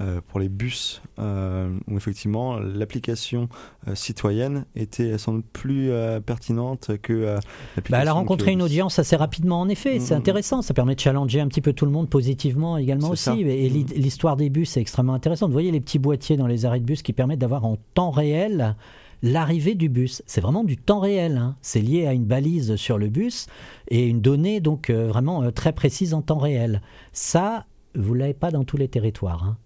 euh, 0.00 0.20
pour 0.28 0.38
les 0.38 0.48
bus 0.48 1.02
euh, 1.18 1.70
où 1.88 1.96
effectivement 1.96 2.58
l'application 2.58 3.48
citoyenne 3.94 4.66
était 4.76 5.16
sans 5.18 5.32
doute 5.32 5.46
plus 5.52 5.90
pertinente 6.24 6.90
que 7.02 7.12
l'application. 7.14 7.90
Bah, 7.90 7.98
elle 8.02 8.08
a 8.08 8.12
rencontré 8.12 8.52
une 8.52 8.62
audience 8.62 8.98
assez 8.98 9.16
rapidement 9.16 9.60
en 9.60 9.68
effet, 9.68 9.98
c'est 9.98 10.14
intéressant, 10.14 10.62
ça 10.62 10.74
permet 10.74 10.94
de 10.94 11.00
challenger 11.00 11.40
un 11.40 11.48
petit 11.48 11.62
peu 11.62 11.72
tout 11.72 11.86
le 11.86 11.90
monde 11.90 12.08
positivement 12.10 12.76
également 12.76 13.10
aussi. 13.10 13.40
Et 13.40 13.70
mmh. 13.70 13.86
l'histoire 13.96 14.36
des 14.36 14.50
bus 14.50 14.76
est 14.76 14.80
extrêmement 14.80 15.14
intéressante. 15.14 15.48
Vous 15.48 15.54
voyez 15.54 15.70
les 15.70 15.80
petits 15.80 15.98
boîtiers 15.98 16.36
dans 16.36 16.46
les 16.46 16.66
arrêts 16.66 16.80
de 16.80 16.84
bus 16.84 17.02
qui 17.02 17.14
permettent 17.14 17.38
d'avoir 17.38 17.64
en 17.64 17.78
temps 17.94 18.10
réel 18.10 18.76
l'arrivée 19.22 19.74
du 19.74 19.88
bus. 19.88 20.22
C'est 20.26 20.40
vraiment 20.40 20.64
du 20.64 20.76
temps 20.76 21.00
réel. 21.00 21.36
Hein. 21.36 21.56
C'est 21.60 21.80
lié 21.80 22.06
à 22.06 22.12
une 22.12 22.24
balise 22.24 22.76
sur 22.76 22.98
le 22.98 23.08
bus 23.08 23.46
et 23.88 24.06
une 24.06 24.20
donnée 24.20 24.60
donc 24.60 24.90
euh, 24.90 25.06
vraiment 25.08 25.42
euh, 25.42 25.50
très 25.50 25.72
précise 25.72 26.14
en 26.14 26.22
temps 26.22 26.38
réel. 26.38 26.82
Ça, 27.12 27.66
vous 27.94 28.14
l'avez 28.14 28.34
pas 28.34 28.50
dans 28.50 28.64
tous 28.64 28.76
les 28.76 28.88
territoires. 28.88 29.44
Hein. 29.44 29.56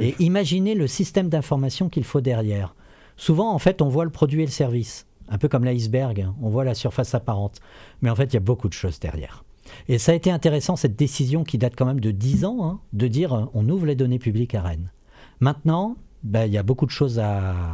Et 0.00 0.14
imaginez 0.20 0.74
le 0.74 0.86
système 0.86 1.28
d'information 1.28 1.88
qu'il 1.88 2.04
faut 2.04 2.20
derrière. 2.20 2.74
Souvent, 3.16 3.52
en 3.52 3.58
fait, 3.58 3.82
on 3.82 3.88
voit 3.88 4.04
le 4.04 4.10
produit 4.10 4.42
et 4.42 4.46
le 4.46 4.50
service, 4.50 5.06
un 5.28 5.38
peu 5.38 5.48
comme 5.48 5.64
l'iceberg. 5.64 6.20
Hein. 6.20 6.34
On 6.40 6.50
voit 6.50 6.64
la 6.64 6.74
surface 6.74 7.14
apparente, 7.14 7.60
mais 8.00 8.10
en 8.10 8.14
fait, 8.14 8.26
il 8.26 8.34
y 8.34 8.36
a 8.36 8.40
beaucoup 8.40 8.68
de 8.68 8.74
choses 8.74 9.00
derrière. 9.00 9.44
Et 9.88 9.98
ça 9.98 10.12
a 10.12 10.14
été 10.14 10.30
intéressant 10.30 10.76
cette 10.76 10.96
décision 10.96 11.44
qui 11.44 11.58
date 11.58 11.74
quand 11.76 11.86
même 11.86 12.00
de 12.00 12.10
10 12.10 12.44
ans, 12.44 12.80
de 12.92 13.08
dire 13.08 13.32
euh, 13.32 13.44
on 13.54 13.68
ouvre 13.68 13.86
les 13.86 13.94
données 13.94 14.18
publiques 14.18 14.54
à 14.54 14.62
Rennes. 14.62 14.92
Maintenant, 15.40 15.96
ben, 16.22 16.46
il 16.46 16.52
y 16.52 16.58
a 16.58 16.62
beaucoup 16.62 16.86
de 16.86 16.90
choses 16.90 17.18
à, 17.18 17.64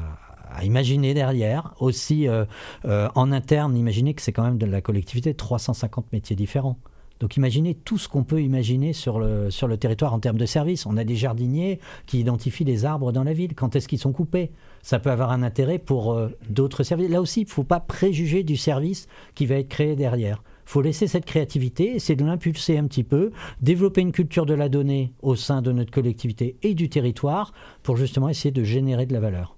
à 0.53 0.65
imaginer 0.65 1.15
derrière. 1.15 1.75
Aussi, 1.81 2.29
euh, 2.29 2.45
euh, 2.85 3.09
en 3.15 3.33
interne, 3.33 3.77
imaginez 3.77 4.15
que 4.15 4.23
c'est 4.23 4.33
quand 4.33 4.45
même 4.45 4.59
de 4.59 4.67
la 4.67 4.81
collectivité 4.81 5.35
350 5.35 6.13
métiers 6.13 6.37
différents. 6.37 6.79
Donc 7.21 7.37
imaginez 7.37 7.75
tout 7.75 7.99
ce 7.99 8.09
qu'on 8.09 8.23
peut 8.23 8.43
imaginer 8.43 8.93
sur 8.93 9.19
le, 9.19 9.51
sur 9.51 9.67
le 9.67 9.77
territoire 9.77 10.15
en 10.15 10.21
termes 10.21 10.39
de 10.39 10.47
services. 10.47 10.87
On 10.87 10.97
a 10.97 11.05
des 11.05 11.17
jardiniers 11.17 11.81
qui 12.07 12.21
identifient 12.21 12.65
les 12.65 12.85
arbres 12.85 13.13
dans 13.13 13.25
la 13.25 13.33
ville. 13.33 13.55
Quand 13.55 13.75
est-ce 13.75 13.89
qu'ils 13.89 13.99
sont 13.99 14.13
coupés? 14.13 14.51
Ça 14.83 14.99
peut 14.99 15.11
avoir 15.11 15.33
un 15.33 15.43
intérêt 15.43 15.79
pour 15.79 16.13
euh, 16.13 16.29
d'autres 16.49 16.85
services. 16.85 17.11
Là 17.11 17.21
aussi, 17.21 17.43
il 17.43 17.47
ne 17.47 17.51
faut 17.51 17.65
pas 17.65 17.81
préjuger 17.81 18.45
du 18.45 18.57
service 18.57 19.09
qui 19.35 19.47
va 19.47 19.57
être 19.57 19.69
créé 19.69 19.97
derrière. 19.97 20.43
Il 20.67 20.71
faut 20.71 20.83
laisser 20.83 21.07
cette 21.07 21.25
créativité, 21.25 21.97
essayer 21.97 22.15
de 22.15 22.25
l'impulser 22.25 22.77
un 22.77 22.87
petit 22.87 23.05
peu, 23.05 23.33
développer 23.63 24.03
une 24.03 24.13
culture 24.13 24.47
de 24.47 24.55
la 24.55 24.69
donnée 24.69 25.13
au 25.23 25.35
sein 25.35 25.63
de 25.63 25.73
notre 25.73 25.91
collectivité 25.91 26.57
et 26.63 26.75
du 26.75 26.89
territoire 26.89 27.53
pour 27.83 27.97
justement 27.97 28.29
essayer 28.29 28.51
de 28.53 28.63
générer 28.63 29.07
de 29.07 29.15
la 29.15 29.21
valeur. 29.21 29.58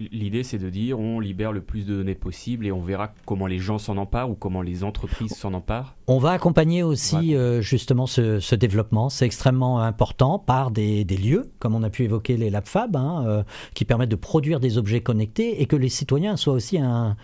L'idée, 0.00 0.42
c'est 0.42 0.58
de 0.58 0.70
dire 0.70 0.98
on 0.98 1.20
libère 1.20 1.52
le 1.52 1.60
plus 1.60 1.86
de 1.86 1.94
données 1.94 2.16
possible 2.16 2.66
et 2.66 2.72
on 2.72 2.82
verra 2.82 3.12
comment 3.26 3.46
les 3.46 3.58
gens 3.58 3.78
s'en 3.78 3.96
emparent 3.96 4.28
ou 4.28 4.34
comment 4.34 4.60
les 4.60 4.82
entreprises 4.82 5.32
s'en 5.34 5.54
emparent. 5.54 5.94
On 6.08 6.18
va 6.18 6.32
accompagner 6.32 6.82
aussi 6.82 7.34
euh, 7.34 7.60
justement 7.60 8.06
ce, 8.06 8.54
développement. 8.54 9.08
C'est 9.08 9.24
extrêmement 9.24 9.80
important 9.80 10.38
par 10.38 10.70
des, 10.70 11.04
lieux, 11.04 11.52
comme 11.60 11.74
on 11.74 11.82
a 11.82 11.90
pu 11.90 12.04
évoquer 12.04 12.36
les 12.36 12.50
LabFab, 12.50 12.96
hein, 12.96 13.24
euh, 13.26 13.42
qui 13.74 13.84
permettent 13.84 14.10
de 14.10 14.16
produire 14.16 14.58
des 14.58 14.78
objets 14.78 15.00
connectés 15.00 15.62
et 15.62 15.66
que 15.66 15.76
les 15.76 15.88
citoyens 15.88 16.36
soient 16.36 16.54
aussi 16.54 16.78
un, 16.78 17.16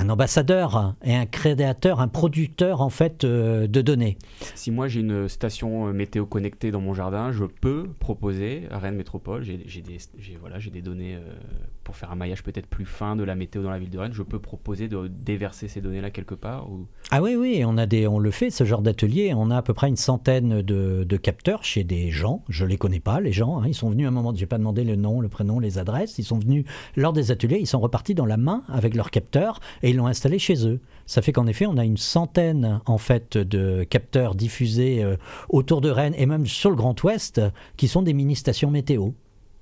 un 0.00 0.08
ambassadeur 0.08 0.94
et 1.04 1.14
un 1.14 1.26
créateur, 1.26 2.00
un 2.00 2.08
producteur 2.08 2.80
en 2.80 2.88
fait 2.88 3.24
euh, 3.24 3.66
de 3.66 3.82
données. 3.82 4.16
Si 4.54 4.70
moi 4.70 4.88
j'ai 4.88 5.00
une 5.00 5.28
station 5.28 5.88
euh, 5.88 5.92
météo 5.92 6.24
connectée 6.24 6.70
dans 6.70 6.80
mon 6.80 6.94
jardin, 6.94 7.32
je 7.32 7.44
peux 7.44 7.86
proposer 7.98 8.66
à 8.70 8.78
Rennes 8.78 8.96
Métropole, 8.96 9.42
j'ai 9.44 9.82
des, 9.82 10.82
données 10.82 11.16
euh, 11.16 11.20
pour 11.90 11.96
faire 11.96 12.12
un 12.12 12.14
maillage 12.14 12.44
peut-être 12.44 12.68
plus 12.68 12.84
fin 12.84 13.16
de 13.16 13.24
la 13.24 13.34
météo 13.34 13.64
dans 13.64 13.70
la 13.70 13.80
ville 13.80 13.90
de 13.90 13.98
Rennes, 13.98 14.12
je 14.12 14.22
peux 14.22 14.38
proposer 14.38 14.86
de 14.86 15.08
déverser 15.08 15.66
ces 15.66 15.80
données-là 15.80 16.10
quelque 16.12 16.36
part 16.36 16.70
ou... 16.70 16.86
Ah 17.10 17.20
oui, 17.20 17.34
oui, 17.34 17.64
on, 17.66 17.76
a 17.78 17.86
des, 17.86 18.06
on 18.06 18.20
le 18.20 18.30
fait, 18.30 18.50
ce 18.50 18.62
genre 18.62 18.80
d'atelier. 18.80 19.32
On 19.34 19.50
a 19.50 19.56
à 19.56 19.62
peu 19.62 19.74
près 19.74 19.88
une 19.88 19.96
centaine 19.96 20.62
de, 20.62 21.02
de, 21.02 21.16
capteurs 21.16 21.64
chez 21.64 21.82
des 21.82 22.12
gens. 22.12 22.44
Je 22.48 22.64
ne 22.64 22.68
les 22.68 22.76
connais 22.76 23.00
pas, 23.00 23.20
les 23.20 23.32
gens. 23.32 23.58
Hein. 23.58 23.64
Ils 23.66 23.74
sont 23.74 23.90
venus 23.90 24.06
à 24.06 24.10
un 24.10 24.12
moment, 24.12 24.32
je 24.32 24.38
n'ai 24.38 24.46
pas 24.46 24.58
demandé 24.58 24.84
le 24.84 24.94
nom, 24.94 25.20
le 25.20 25.28
prénom, 25.28 25.58
les 25.58 25.78
adresses. 25.78 26.16
Ils 26.20 26.24
sont 26.24 26.38
venus 26.38 26.64
lors 26.94 27.12
des 27.12 27.32
ateliers, 27.32 27.58
ils 27.58 27.66
sont 27.66 27.80
repartis 27.80 28.14
dans 28.14 28.26
la 28.26 28.36
main 28.36 28.62
avec 28.68 28.94
leurs 28.94 29.10
capteurs 29.10 29.58
et 29.82 29.90
ils 29.90 29.96
l'ont 29.96 30.06
installé 30.06 30.38
chez 30.38 30.64
eux. 30.68 30.78
Ça 31.06 31.22
fait 31.22 31.32
qu'en 31.32 31.48
effet, 31.48 31.66
on 31.66 31.76
a 31.76 31.84
une 31.84 31.96
centaine 31.96 32.80
en 32.86 32.98
fait 32.98 33.36
de 33.36 33.82
capteurs 33.82 34.36
diffusés 34.36 35.02
euh, 35.02 35.16
autour 35.48 35.80
de 35.80 35.90
Rennes 35.90 36.14
et 36.16 36.26
même 36.26 36.46
sur 36.46 36.70
le 36.70 36.76
Grand 36.76 37.02
Ouest 37.02 37.40
qui 37.76 37.88
sont 37.88 38.02
des 38.02 38.12
mini-stations 38.12 38.70
météo. 38.70 39.10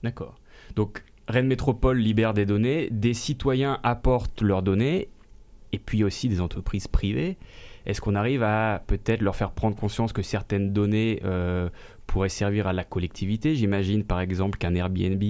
D'accord. 0.02 0.34
Donc 0.76 1.02
Rennes 1.28 1.46
Métropole 1.46 1.98
libère 1.98 2.34
des 2.34 2.46
données, 2.46 2.88
des 2.90 3.14
citoyens 3.14 3.78
apportent 3.82 4.42
leurs 4.42 4.62
données, 4.62 5.08
et 5.72 5.78
puis 5.78 6.02
aussi 6.02 6.28
des 6.28 6.40
entreprises 6.40 6.88
privées. 6.88 7.36
Est-ce 7.86 8.00
qu'on 8.00 8.14
arrive 8.14 8.42
à 8.42 8.82
peut-être 8.86 9.20
leur 9.20 9.36
faire 9.36 9.50
prendre 9.50 9.76
conscience 9.76 10.12
que 10.12 10.22
certaines 10.22 10.72
données 10.72 11.20
euh, 11.24 11.68
pourraient 12.06 12.28
servir 12.30 12.66
à 12.66 12.72
la 12.72 12.84
collectivité? 12.84 13.54
J'imagine 13.54 14.04
par 14.04 14.20
exemple 14.20 14.58
qu'un 14.58 14.74
Airbnb 14.74 15.22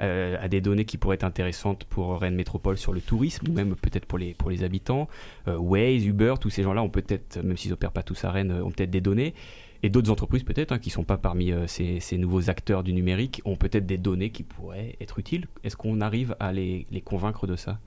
euh, 0.00 0.36
a 0.40 0.48
des 0.48 0.60
données 0.60 0.84
qui 0.84 0.96
pourraient 0.96 1.14
être 1.14 1.24
intéressantes 1.24 1.84
pour 1.84 2.20
Rennes 2.20 2.34
Métropole 2.34 2.78
sur 2.78 2.92
le 2.92 3.00
tourisme, 3.00 3.48
ou 3.48 3.52
même 3.52 3.74
peut-être 3.74 4.06
pour 4.06 4.18
les, 4.18 4.34
pour 4.34 4.50
les 4.50 4.62
habitants. 4.62 5.08
Euh, 5.48 5.56
Waze, 5.56 6.06
Uber, 6.06 6.34
tous 6.40 6.50
ces 6.50 6.62
gens-là 6.62 6.82
ont 6.82 6.88
peut-être, 6.88 7.42
même 7.42 7.56
s'ils 7.56 7.70
n'opèrent 7.72 7.92
pas 7.92 8.04
tous 8.04 8.24
à 8.24 8.30
Rennes, 8.30 8.52
ont 8.52 8.70
peut-être 8.70 8.90
des 8.90 9.00
données 9.00 9.34
et 9.82 9.90
d'autres 9.90 10.10
entreprises 10.10 10.44
peut-être 10.44 10.72
hein, 10.72 10.78
qui 10.78 10.90
ne 10.90 10.94
sont 10.94 11.04
pas 11.04 11.18
parmi 11.18 11.52
euh, 11.52 11.66
ces, 11.66 12.00
nouveaux 12.18 12.50
acteurs 12.50 12.82
du 12.82 12.92
numérique 12.92 13.42
ont 13.44 13.56
peut-être 13.56 13.86
des 13.86 13.98
données 13.98 14.30
qui 14.30 14.42
pourraient 14.42 14.96
être 15.00 15.18
utiles. 15.18 15.46
Est-ce 15.64 15.76
qu'on 15.76 16.00
arrive 16.00 16.36
à 16.40 16.52
les, 16.52 16.86
convaincre 17.04 17.46
de 17.46 17.56
ça? 17.56 17.78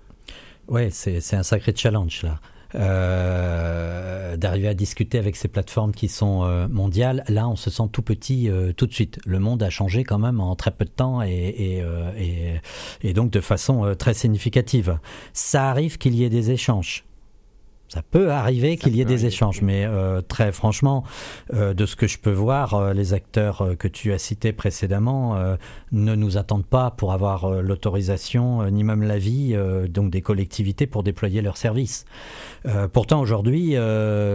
Oui, 0.67 0.91
c'est 0.91 1.35
un 1.35 1.43
sacré 1.43 1.73
challenge 1.75 2.23
là. 2.23 2.39
Euh, 2.73 4.35
d'arriver 4.35 4.67
à 4.67 4.73
discuter 4.73 5.17
avec 5.17 5.37
ces 5.37 5.47
plateformes 5.47 5.93
qui 5.93 6.09
sont 6.09 6.43
euh, 6.43 6.67
mondiales, 6.67 7.23
là 7.29 7.47
on 7.47 7.55
se 7.55 7.69
sent 7.69 7.83
tout 7.93 8.01
petit 8.01 8.49
tout 8.75 8.87
de 8.87 8.93
suite. 8.93 9.19
Le 9.25 9.39
monde 9.39 9.63
a 9.63 9.69
changé 9.69 10.03
quand 10.03 10.19
même 10.19 10.41
en 10.41 10.55
très 10.55 10.71
peu 10.71 10.83
de 10.83 10.89
temps 10.89 11.21
et, 11.21 11.81
et 13.01 13.13
donc 13.13 13.31
de 13.31 13.39
façon 13.39 13.95
très 13.97 14.13
significative. 14.13 14.99
Ça 15.31 15.69
arrive 15.69 15.97
qu'il 15.97 16.15
y 16.15 16.25
ait 16.25 16.29
des 16.29 16.51
échanges. 16.51 17.05
Ça 17.87 18.01
peut 18.01 18.31
arriver 18.31 18.77
qu'il 18.77 18.95
y 18.95 19.01
ait 19.01 19.05
des 19.05 19.27
échanges, 19.27 19.61
mais 19.61 19.85
euh, 19.85 20.19
très 20.21 20.51
franchement, 20.51 21.03
euh, 21.53 21.75
de 21.75 21.85
ce 21.85 21.95
que 21.95 22.07
je 22.07 22.17
peux 22.17 22.31
voir, 22.31 22.73
euh, 22.73 22.93
les 22.93 23.13
acteurs 23.13 23.75
que 23.77 23.87
tu 23.87 24.11
as 24.11 24.17
cités 24.17 24.53
précédemment 24.53 25.35
ne 25.91 26.15
nous 26.15 26.37
attendent 26.37 26.65
pas 26.65 26.91
pour 26.91 27.13
avoir 27.13 27.49
l'autorisation 27.61 28.69
ni 28.69 28.83
même 28.83 29.03
l'avis 29.03 29.55
donc 29.89 30.11
des 30.11 30.21
collectivités 30.21 30.87
pour 30.87 31.03
déployer 31.03 31.41
leurs 31.41 31.57
services. 31.57 32.05
pourtant, 32.93 33.21
aujourd'hui, 33.21 33.75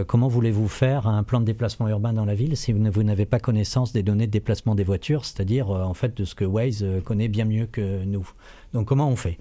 comment 0.06 0.28
voulez-vous 0.28 0.68
faire 0.68 1.06
un 1.06 1.22
plan 1.22 1.40
de 1.40 1.44
déplacement 1.44 1.88
urbain 1.88 2.12
dans 2.12 2.24
la 2.24 2.34
ville 2.34 2.56
si 2.56 2.72
vous 2.72 3.02
n'avez 3.02 3.26
pas 3.26 3.40
connaissance 3.40 3.92
des 3.92 4.02
données 4.02 4.26
de 4.26 4.32
déplacement 4.32 4.74
des 4.74 4.84
voitures, 4.84 5.24
c'est-à-dire 5.24 5.70
en 5.70 5.94
fait 5.94 6.16
de 6.16 6.24
ce 6.24 6.34
que 6.34 6.44
Waze 6.44 6.84
connaît 7.04 7.28
bien 7.28 7.44
mieux 7.44 7.66
que 7.66 8.04
nous? 8.04 8.28
Donc 8.72 8.86
comment 8.86 9.08
on 9.08 9.16
fait? 9.16 9.38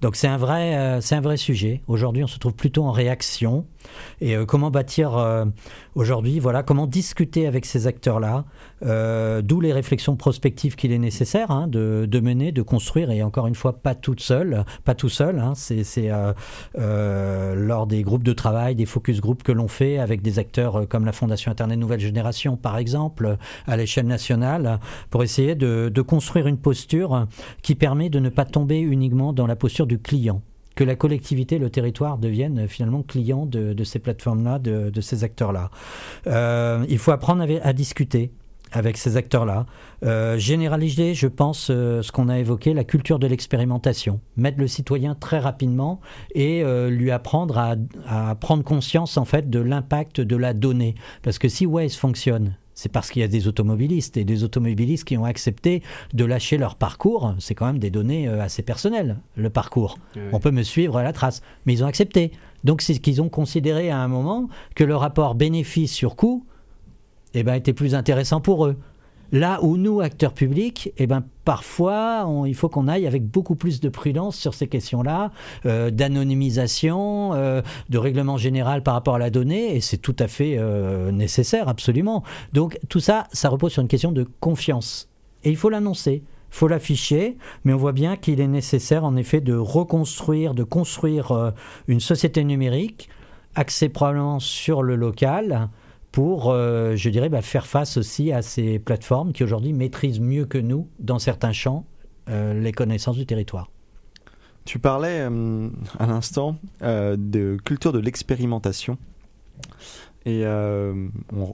Donc 0.00 0.16
c'est 0.16 0.26
un 0.26 0.36
vrai, 0.36 0.76
euh, 0.76 1.00
un 1.10 1.20
vrai 1.20 1.36
sujet. 1.36 1.82
Aujourd'hui, 1.86 2.24
on 2.24 2.26
se 2.26 2.38
trouve 2.38 2.54
plutôt 2.54 2.84
en 2.84 2.90
réaction. 2.90 3.66
Et 4.20 4.36
euh, 4.36 4.44
comment 4.44 4.70
bâtir 4.70 5.16
euh, 5.16 5.44
aujourd'hui, 5.94 6.40
voilà, 6.40 6.62
comment 6.62 6.86
discuter 6.86 7.46
avec 7.46 7.64
ces 7.64 7.86
acteurs-là, 7.86 8.44
d'où 9.42 9.60
les 9.60 9.72
réflexions 9.72 10.16
prospectives 10.16 10.74
qu'il 10.74 10.92
est 10.92 10.98
nécessaire 10.98 11.50
hein, 11.50 11.66
de, 11.68 12.20
mener, 12.20 12.50
de 12.50 12.62
construire, 12.62 13.10
et 13.10 13.22
encore 13.22 13.46
une 13.46 13.54
fois, 13.54 13.74
pas 13.74 13.94
toute 13.94 14.20
seule, 14.20 14.64
pas 14.84 14.94
tout 14.94 15.08
seul. 15.08 15.38
Hein, 15.38 15.52
c'est 15.54 16.10
lors 16.74 17.86
des 17.86 18.02
groupes 18.02 18.24
de 18.24 18.32
travail, 18.32 18.74
des 18.74 18.86
focus 18.86 19.20
groups 19.20 19.42
que 19.42 19.52
l'on 19.52 19.68
fait 19.68 19.98
avec 19.98 20.22
des 20.22 20.38
acteurs 20.38 20.88
comme 20.88 21.04
la 21.04 21.12
Fondation 21.12 21.52
Internet 21.52 21.78
Nouvelle 21.78 22.00
Génération, 22.00 22.56
par 22.56 22.78
exemple, 22.78 23.36
à 23.66 23.76
l'échelle 23.76 24.06
nationale, 24.06 24.80
pour 25.10 25.22
essayer 25.22 25.54
de, 25.54 25.90
de 25.92 26.02
construire 26.02 26.46
une 26.46 26.58
posture 26.58 27.26
qui 27.62 27.74
permet 27.74 28.08
de 28.08 28.18
ne 28.18 28.28
pas 28.28 28.44
tomber 28.44 28.71
uniquement 28.80 29.32
dans 29.32 29.46
la 29.46 29.56
posture 29.56 29.86
du 29.86 29.98
client 29.98 30.42
que 30.74 30.84
la 30.84 30.96
collectivité, 30.96 31.58
le 31.58 31.70
territoire 31.70 32.18
deviennent 32.18 32.66
finalement 32.68 33.02
clients 33.02 33.46
de, 33.46 33.84
ces 33.84 33.98
plateformes-là, 33.98 34.58
de, 34.58 35.00
ces 35.00 35.24
acteurs-là. 35.24 35.70
Euh, 36.26 36.84
il 36.88 36.98
faut 36.98 37.12
apprendre 37.12 37.46
à, 37.62 37.72
discuter 37.72 38.32
avec 38.74 38.96
ces 38.96 39.18
acteurs-là. 39.18 39.66
Euh, 40.02 40.38
généraliser, 40.38 41.14
je 41.14 41.26
pense, 41.26 41.68
euh, 41.70 42.00
ce 42.00 42.10
qu'on 42.10 42.30
a 42.30 42.38
évoqué, 42.38 42.72
la 42.72 42.84
culture 42.84 43.18
de 43.18 43.26
l'expérimentation. 43.26 44.20
Mettre 44.36 44.58
le 44.58 44.66
citoyen 44.66 45.14
très 45.14 45.38
rapidement 45.38 46.00
et 46.34 46.64
lui 46.88 47.10
apprendre 47.10 47.58
à, 47.58 47.74
à, 48.06 48.34
prendre 48.34 48.64
conscience 48.64 49.16
en 49.16 49.24
fait 49.24 49.50
de 49.50 49.58
l'impact 49.58 50.20
de 50.20 50.36
la 50.36 50.54
donnée. 50.54 50.94
Parce 51.22 51.38
que 51.38 51.48
si 51.48 51.66
Waze 51.66 51.96
fonctionne, 51.96 52.54
c'est 52.74 52.90
parce 52.90 53.10
qu'il 53.10 53.20
y 53.20 53.24
a 53.24 53.28
des 53.28 53.48
automobilistes 53.48 54.16
et 54.16 54.24
des 54.24 54.44
automobilistes 54.44 55.04
qui 55.04 55.16
ont 55.16 55.24
accepté 55.24 55.82
de 56.14 56.24
lâcher 56.24 56.58
leur 56.58 56.76
parcours. 56.76 57.34
C'est 57.38 57.54
quand 57.54 57.66
même 57.66 57.78
des 57.78 57.90
données 57.90 58.28
euh, 58.28 58.40
assez 58.40 58.62
personnelles, 58.62 59.18
le 59.36 59.50
parcours. 59.50 59.98
On 60.32 60.40
peut 60.40 60.50
me 60.50 60.62
suivre 60.62 60.96
à 60.96 61.02
la 61.02 61.12
trace, 61.12 61.42
mais 61.66 61.74
ils 61.74 61.84
ont 61.84 61.86
accepté. 61.86 62.32
Donc 62.64 62.82
c'est 62.82 62.98
qu'ils 62.98 63.20
ont 63.20 63.28
considéré 63.28 63.90
à 63.90 63.98
un 63.98 64.08
moment 64.08 64.48
que 64.74 64.84
le 64.84 64.96
rapport 64.96 65.34
bénéfice 65.34 65.92
sur 65.92 66.16
coût 66.16 66.46
eh 67.34 67.42
ben, 67.42 67.54
était 67.54 67.72
plus 67.72 67.94
intéressant 67.94 68.40
pour 68.40 68.66
eux. 68.66 68.76
Là 69.32 69.60
où 69.62 69.78
nous, 69.78 70.02
acteurs 70.02 70.34
publics, 70.34 70.92
eh 70.98 71.06
ben, 71.06 71.24
parfois, 71.46 72.28
il 72.46 72.54
faut 72.54 72.68
qu'on 72.68 72.86
aille 72.86 73.06
avec 73.06 73.26
beaucoup 73.26 73.54
plus 73.54 73.80
de 73.80 73.88
prudence 73.88 74.36
sur 74.36 74.52
ces 74.52 74.68
questions-là, 74.68 75.32
euh, 75.64 75.90
d'anonymisation, 75.90 77.32
euh, 77.32 77.62
de 77.88 77.96
règlement 77.96 78.36
général 78.36 78.82
par 78.82 78.92
rapport 78.92 79.14
à 79.14 79.18
la 79.18 79.30
donnée, 79.30 79.74
et 79.74 79.80
c'est 79.80 79.96
tout 79.96 80.14
à 80.18 80.28
fait 80.28 80.56
euh, 80.58 81.10
nécessaire, 81.12 81.68
absolument. 81.68 82.22
Donc 82.52 82.78
tout 82.90 83.00
ça, 83.00 83.26
ça 83.32 83.48
repose 83.48 83.72
sur 83.72 83.80
une 83.80 83.88
question 83.88 84.12
de 84.12 84.28
confiance. 84.40 85.08
Et 85.44 85.50
il 85.50 85.56
faut 85.56 85.70
l'annoncer 85.70 86.22
faut 86.54 86.68
l'afficher, 86.68 87.38
mais 87.64 87.72
on 87.72 87.78
voit 87.78 87.92
bien 87.92 88.16
qu'il 88.16 88.38
est 88.38 88.46
nécessaire 88.46 89.06
en 89.06 89.16
effet 89.16 89.40
de 89.40 89.54
reconstruire, 89.54 90.52
de 90.52 90.64
construire 90.64 91.54
une 91.88 91.98
société 91.98 92.44
numérique 92.44 93.08
axée 93.54 93.88
probablement 93.88 94.38
sur 94.38 94.82
le 94.82 94.94
local, 94.94 95.70
pour, 96.12 96.50
euh, 96.50 96.94
je 96.94 97.08
dirais, 97.08 97.30
bah, 97.30 97.40
faire 97.40 97.66
face 97.66 97.96
aussi 97.96 98.32
à 98.32 98.42
ces 98.42 98.78
plateformes 98.78 99.32
qui 99.32 99.42
aujourd'hui 99.42 99.72
maîtrisent 99.72 100.20
mieux 100.20 100.44
que 100.44 100.58
nous, 100.58 100.86
dans 100.98 101.18
certains 101.18 101.52
champs, 101.52 101.86
euh, 102.28 102.52
les 102.52 102.72
connaissances 102.72 103.16
du 103.16 103.26
territoire. 103.26 103.70
Tu 104.66 104.78
parlais 104.78 105.22
euh, 105.22 105.70
à 105.98 106.06
l'instant 106.06 106.56
de 106.82 107.56
culture 107.64 107.92
de 107.92 107.98
l'expérimentation. 107.98 108.98
Et 110.24 110.42
euh, 110.44 111.08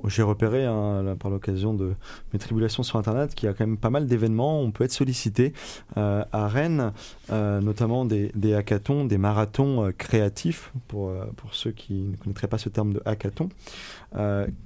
j'ai 0.06 0.22
repéré 0.22 0.64
hein, 0.64 1.16
par 1.18 1.30
l'occasion 1.30 1.74
de 1.74 1.94
mes 2.32 2.38
tribulations 2.38 2.82
sur 2.82 2.98
Internet 2.98 3.34
qu'il 3.34 3.46
y 3.46 3.50
a 3.50 3.54
quand 3.54 3.66
même 3.66 3.78
pas 3.78 3.90
mal 3.90 4.06
d'événements. 4.06 4.60
On 4.60 4.70
peut 4.70 4.84
être 4.84 4.92
sollicité 4.92 5.52
euh, 5.96 6.24
à 6.32 6.48
Rennes, 6.48 6.92
euh, 7.30 7.60
notamment 7.60 8.04
des, 8.04 8.30
des, 8.34 8.54
hackathons, 8.54 9.04
des 9.04 9.18
marathons 9.18 9.92
créatifs, 9.96 10.72
pour, 10.88 11.12
pour 11.36 11.54
ceux 11.54 11.70
qui 11.70 11.94
ne 11.94 12.16
connaîtraient 12.16 12.48
pas 12.48 12.58
ce 12.58 12.68
terme 12.68 12.92
de 12.92 13.02
hackathon. 13.04 13.48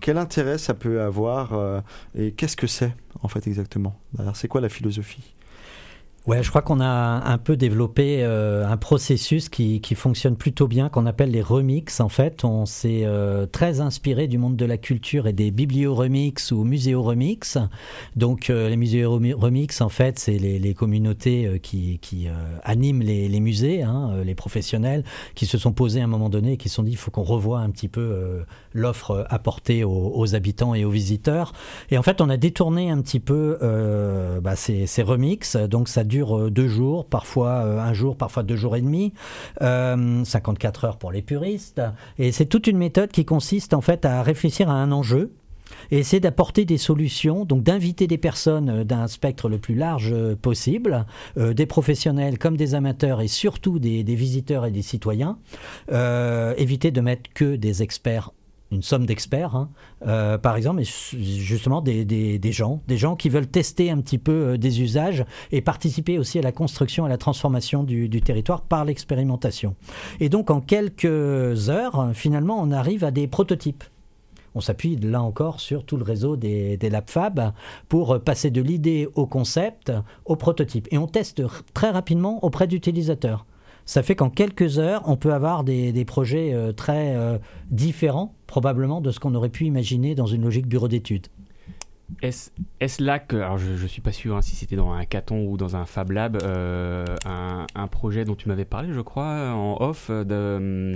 quel 0.00 0.18
intérêt 0.18 0.58
ça 0.58 0.74
peut 0.74 1.00
avoir 1.00 1.82
et 2.14 2.32
qu'est-ce 2.32 2.56
que 2.56 2.66
c'est 2.66 2.94
en 3.22 3.28
fait 3.28 3.46
exactement? 3.46 3.94
C'est 4.34 4.48
quoi 4.48 4.60
la 4.60 4.68
philosophie? 4.68 5.34
Ouais, 6.28 6.40
je 6.44 6.50
crois 6.50 6.62
qu'on 6.62 6.78
a 6.78 6.86
un 6.86 7.38
peu 7.38 7.56
développé 7.56 8.18
euh, 8.22 8.64
un 8.64 8.76
processus 8.76 9.48
qui, 9.48 9.80
qui, 9.80 9.96
fonctionne 9.96 10.36
plutôt 10.36 10.68
bien, 10.68 10.88
qu'on 10.88 11.04
appelle 11.04 11.32
les 11.32 11.42
remix. 11.42 11.98
En 11.98 12.08
fait, 12.08 12.44
on 12.44 12.64
s'est 12.64 13.02
euh, 13.04 13.46
très 13.46 13.80
inspiré 13.80 14.28
du 14.28 14.38
monde 14.38 14.54
de 14.54 14.64
la 14.64 14.76
culture 14.76 15.26
et 15.26 15.32
des 15.32 15.50
biblio-remix 15.50 16.52
ou 16.52 16.62
muséo-remix. 16.62 17.58
Donc, 18.14 18.50
euh, 18.50 18.68
les 18.68 18.76
muséo-remix, 18.76 19.80
en 19.80 19.88
fait, 19.88 20.20
c'est 20.20 20.38
les, 20.38 20.74
communautés 20.74 21.58
qui, 21.60 21.98
qui 22.00 22.28
animent 22.62 23.02
les, 23.02 23.40
musées, 23.40 23.82
hein, 23.82 24.12
les 24.24 24.36
professionnels, 24.36 25.02
qui 25.34 25.46
se 25.46 25.58
sont 25.58 25.72
posés 25.72 26.00
à 26.00 26.04
un 26.04 26.06
moment 26.06 26.28
donné 26.30 26.52
et 26.52 26.56
qui 26.56 26.68
se 26.68 26.76
sont 26.76 26.84
dit 26.84 26.92
il 26.92 26.96
faut 26.96 27.10
qu'on 27.10 27.24
revoie 27.24 27.58
un 27.58 27.70
petit 27.70 27.88
peu 27.88 28.44
l'offre 28.72 29.26
apportée 29.28 29.84
aux, 29.84 30.34
habitants 30.34 30.74
et 30.74 30.84
aux 30.84 30.90
visiteurs. 30.90 31.52
Et 31.90 31.98
en 31.98 32.02
fait, 32.02 32.20
on 32.20 32.30
a 32.30 32.36
détourné 32.36 32.90
un 32.90 33.02
petit 33.02 33.20
peu 33.20 33.58
bah, 34.40 34.54
ces, 34.56 34.86
ces 34.86 35.02
remix. 35.02 35.56
Donc, 35.56 35.88
ça 35.88 36.04
dure 36.12 36.38
euh, 36.38 36.50
deux 36.50 36.68
jours, 36.68 37.06
parfois 37.06 37.64
euh, 37.64 37.80
un 37.80 37.94
jour, 37.94 38.16
parfois 38.16 38.42
deux 38.42 38.56
jours 38.56 38.76
et 38.76 38.82
demi, 38.82 39.14
54 39.60 40.84
euh, 40.84 40.88
heures 40.88 40.98
pour 40.98 41.10
les 41.10 41.22
puristes. 41.22 41.80
Et 42.18 42.32
c'est 42.32 42.46
toute 42.46 42.66
une 42.66 42.76
méthode 42.76 43.10
qui 43.10 43.24
consiste 43.24 43.72
en 43.72 43.80
fait 43.80 44.04
à 44.04 44.22
réfléchir 44.22 44.68
à 44.68 44.74
un 44.74 44.92
enjeu 44.92 45.32
et 45.90 45.98
essayer 45.98 46.20
d'apporter 46.20 46.66
des 46.66 46.76
solutions, 46.76 47.46
donc 47.46 47.62
d'inviter 47.62 48.06
des 48.06 48.18
personnes 48.18 48.84
d'un 48.84 49.06
spectre 49.08 49.48
le 49.48 49.56
plus 49.56 49.74
large 49.74 50.14
possible, 50.42 51.06
des 51.36 51.64
professionnels 51.64 52.38
comme 52.38 52.58
des 52.58 52.74
amateurs 52.74 53.22
et 53.22 53.28
surtout 53.28 53.78
des, 53.78 54.02
visiteurs 54.02 54.66
et 54.66 54.70
des 54.70 54.82
citoyens, 54.82 55.38
éviter 56.58 56.90
de 56.90 57.00
mettre 57.00 57.30
que 57.32 57.56
des 57.56 57.82
experts 57.82 58.32
une 58.72 58.82
somme 58.82 59.06
d'experts, 59.06 59.54
hein. 59.54 59.70
euh, 60.06 60.38
par 60.38 60.56
exemple, 60.56 60.80
et 60.80 60.84
justement 60.84 61.80
des, 61.80 62.40
gens, 62.52 62.80
des 62.88 62.96
gens 62.96 63.16
qui 63.16 63.28
veulent 63.28 63.46
tester 63.46 63.90
un 63.90 64.00
petit 64.00 64.18
peu 64.18 64.32
euh, 64.32 64.58
des 64.58 64.80
usages 64.80 65.24
et 65.52 65.60
participer 65.60 66.18
aussi 66.18 66.38
à 66.38 66.42
la 66.42 66.52
construction, 66.52 67.04
à 67.04 67.08
la 67.08 67.18
transformation 67.18 67.84
du, 67.84 68.08
territoire 68.22 68.62
par 68.62 68.84
l'expérimentation. 68.84 69.74
Et 70.20 70.28
donc 70.28 70.50
en 70.50 70.60
quelques 70.60 71.68
heures, 71.68 72.10
finalement, 72.14 72.58
on 72.60 72.70
arrive 72.70 73.04
à 73.04 73.10
des 73.10 73.26
prototypes. 73.26 73.84
On 74.54 74.60
s'appuie 74.60 74.96
là 74.96 75.22
encore 75.22 75.60
sur 75.60 75.84
tout 75.84 75.96
le 75.96 76.04
réseau 76.04 76.36
des, 76.36 76.76
des 76.76 76.90
LabFab 76.90 77.52
pour 77.88 78.20
passer 78.20 78.50
de 78.50 78.60
l'idée 78.60 79.08
au 79.14 79.26
concept, 79.26 79.92
au 80.24 80.36
prototype. 80.36 80.88
Et 80.90 80.98
on 80.98 81.06
teste 81.06 81.42
très 81.72 81.90
rapidement 81.90 82.44
auprès 82.44 82.66
d'utilisateurs 82.66 83.46
ça 83.84 84.02
fait 84.02 84.14
qu'en 84.14 84.30
quelques 84.30 84.78
heures, 84.78 85.02
on 85.06 85.16
peut 85.16 85.32
avoir 85.32 85.64
des, 85.64 86.04
projets 86.04 86.52
euh, 86.52 86.72
très 86.72 87.14
euh, 87.16 87.38
différents, 87.70 88.34
probablement, 88.46 89.00
de 89.00 89.10
ce 89.10 89.20
qu'on 89.20 89.34
aurait 89.34 89.48
pu 89.48 89.64
imaginer 89.64 90.14
dans 90.14 90.26
une 90.26 90.42
logique 90.42 90.66
bureau 90.66 90.88
d'études. 90.88 91.26
Est-ce 92.20 93.02
là 93.02 93.18
que, 93.18 93.36
alors 93.36 93.56
je 93.56 93.82
ne 93.82 93.88
suis 93.88 94.02
pas 94.02 94.12
sûr 94.12 94.36
hein, 94.36 94.42
si 94.42 94.54
c'était 94.54 94.76
dans 94.76 94.92
un 94.92 95.04
Caton 95.06 95.46
ou 95.46 95.56
dans 95.56 95.76
un 95.76 95.86
Fab 95.86 96.10
Lab, 96.10 96.38
euh, 96.42 97.06
un, 97.24 97.86
projet 97.86 98.26
dont 98.26 98.34
tu 98.34 98.48
m'avais 98.48 98.66
parlé, 98.66 98.92
je 98.92 99.00
crois, 99.00 99.50
en 99.54 99.78
off, 99.80 100.10
de, 100.10 100.94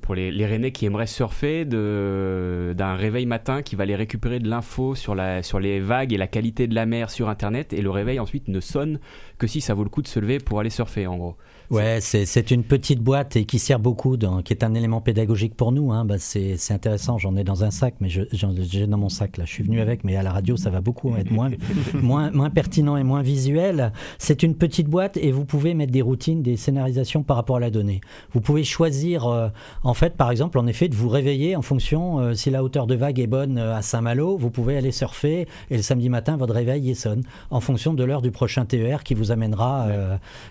pour 0.00 0.16
les, 0.16 0.32
les 0.32 0.46
Rennais 0.46 0.72
qui 0.72 0.86
aimeraient 0.86 1.06
surfer, 1.06 1.64
d'un 1.64 2.94
réveil 2.96 3.26
matin 3.26 3.62
qui 3.62 3.76
va 3.76 3.84
aller 3.84 3.94
récupérer 3.94 4.40
de 4.40 4.48
l'info 4.48 4.96
sur 4.96 5.14
les 5.14 5.80
vagues 5.80 6.12
et 6.12 6.16
la 6.16 6.26
qualité 6.26 6.66
de 6.66 6.74
la 6.74 6.84
mer 6.84 7.10
sur 7.10 7.28
Internet, 7.28 7.72
et 7.72 7.80
le 7.80 7.90
réveil 7.90 8.18
ensuite 8.18 8.48
ne 8.48 8.58
sonne 8.58 8.98
que 9.38 9.46
si 9.46 9.60
ça 9.60 9.74
vaut 9.74 9.84
le 9.84 9.90
coup 9.90 10.02
de 10.02 10.08
se 10.08 10.18
lever 10.18 10.38
pour 10.38 10.58
aller 10.58 10.70
surfer, 10.70 11.06
en 11.06 11.16
gros. 11.16 11.36
Ouais, 11.70 12.00
c'est 12.00 12.50
une 12.50 12.64
petite 12.64 13.00
boîte 13.00 13.36
et 13.36 13.44
qui 13.44 13.60
sert 13.60 13.78
beaucoup, 13.78 14.16
dans, 14.16 14.42
qui 14.42 14.52
est 14.52 14.64
un 14.64 14.74
élément 14.74 15.00
pédagogique 15.00 15.54
pour 15.54 15.70
nous. 15.70 15.92
Hein. 15.92 16.04
Bah, 16.04 16.16
c'est 16.18 16.58
intéressant, 16.70 17.16
j'en 17.16 17.36
ai 17.36 17.44
dans 17.44 17.62
un 17.62 17.70
sac, 17.70 17.94
mais 18.00 18.08
j'ai 18.08 18.86
dans 18.88 18.98
mon 18.98 19.08
sac 19.08 19.36
là. 19.36 19.44
Je 19.44 19.52
suis 19.52 19.62
venu 19.62 19.80
avec, 19.80 20.02
mais 20.02 20.16
à 20.16 20.24
la 20.24 20.32
radio, 20.32 20.56
ça 20.56 20.70
va 20.70 20.80
beaucoup 20.80 21.14
être 21.16 21.30
moins, 21.30 21.50
moins, 21.94 22.32
moins 22.32 22.50
pertinent 22.50 22.96
et 22.96 23.04
moins 23.04 23.22
visuel. 23.22 23.92
C'est 24.18 24.42
une 24.42 24.56
petite 24.56 24.88
boîte 24.88 25.16
et 25.16 25.30
vous 25.30 25.44
pouvez 25.44 25.74
mettre 25.74 25.92
des 25.92 26.02
routines, 26.02 26.42
des 26.42 26.56
scénarisations 26.56 27.22
par 27.22 27.36
rapport 27.36 27.58
à 27.58 27.60
la 27.60 27.70
donnée. 27.70 28.00
Vous 28.32 28.40
pouvez 28.40 28.64
choisir, 28.64 29.28
euh, 29.28 29.48
en 29.84 29.94
fait, 29.94 30.16
par 30.16 30.32
exemple, 30.32 30.58
en 30.58 30.66
effet, 30.66 30.88
de 30.88 30.96
vous 30.96 31.08
réveiller 31.08 31.54
en 31.54 31.62
fonction, 31.62 32.18
euh, 32.18 32.34
si 32.34 32.50
la 32.50 32.64
hauteur 32.64 32.88
de 32.88 32.96
vague 32.96 33.20
est 33.20 33.28
bonne 33.28 33.58
euh, 33.58 33.76
à 33.76 33.82
Saint-Malo, 33.82 34.36
vous 34.36 34.50
pouvez 34.50 34.76
aller 34.76 34.90
surfer 34.90 35.46
et 35.70 35.76
le 35.76 35.82
samedi 35.82 36.08
matin, 36.08 36.36
votre 36.36 36.54
réveil 36.54 36.90
y 36.90 36.94
sonne 36.96 37.22
en 37.50 37.60
fonction 37.60 37.94
de 37.94 38.02
l'heure 38.02 38.22
du 38.22 38.32
prochain 38.32 38.64
TER 38.64 39.04
qui 39.04 39.14
vous 39.14 39.30
amènera. 39.30 39.86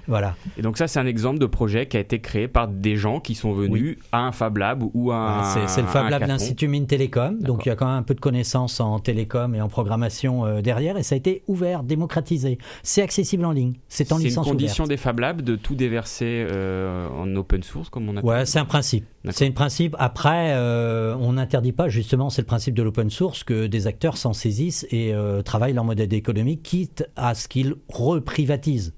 voilà. 0.07 0.35
Et 0.57 0.61
donc 0.61 0.77
ça, 0.77 0.87
c'est 0.87 0.99
un 0.99 1.08
exemple 1.09 1.39
de 1.39 1.45
projet 1.45 1.87
qui 1.87 1.97
a 1.97 1.99
été 1.99 2.19
créé 2.19 2.47
par 2.47 2.67
des 2.67 2.95
gens 2.95 3.19
qui 3.19 3.35
sont 3.35 3.51
venus 3.51 3.97
à 4.11 4.19
un 4.19 4.31
Fab 4.31 4.57
Lab 4.57 4.83
ou 4.93 5.11
à 5.11 5.17
un. 5.17 5.67
C'est 5.67 5.81
le 5.81 5.87
Fab 5.87 6.09
Lab 6.09 6.23
l'Institut 6.27 6.67
Mine 6.67 6.87
Télécom, 6.87 7.39
donc 7.39 7.65
il 7.65 7.69
y 7.69 7.71
a 7.71 7.75
quand 7.75 7.87
même 7.87 7.95
un 7.95 8.03
peu 8.03 8.13
de 8.13 8.19
connaissances 8.19 8.79
en 8.79 8.99
télécom 8.99 9.55
et 9.55 9.61
en 9.61 9.67
programmation 9.67 10.45
euh, 10.45 10.61
derrière, 10.61 10.97
et 10.97 11.03
ça 11.03 11.15
a 11.15 11.17
été 11.17 11.43
ouvert, 11.47 11.83
démocratisé. 11.83 12.57
C'est 12.83 13.01
accessible 13.01 13.45
en 13.45 13.51
ligne, 13.51 13.73
c'est 13.87 14.11
en 14.11 14.17
licence 14.17 14.45
C'est 14.45 14.51
une 14.51 14.57
condition 14.57 14.85
des 14.85 14.97
Fab 14.97 15.19
Labs 15.19 15.41
de 15.41 15.55
tout 15.55 15.75
déverser 15.75 16.45
euh, 16.49 17.07
en 17.09 17.35
open 17.35 17.63
source, 17.63 17.89
comme 17.89 18.07
on 18.09 18.17
appelle. 18.17 18.29
Ouais, 18.29 18.45
c'est 18.45 18.59
un 18.59 18.65
principe. 18.65 19.05
C'est 19.31 19.47
un 19.47 19.51
principe. 19.51 19.95
Après, 19.99 20.53
euh, 20.53 21.15
on 21.19 21.33
n'interdit 21.33 21.73
pas, 21.73 21.89
justement, 21.89 22.29
c'est 22.29 22.41
le 22.41 22.47
principe 22.47 22.75
de 22.75 22.83
l'open 22.83 23.09
source, 23.09 23.43
que 23.43 23.67
des 23.67 23.87
acteurs 23.87 24.17
s'en 24.17 24.33
saisissent 24.33 24.87
et 24.91 25.13
travaillent 25.43 25.73
leur 25.73 25.83
modèle 25.83 26.13
économique, 26.13 26.63
quitte 26.63 27.09
à 27.15 27.33
ce 27.35 27.47
qu'ils 27.47 27.75
reprivatisent. 27.89 28.93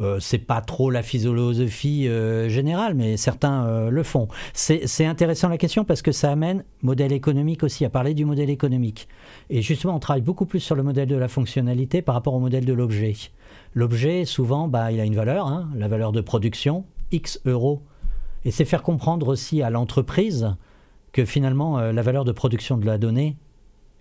Euh, 0.00 0.18
c'est 0.18 0.38
pas 0.38 0.62
trop 0.62 0.90
la 0.90 1.02
philosophie 1.02 2.08
euh, 2.08 2.48
générale, 2.48 2.94
mais 2.94 3.16
certains 3.16 3.66
euh, 3.66 3.90
le 3.90 4.02
font. 4.02 4.28
C'est 4.54 5.04
intéressant 5.04 5.48
la 5.48 5.58
question 5.58 5.84
parce 5.84 6.00
que 6.00 6.12
ça 6.12 6.30
amène 6.32 6.64
modèle 6.82 7.12
économique 7.12 7.62
aussi, 7.62 7.84
à 7.84 7.90
parler 7.90 8.14
du 8.14 8.24
modèle 8.24 8.48
économique. 8.48 9.08
Et 9.50 9.60
justement, 9.60 9.96
on 9.96 9.98
travaille 9.98 10.22
beaucoup 10.22 10.46
plus 10.46 10.60
sur 10.60 10.74
le 10.74 10.82
modèle 10.82 11.08
de 11.08 11.16
la 11.16 11.28
fonctionnalité 11.28 12.00
par 12.00 12.14
rapport 12.14 12.34
au 12.34 12.40
modèle 12.40 12.64
de 12.64 12.72
l'objet. 12.72 13.14
L'objet, 13.74 14.24
souvent, 14.24 14.68
bah, 14.68 14.90
il 14.90 15.00
a 15.00 15.04
une 15.04 15.14
valeur, 15.14 15.46
hein, 15.46 15.68
la 15.76 15.88
valeur 15.88 16.12
de 16.12 16.20
production, 16.20 16.84
X 17.12 17.40
euros. 17.44 17.82
Et 18.44 18.50
c'est 18.50 18.64
faire 18.64 18.82
comprendre 18.82 19.28
aussi 19.28 19.60
à 19.60 19.68
l'entreprise 19.68 20.54
que 21.12 21.24
finalement, 21.26 21.78
la 21.78 22.02
valeur 22.02 22.24
de 22.24 22.32
production 22.32 22.78
de 22.78 22.86
la 22.86 22.96
donnée 22.96 23.36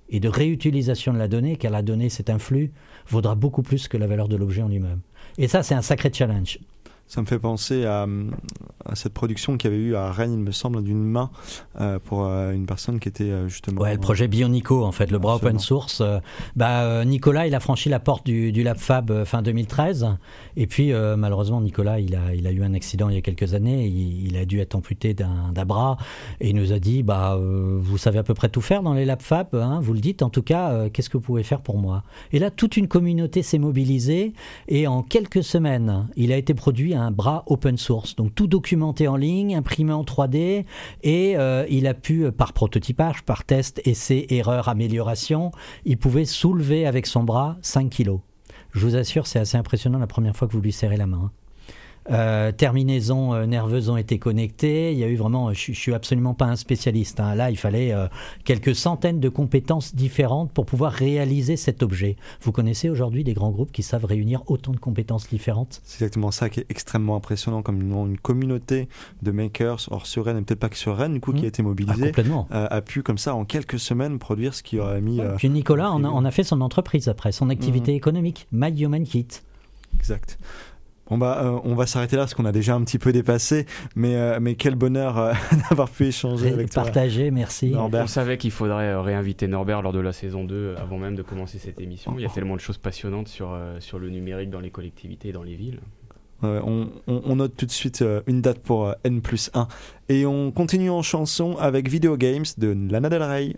et 0.09 0.19
de 0.19 0.29
réutilisation 0.29 1.11
de 1.11 1.17
la 1.17 1.27
donnée, 1.27 1.57
car 1.57 1.71
la 1.71 1.81
donnée 1.81 2.09
c'est 2.09 2.29
un 2.29 2.39
flux, 2.39 2.71
vaudra 3.09 3.35
beaucoup 3.35 3.61
plus 3.61 3.87
que 3.87 3.97
la 3.97 4.07
valeur 4.07 4.27
de 4.27 4.35
l'objet 4.35 4.61
en 4.61 4.67
lui-même. 4.67 5.01
Et 5.37 5.47
ça, 5.47 5.63
c'est 5.63 5.75
un 5.75 5.81
sacré 5.81 6.11
challenge. 6.13 6.59
Ça 7.09 7.21
me 7.21 7.25
fait 7.25 7.39
penser 7.39 7.85
à, 7.85 8.05
cette 8.93 9.13
production 9.13 9.57
qu'il 9.57 9.71
y 9.71 9.73
avait 9.73 9.83
eu 9.83 9.95
à 9.95 10.11
Rennes, 10.11 10.33
il 10.33 10.39
me 10.39 10.51
semble, 10.51 10.83
d'une 10.83 11.03
main 11.03 11.31
euh, 11.81 11.97
pour 11.97 12.23
euh, 12.23 12.51
une 12.51 12.67
personne 12.67 12.99
qui 12.99 13.09
était 13.09 13.23
euh, 13.23 13.47
justement. 13.47 13.81
Ouais, 13.81 13.93
le 13.95 13.99
projet 13.99 14.27
Bionico, 14.27 14.83
en 14.83 14.91
fait, 14.91 15.09
le 15.09 15.17
bras 15.17 15.37
open 15.37 15.57
source. 15.57 16.03
bah, 16.55 17.03
Nicolas, 17.05 17.47
il 17.47 17.55
a 17.55 17.59
franchi 17.59 17.89
la 17.89 17.99
porte 17.99 18.27
du, 18.27 18.51
du 18.51 18.61
Lab 18.61 18.77
Fab 18.77 19.23
fin 19.23 19.41
2013. 19.41 20.17
Et 20.55 20.67
puis, 20.67 20.93
malheureusement, 21.17 21.61
Nicolas, 21.61 21.99
il 21.99 22.15
a, 22.15 22.35
il 22.35 22.45
a 22.45 22.51
eu 22.51 22.61
un 22.61 22.75
accident 22.75 23.09
il 23.09 23.15
y 23.15 23.17
a 23.17 23.21
quelques 23.21 23.55
années. 23.55 23.87
Il, 23.87 24.37
a 24.37 24.45
dû 24.45 24.59
être 24.59 24.75
amputé 24.75 25.15
d'un 25.15 25.65
bras. 25.65 25.97
Et 26.39 26.49
il 26.49 26.55
nous 26.55 26.73
a 26.73 26.79
dit 26.79 27.01
bah, 27.01 27.39
Vous 27.39 27.97
savez 27.97 28.19
à 28.19 28.23
peu 28.23 28.35
près 28.35 28.49
tout 28.49 28.61
faire 28.61 28.83
dans 28.83 28.93
les 28.93 29.05
Lab 29.05 29.21
Fab, 29.21 29.55
hein, 29.55 29.79
vous 29.81 29.93
le 29.93 29.99
dites. 29.99 30.21
En 30.21 30.29
tout 30.29 30.43
cas, 30.43 30.89
qu'est-ce 30.89 31.09
que 31.09 31.17
vous 31.17 31.23
pouvez 31.23 31.43
faire 31.43 31.61
pour 31.61 31.79
moi? 31.79 32.03
Et 32.33 32.37
là, 32.37 32.51
toute 32.51 32.77
une 32.77 32.87
communauté 32.87 33.41
s'est 33.41 33.57
mobilisée. 33.57 34.33
Et 34.67 34.85
en 34.85 35.01
quelques 35.01 35.43
semaines, 35.43 36.07
il 36.15 36.31
a 36.31 36.37
été 36.37 36.53
produit 36.53 36.93
un 36.93 36.98
bras 37.11 37.43
open 37.47 37.77
source, 37.77 38.15
donc 38.15 38.35
tout 38.35 38.47
documenté 38.47 39.07
en 39.07 39.15
ligne, 39.15 39.55
imprimé 39.55 39.93
en 39.93 40.03
3D, 40.03 40.65
et 41.03 41.37
euh, 41.37 41.65
il 41.69 41.87
a 41.87 41.93
pu, 41.93 42.31
par 42.31 42.53
prototypage, 42.53 43.23
par 43.23 43.43
test, 43.45 43.81
essai, 43.85 44.25
erreur, 44.29 44.69
amélioration, 44.69 45.51
il 45.85 45.97
pouvait 45.97 46.25
soulever 46.25 46.85
avec 46.85 47.05
son 47.05 47.23
bras 47.23 47.57
5 47.61 47.89
kilos. 47.89 48.19
Je 48.71 48.85
vous 48.85 48.95
assure, 48.95 49.27
c'est 49.27 49.39
assez 49.39 49.57
impressionnant 49.57 49.99
la 49.99 50.07
première 50.07 50.35
fois 50.35 50.47
que 50.47 50.53
vous 50.53 50.61
lui 50.61 50.71
serrez 50.71 50.97
la 50.97 51.07
main. 51.07 51.31
Euh, 52.11 52.51
terminaisons 52.51 53.33
euh, 53.33 53.45
nerveuses 53.45 53.89
ont 53.89 53.97
été 53.97 54.17
connectées. 54.19 54.91
Il 54.93 54.97
y 54.99 55.03
a 55.03 55.07
eu 55.07 55.15
vraiment, 55.15 55.53
je, 55.53 55.71
ne 55.71 55.75
suis 55.75 55.93
absolument 55.93 56.33
pas 56.33 56.45
un 56.45 56.55
spécialiste. 56.55 57.19
hein. 57.19 57.35
Là, 57.35 57.51
il 57.51 57.57
fallait 57.57 57.93
euh, 57.93 58.07
quelques 58.45 58.75
centaines 58.75 59.19
de 59.19 59.29
compétences 59.29 59.93
différentes 59.95 60.51
pour 60.51 60.65
pouvoir 60.65 60.91
réaliser 60.91 61.55
cet 61.57 61.83
objet. 61.83 62.15
Vous 62.41 62.51
connaissez 62.51 62.89
aujourd'hui 62.89 63.23
des 63.23 63.33
grands 63.33 63.51
groupes 63.51 63.71
qui 63.71 63.83
savent 63.83 64.05
réunir 64.05 64.41
autant 64.47 64.71
de 64.71 64.79
compétences 64.79 65.29
différentes? 65.29 65.81
C'est 65.83 66.03
exactement 66.03 66.31
ça 66.31 66.49
qui 66.49 66.61
est 66.61 66.65
extrêmement 66.69 67.15
impressionnant, 67.15 67.61
comme 67.61 67.81
une, 67.81 67.91
une 68.11 68.17
communauté 68.17 68.89
de 69.21 69.31
makers, 69.31 69.87
hors 69.91 70.05
sur 70.07 70.25
Rennes, 70.25 70.37
et 70.37 70.41
peut-être 70.41 70.59
pas 70.59 70.69
que 70.69 70.77
sur 70.77 70.95
Rennes, 70.97 71.13
du 71.13 71.19
coup, 71.19 71.31
qui 71.33 71.39
Mhm. 71.39 71.45
a 71.45 71.47
été 71.47 71.61
Ah, 71.61 71.65
mobilisée, 71.65 72.11
euh, 72.17 72.67
a 72.69 72.81
pu 72.81 73.03
comme 73.03 73.17
ça 73.17 73.35
en 73.35 73.45
quelques 73.45 73.79
semaines 73.79 74.17
produire 74.19 74.53
ce 74.53 74.63
qui 74.63 74.79
aurait 74.79 75.01
mis. 75.01 75.19
euh, 75.21 75.35
Puis 75.37 75.49
Nicolas 75.49 75.91
en 75.91 76.03
a, 76.03 76.07
en 76.07 76.25
a 76.25 76.31
fait 76.31 76.43
son 76.43 76.61
entreprise 76.61 77.07
après, 77.07 77.31
son 77.31 77.49
activité 77.49 77.93
économique, 77.93 78.47
My 78.51 78.69
Human 78.81 79.03
Kit. 79.03 79.27
Exact. 79.97 80.37
Bon 81.09 81.17
bah, 81.17 81.41
euh, 81.43 81.59
on 81.63 81.75
va 81.75 81.85
s'arrêter 81.87 82.15
là 82.15 82.23
parce 82.23 82.33
qu'on 82.33 82.45
a 82.45 82.51
déjà 82.51 82.75
un 82.75 82.83
petit 82.83 82.99
peu 82.99 83.11
dépassé, 83.11 83.65
mais, 83.95 84.15
euh, 84.15 84.39
mais 84.41 84.55
quel 84.55 84.75
bonheur 84.75 85.17
euh, 85.17 85.33
d'avoir 85.69 85.89
pu 85.89 86.05
échanger 86.05 86.51
avec 86.53 86.69
toi. 86.69 86.83
Partagé, 86.83 87.31
merci. 87.31 87.71
Norbert. 87.71 88.03
On 88.03 88.07
savait 88.07 88.37
qu'il 88.37 88.51
faudrait 88.51 88.95
réinviter 88.95 89.47
Norbert 89.47 89.81
lors 89.81 89.93
de 89.93 89.99
la 89.99 90.13
saison 90.13 90.43
2 90.43 90.75
avant 90.77 90.97
même 90.97 91.15
de 91.15 91.21
commencer 91.23 91.57
cette 91.57 91.81
émission. 91.81 92.13
Il 92.17 92.21
y 92.21 92.25
a 92.25 92.29
tellement 92.29 92.55
de 92.55 92.61
choses 92.61 92.77
passionnantes 92.77 93.27
sur, 93.27 93.51
euh, 93.51 93.79
sur 93.79 93.97
le 93.99 94.09
numérique 94.09 94.49
dans 94.49 94.59
les 94.59 94.69
collectivités 94.71 95.29
et 95.29 95.31
dans 95.33 95.43
les 95.43 95.55
villes. 95.55 95.79
Ouais, 96.41 96.59
on, 96.63 96.87
on- 97.07 97.21
on 97.25 97.35
note 97.35 97.57
tout 97.57 97.65
de 97.65 97.71
suite 97.71 98.01
euh, 98.01 98.21
une 98.25 98.41
date 98.41 98.59
pour 98.59 98.87
euh, 98.87 98.93
N 99.03 99.19
plus 99.21 99.51
1. 99.53 99.67
Et 100.07 100.25
on 100.25 100.51
continue 100.51 100.89
en 100.89 101.01
chanson 101.01 101.57
avec 101.59 101.89
Video 101.89 102.15
Games 102.15 102.45
de 102.57 102.73
Lana 102.89 103.09
Del 103.09 103.23
Rey. 103.23 103.57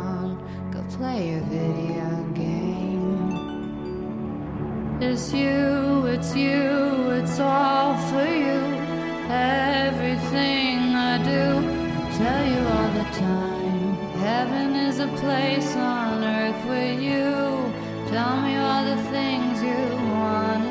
Play 1.01 1.33
a 1.33 1.41
video 1.49 2.09
game. 2.35 3.31
It's 5.01 5.33
you, 5.33 6.05
it's 6.05 6.35
you, 6.35 7.09
it's 7.17 7.39
all 7.39 7.97
for 8.09 8.23
you. 8.23 8.61
Everything 9.27 10.77
I 10.93 11.17
do, 11.33 11.59
tell 12.19 12.45
you 12.53 12.61
all 12.75 12.91
the 13.01 13.07
time. 13.17 13.95
Heaven 14.27 14.75
is 14.75 14.99
a 14.99 15.07
place 15.23 15.75
on 15.75 16.23
earth 16.23 16.63
with 16.69 17.01
you. 17.01 17.73
Tell 18.13 18.39
me 18.41 18.57
all 18.57 18.85
the 18.85 19.01
things 19.09 19.63
you 19.63 19.81
wanna 20.13 20.70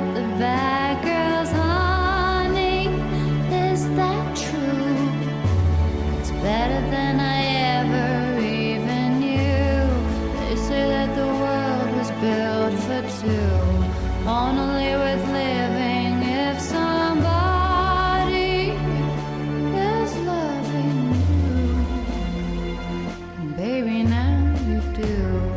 tell 25.01 25.09
you 25.09 25.51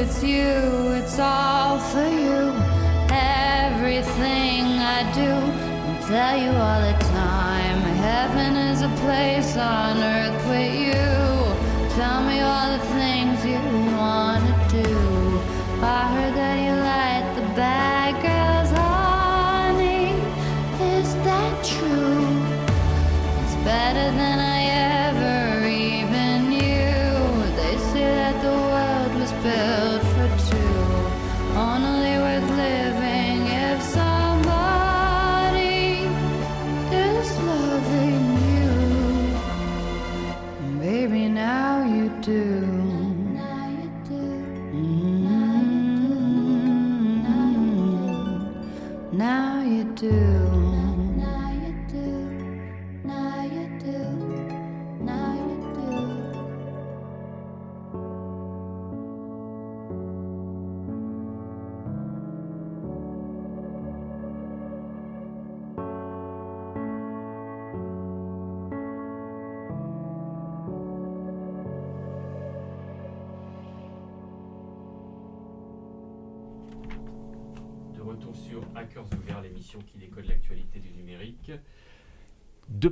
it's 0.00 0.22
you, 0.22 0.92
it's 0.92 1.18
all 1.18 1.48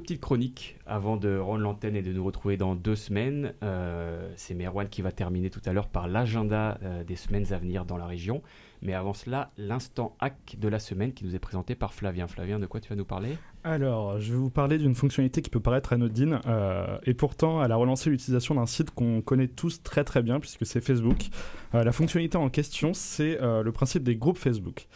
Deux 0.06 0.14
petites 0.14 0.22
chroniques 0.22 0.76
avant 0.86 1.16
de 1.16 1.36
rendre 1.36 1.62
l'antenne 1.62 1.96
et 1.96 2.02
de 2.02 2.12
nous 2.12 2.24
retrouver 2.24 2.56
dans 2.56 2.76
deux 2.76 2.94
semaines. 2.94 3.54
Euh, 3.64 4.30
C'est 4.36 4.54
Merwan 4.54 4.88
qui 4.88 5.02
va 5.02 5.10
terminer 5.10 5.50
tout 5.50 5.60
à 5.66 5.72
l'heure 5.72 5.88
par 5.88 6.06
l'agenda 6.06 6.78
euh, 6.84 7.02
des 7.02 7.16
semaines 7.16 7.52
à 7.52 7.58
venir 7.58 7.84
dans 7.84 7.96
la 7.96 8.06
région. 8.06 8.40
Mais 8.82 8.94
avant 8.94 9.14
cela, 9.14 9.50
l'instant 9.58 10.14
hack 10.20 10.58
de 10.60 10.68
la 10.68 10.78
semaine 10.78 11.12
qui 11.12 11.24
nous 11.24 11.34
est 11.34 11.40
présenté 11.40 11.74
par 11.74 11.92
Flavien. 11.92 12.28
Flavien, 12.28 12.60
de 12.60 12.66
quoi 12.66 12.78
tu 12.78 12.88
vas 12.88 12.94
nous 12.94 13.04
parler? 13.04 13.36
Alors, 13.64 14.20
je 14.20 14.30
vais 14.30 14.38
vous 14.38 14.50
parler 14.50 14.78
d'une 14.78 14.94
fonctionnalité 14.94 15.42
qui 15.42 15.50
peut 15.50 15.58
paraître 15.58 15.92
anodine, 15.92 16.38
euh, 16.46 16.98
et 17.02 17.14
pourtant 17.14 17.64
elle 17.64 17.72
a 17.72 17.76
relancé 17.76 18.08
l'utilisation 18.08 18.54
d'un 18.54 18.66
site 18.66 18.92
qu'on 18.92 19.22
connaît 19.22 19.48
tous 19.48 19.82
très 19.82 20.04
très 20.04 20.22
bien, 20.22 20.38
puisque 20.38 20.64
c'est 20.64 20.80
Facebook. 20.80 21.30
La 21.72 21.90
fonctionnalité 21.90 22.38
en 22.38 22.48
question, 22.48 22.94
c'est 22.94 23.38
le 23.40 23.70
principe 23.72 24.04
des 24.04 24.14
groupes 24.14 24.38
Facebook. 24.38 24.86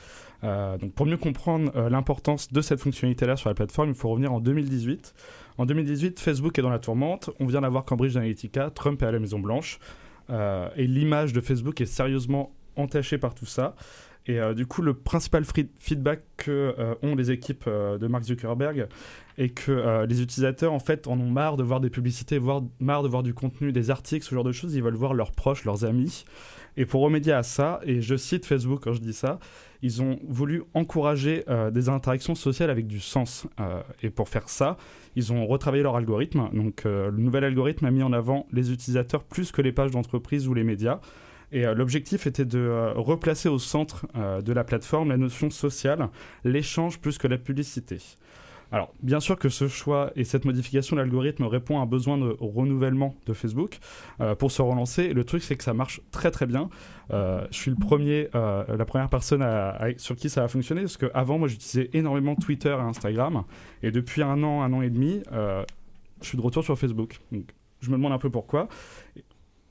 Euh, 0.43 0.79
donc 0.79 0.93
pour 0.95 1.07
mieux 1.07 1.17
comprendre 1.17 1.71
euh, 1.77 1.91
l'importance 1.91 2.53
de 2.53 2.61
cette 2.61 2.81
fonctionnalité-là 2.81 3.37
sur 3.37 3.49
la 3.51 3.55
plateforme, 3.55 3.91
il 3.91 3.95
faut 3.95 4.09
revenir 4.09 4.33
en 4.33 4.41
2018. 4.41 5.15
En 5.59 5.67
2018, 5.67 6.21
Facebook 6.21 6.59
est 6.59 6.63
dans 6.63 6.71
la 6.71 6.79
tourmente. 6.79 7.31
On 7.41 7.47
vient 7.47 7.61
d'avoir 7.61 7.85
Cambridge 7.85 8.17
Analytica, 8.17 8.71
Trump 8.71 9.03
est 9.03 9.07
à 9.07 9.13
la 9.13 9.19
Maison 9.19 9.39
Blanche, 9.39 9.79
euh, 10.31 10.69
et 10.77 10.87
l'image 10.87 11.33
de 11.33 11.41
Facebook 11.41 11.81
est 11.81 11.87
sérieusement 11.87 12.53
entachée 12.77 13.19
par 13.19 13.35
tout 13.35 13.47
ça. 13.47 13.75
Et 14.27 14.39
du 14.55 14.67
coup, 14.67 14.83
le 14.83 14.95
principal 14.95 15.45
feedback 15.79 16.23
que 16.37 16.75
ont 17.03 17.17
les 17.17 17.31
équipes 17.33 17.67
de 17.67 18.07
Mark 18.07 18.23
Zuckerberg 18.23 18.87
est 19.39 19.49
que 19.49 20.05
les 20.07 20.23
utilisateurs 20.23 20.73
en 20.75 20.79
fait 20.79 21.09
en 21.09 21.19
ont 21.19 21.31
marre 21.31 21.57
de 21.57 21.65
voir 21.65 21.81
des 21.81 21.91
publicités, 21.91 22.39
voire 22.39 22.63
marre 22.79 23.03
de 23.03 23.09
voir 23.09 23.23
du 23.23 23.33
contenu, 23.35 23.73
des 23.73 23.91
articles, 23.91 24.25
ce 24.25 24.35
genre 24.35 24.45
de 24.45 24.53
choses. 24.53 24.75
Ils 24.75 24.83
veulent 24.83 24.95
voir 24.95 25.15
leurs 25.15 25.33
proches, 25.33 25.65
leurs 25.65 25.85
amis. 25.85 26.27
Et 26.77 26.85
pour 26.85 27.01
remédier 27.01 27.33
à 27.33 27.43
ça, 27.43 27.81
et 27.83 28.03
je 28.03 28.15
cite 28.15 28.47
Facebook 28.47 28.81
quand 28.85 28.93
je 28.93 29.01
dis 29.01 29.15
ça, 29.15 29.41
ils 29.83 30.03
ont 30.03 30.19
voulu 30.29 30.63
encourager 30.75 31.45
euh, 31.49 31.71
des 31.71 31.89
interactions 31.89 32.35
sociales 32.35 32.71
avec 32.71 32.87
du 32.87 33.01
sens. 33.01 33.47
Euh, 33.61 33.83
et 34.03 34.11
pour 34.11 34.29
faire 34.29 34.49
ça, 34.49 34.77
ils 35.17 35.33
ont 35.33 35.47
retravaillé 35.47 35.83
leur 35.83 35.97
algorithme. 35.97 36.49
Donc 36.53 36.85
euh, 36.85 37.11
le 37.11 37.19
nouvel 37.19 37.45
algorithme 37.45 37.87
a 37.87 37.91
mis 37.91 38.03
en 38.03 38.13
avant 38.13 38.47
les 38.53 38.73
utilisateurs 38.73 39.25
plus 39.25 39.53
que 39.53 39.63
les 39.63 39.73
pages 39.73 39.91
d'entreprise 39.91 40.49
ou 40.49 40.55
les 40.55 40.65
médias. 40.65 41.01
Et 41.53 41.65
l'objectif 41.75 42.29
était 42.29 42.45
de 42.45 42.93
replacer 42.95 43.49
au 43.49 43.59
centre 43.59 44.07
de 44.15 44.53
la 44.53 44.63
plateforme 44.63 45.09
la 45.09 45.17
notion 45.17 45.51
sociale, 45.51 46.09
l'échange 46.45 47.01
plus 47.01 47.19
que 47.19 47.27
la 47.27 47.39
publicité. 47.39 47.99
Alors, 48.73 48.95
bien 49.03 49.19
sûr 49.21 49.37
que 49.37 49.49
ce 49.49 49.67
choix 49.69 50.13
et 50.15 50.25
cette 50.25 50.45
modification 50.45 50.97
de 50.97 51.01
l'algorithme 51.01 51.45
répond 51.45 51.79
à 51.79 51.83
un 51.83 51.87
besoin 51.87 52.19
de 52.19 52.37
renouvellement 52.39 53.17
de 53.27 53.33
Facebook 53.33 53.79
euh, 54.21 54.35
pour 54.35 54.53
se 54.53 54.63
relancer. 54.63 55.13
Le 55.13 55.25
truc, 55.25 55.43
c'est 55.43 55.57
que 55.57 55.65
ça 55.65 55.75
marche 55.75 56.01
très 56.13 56.31
très 56.31 56.47
bien. 56.47 56.71
Euh, 57.11 57.47
je 57.51 57.57
suis 57.57 57.71
le 57.71 57.77
premier, 57.77 58.29
euh, 58.35 58.65
la 58.77 58.85
première 58.85 59.09
personne 59.09 59.45
sur 59.97 60.15
qui 60.15 60.31
ça 60.31 60.45
a 60.45 60.49
fonctionné 60.49 60.83
parce 60.83 60.97
qu'avant, 60.97 61.39
moi, 61.39 61.49
j'utilisais 61.49 61.91
énormément 61.95 62.37
Twitter 62.37 62.71
et 62.71 62.83
Instagram. 62.83 63.43
Et 63.83 63.91
depuis 63.91 64.23
un 64.23 64.43
an, 64.45 64.63
un 64.63 64.73
an 64.73 64.83
et 64.83 64.91
demi, 64.91 65.23
je 65.33 66.27
suis 66.27 66.37
de 66.37 66.43
retour 66.43 66.63
sur 66.63 66.79
Facebook. 66.79 67.19
Donc, 67.33 67.45
je 67.81 67.91
me 67.91 67.97
demande 67.97 68.13
un 68.13 68.19
peu 68.19 68.31
pourquoi. 68.31 68.69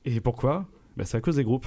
Et 0.04 0.20
pourquoi? 0.20 0.66
Bah, 0.96 1.04
C'est 1.04 1.16
à 1.16 1.20
cause 1.20 1.36
des 1.36 1.44
groupes. 1.44 1.66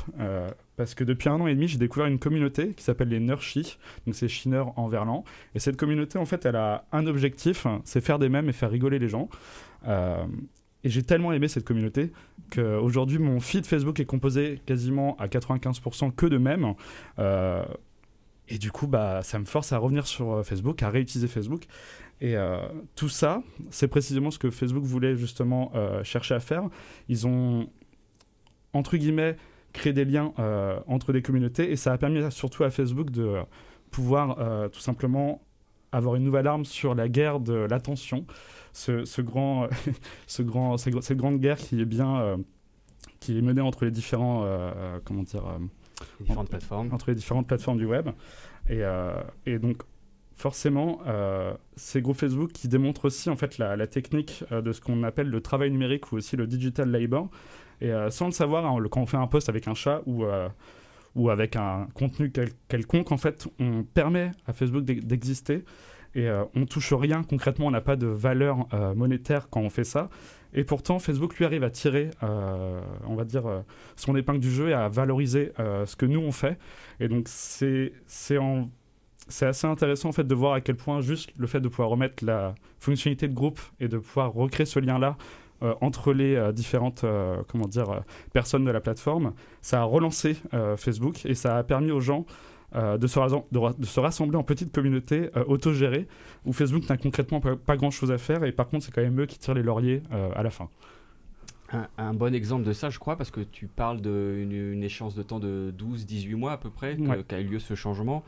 Parce 0.76 0.96
que 0.96 1.04
depuis 1.04 1.30
un 1.30 1.40
an 1.40 1.48
et 1.48 1.54
demi, 1.54 1.68
j'ai 1.68 1.78
découvert 1.78 2.08
une 2.08 2.20
communauté 2.20 2.74
qui 2.74 2.84
s'appelle 2.84 3.10
les 3.10 3.20
Nurshi. 3.20 3.78
Donc, 4.06 4.16
c'est 4.16 4.28
Chineur 4.28 4.78
en 4.78 4.88
verlan. 4.88 5.24
Et 5.54 5.60
cette 5.60 5.78
communauté, 5.78 6.18
en 6.18 6.26
fait, 6.26 6.46
elle 6.46 6.56
a 6.56 6.86
un 6.92 7.06
objectif 7.06 7.68
c'est 7.84 8.02
faire 8.02 8.20
des 8.20 8.30
mèmes 8.30 8.50
et 8.50 8.54
faire 8.54 8.72
rigoler 8.72 9.00
les 9.00 9.10
gens. 9.10 9.30
Euh, 9.88 10.26
et 10.84 10.90
j'ai 10.90 11.04
tellement 11.04 11.32
aimé 11.32 11.48
cette 11.48 11.64
communauté 11.64 12.12
qu'aujourd'hui, 12.52 13.20
mon 13.20 13.40
feed 13.40 13.66
Facebook 13.66 14.00
est 14.00 14.06
composé 14.06 14.62
quasiment 14.66 15.16
à 15.18 15.28
95% 15.28 16.12
que 16.12 16.26
de 16.26 16.38
mèmes. 16.38 16.74
Euh, 17.20 17.64
et 18.50 18.58
du 18.58 18.72
coup, 18.72 18.88
bah, 18.88 19.22
ça 19.22 19.40
me 19.40 19.46
force 19.46 19.72
à 19.72 19.78
revenir 19.78 20.08
sur 20.08 20.34
euh, 20.34 20.44
Facebook, 20.44 20.82
à 20.84 20.90
réutiliser 20.90 21.28
Facebook. 21.28 21.66
Et 22.22 22.36
tout 22.96 23.10
ça, 23.10 23.44
c'est 23.70 23.90
précisément 23.90 24.32
ce 24.32 24.40
que 24.40 24.50
Facebook 24.50 24.86
voulait 24.86 25.18
justement 25.18 25.74
chercher 26.04 26.36
à 26.36 26.40
faire. 26.40 26.70
Ils 27.10 27.28
ont, 27.28 27.70
entre 28.72 28.96
guillemets, 28.96 29.36
créé 29.74 29.94
des 29.94 30.06
liens 30.06 30.34
euh, 30.40 30.80
entre 30.88 31.12
des 31.14 31.22
communautés 31.22 31.72
et 31.72 31.76
ça 31.76 31.92
a 31.92 31.98
permis 31.98 32.32
surtout 32.32 32.64
à 32.64 32.70
Facebook 32.70 33.10
de 33.10 33.38
pouvoir 33.92 34.38
euh, 34.40 34.70
tout 34.70 34.80
simplement 34.80 35.42
avoir 35.92 36.16
une 36.16 36.24
nouvelle 36.24 36.48
arme 36.48 36.66
sur 36.66 36.96
la 36.96 37.10
guerre 37.10 37.40
de 37.40 37.54
l'attention. 37.54 38.26
Ce, 38.72 39.06
ce 39.06 39.22
grand, 39.22 39.68
ce 40.28 40.42
grand, 40.42 40.78
cette 40.78 41.18
grande 41.18 41.40
guerre 41.40 41.58
qui 41.58 41.80
est 41.82 41.86
bien, 41.86 42.20
euh, 42.22 42.38
qui 43.20 43.38
est 43.38 43.42
menée 43.42 43.62
entre 43.62 43.86
les 43.86 43.92
différents, 43.92 44.48
comment 45.06 45.24
dire, 45.24 45.44
Les 46.20 46.26
différentes 46.26 46.50
plateformes. 46.50 46.94
entre 46.94 47.10
les 47.10 47.16
différentes 47.16 47.48
plateformes 47.48 47.78
du 47.78 47.86
web. 47.86 48.10
Et, 48.70 48.82
et 49.46 49.60
donc, 49.60 49.84
forcément, 50.36 51.00
euh, 51.08 51.54
ces 51.76 52.02
groupes 52.02 52.18
Facebook 52.18 52.52
qui 52.52 52.68
démontrent 52.68 53.06
aussi 53.06 53.30
en 53.30 53.36
fait 53.36 53.58
la, 53.58 53.76
la 53.76 53.88
technique 53.88 54.44
euh, 54.52 54.62
de 54.62 54.72
ce 54.72 54.82
qu'on 54.82 55.04
appelle 55.04 55.30
le 55.30 55.42
travail 55.42 55.72
numérique 55.72 56.12
ou 56.12 56.18
aussi 56.18 56.36
le 56.36 56.48
digital 56.48 56.90
labor. 56.90 57.30
Et 57.84 57.92
euh, 57.92 58.10
sans 58.10 58.26
le 58.28 58.32
savoir, 58.32 58.66
hein, 58.66 58.76
quand 58.90 59.02
on 59.02 59.06
fait 59.06 59.18
un 59.18 59.28
post 59.28 59.50
avec 59.50 59.68
un 59.68 59.74
chat 59.76 60.02
ou, 60.06 60.24
euh, 60.24 60.48
avec 61.30 61.56
un 61.58 61.88
contenu 61.94 62.32
quel- 62.32 62.54
quelconque, 62.70 63.12
en 63.12 63.18
fait, 63.18 63.48
on 63.60 63.84
permet 63.84 64.32
à 64.48 64.54
Facebook 64.54 64.84
d'e- 64.86 65.06
d'exister. 65.06 65.66
Et 66.16 66.30
euh, 66.30 66.46
on 66.56 66.66
touche 66.66 66.94
rien 66.94 67.24
concrètement, 67.24 67.66
on 67.68 67.72
n'a 67.72 67.82
pas 67.82 67.96
de 67.96 68.08
valeur 68.08 68.68
euh, 68.74 68.94
monétaire 68.96 69.50
quand 69.50 69.60
on 69.62 69.70
fait 69.70 69.84
ça. 69.84 70.10
Et 70.54 70.64
pourtant, 70.64 71.00
Facebook 71.00 71.36
lui 71.38 71.46
arrive 71.46 71.64
à 71.64 71.72
tirer, 71.72 72.12
on 72.22 73.16
va 73.16 73.24
dire, 73.26 73.64
son 73.96 74.16
épingle 74.16 74.40
du 74.40 74.52
jeu 74.52 74.70
et 74.70 74.74
à 74.74 74.88
valoriser 74.88 75.52
ce 75.58 75.96
que 75.96 76.06
nous 76.06 76.20
on 76.20 76.32
fait. 76.32 76.60
Et 77.00 77.08
donc 77.08 77.24
c'est 77.28 77.92
assez 79.42 79.66
intéressant 79.66 80.10
en 80.10 80.12
fait 80.12 80.26
de 80.28 80.36
voir 80.36 80.54
à 80.54 80.62
quel 80.62 80.76
point 80.76 81.02
juste 81.02 81.32
le 81.38 81.48
fait 81.48 81.60
de 81.60 81.70
pouvoir 81.70 81.90
remettre 81.90 82.24
la 82.24 82.54
fonctionnalité 82.78 83.28
de 83.28 83.34
groupe 83.34 83.60
et 83.80 83.88
de 83.88 83.98
pouvoir 83.98 84.32
recréer 84.32 84.68
ce 84.68 84.78
lien 84.78 85.00
là 85.00 85.18
entre 85.82 86.14
les 86.14 86.36
euh, 86.36 86.52
différentes 86.52 87.04
euh, 87.04 87.42
comment 87.48 87.68
dire 87.68 87.90
euh, 87.90 88.00
personnes 88.34 88.66
de 88.66 88.72
la 88.72 88.82
plateforme, 88.82 89.34
ça 89.62 89.82
a 89.82 89.84
relancé 89.84 90.38
euh, 90.54 90.76
Facebook 90.78 91.26
et 91.26 91.36
ça 91.36 91.58
a 91.58 91.64
permis 91.64 91.92
aux 91.92 92.02
gens 92.02 92.26
euh, 92.76 92.98
de, 92.98 93.06
se 93.08 93.20
rasen- 93.20 93.44
de 93.52 93.58
ra- 93.60 93.74
de 93.78 93.86
se 93.86 94.00
rassembler 94.00 94.36
en 94.38 94.44
petites 94.44 94.72
communautés 94.74 95.30
euh, 95.38 95.44
autogérées 95.48 96.08
où 96.46 96.54
Facebook 96.54 96.90
n'a 96.90 96.98
concrètement 96.98 97.40
pas, 97.40 97.56
pas 97.56 97.78
grand 97.78 97.92
chose 97.92 98.12
à 98.12 98.18
faire 98.18 98.44
et 98.44 98.52
par 98.52 98.68
contre 98.68 98.86
c'est 98.86 98.92
quand 98.92 99.02
même 99.04 99.20
eux 99.22 99.26
qui 99.28 99.38
tirent 99.40 99.54
les 99.54 99.64
lauriers 99.64 100.02
euh, 100.12 100.30
à 100.36 100.44
la 100.44 100.50
fin. 100.50 100.70
Un, 101.72 101.88
un 101.98 102.14
bon 102.14 102.36
exemple 102.36 102.64
de 102.64 102.72
ça, 102.74 102.92
je 102.92 103.00
crois, 103.00 103.16
parce 103.16 103.32
que 103.32 103.42
tu 103.42 103.66
parles 103.68 104.00
d'une 104.02 104.52
une 104.52 104.84
échéance 104.84 105.16
de 105.16 105.24
temps 105.24 105.40
de 105.40 105.74
12-18 105.78 106.36
mois 106.36 106.52
à 106.52 106.58
peu 106.58 106.70
près, 106.70 106.96
Ouais. 106.98 107.24
qu'a 107.28 107.40
eu 107.40 107.46
lieu 107.46 107.60
ce 107.60 107.74
changement. 107.74 108.24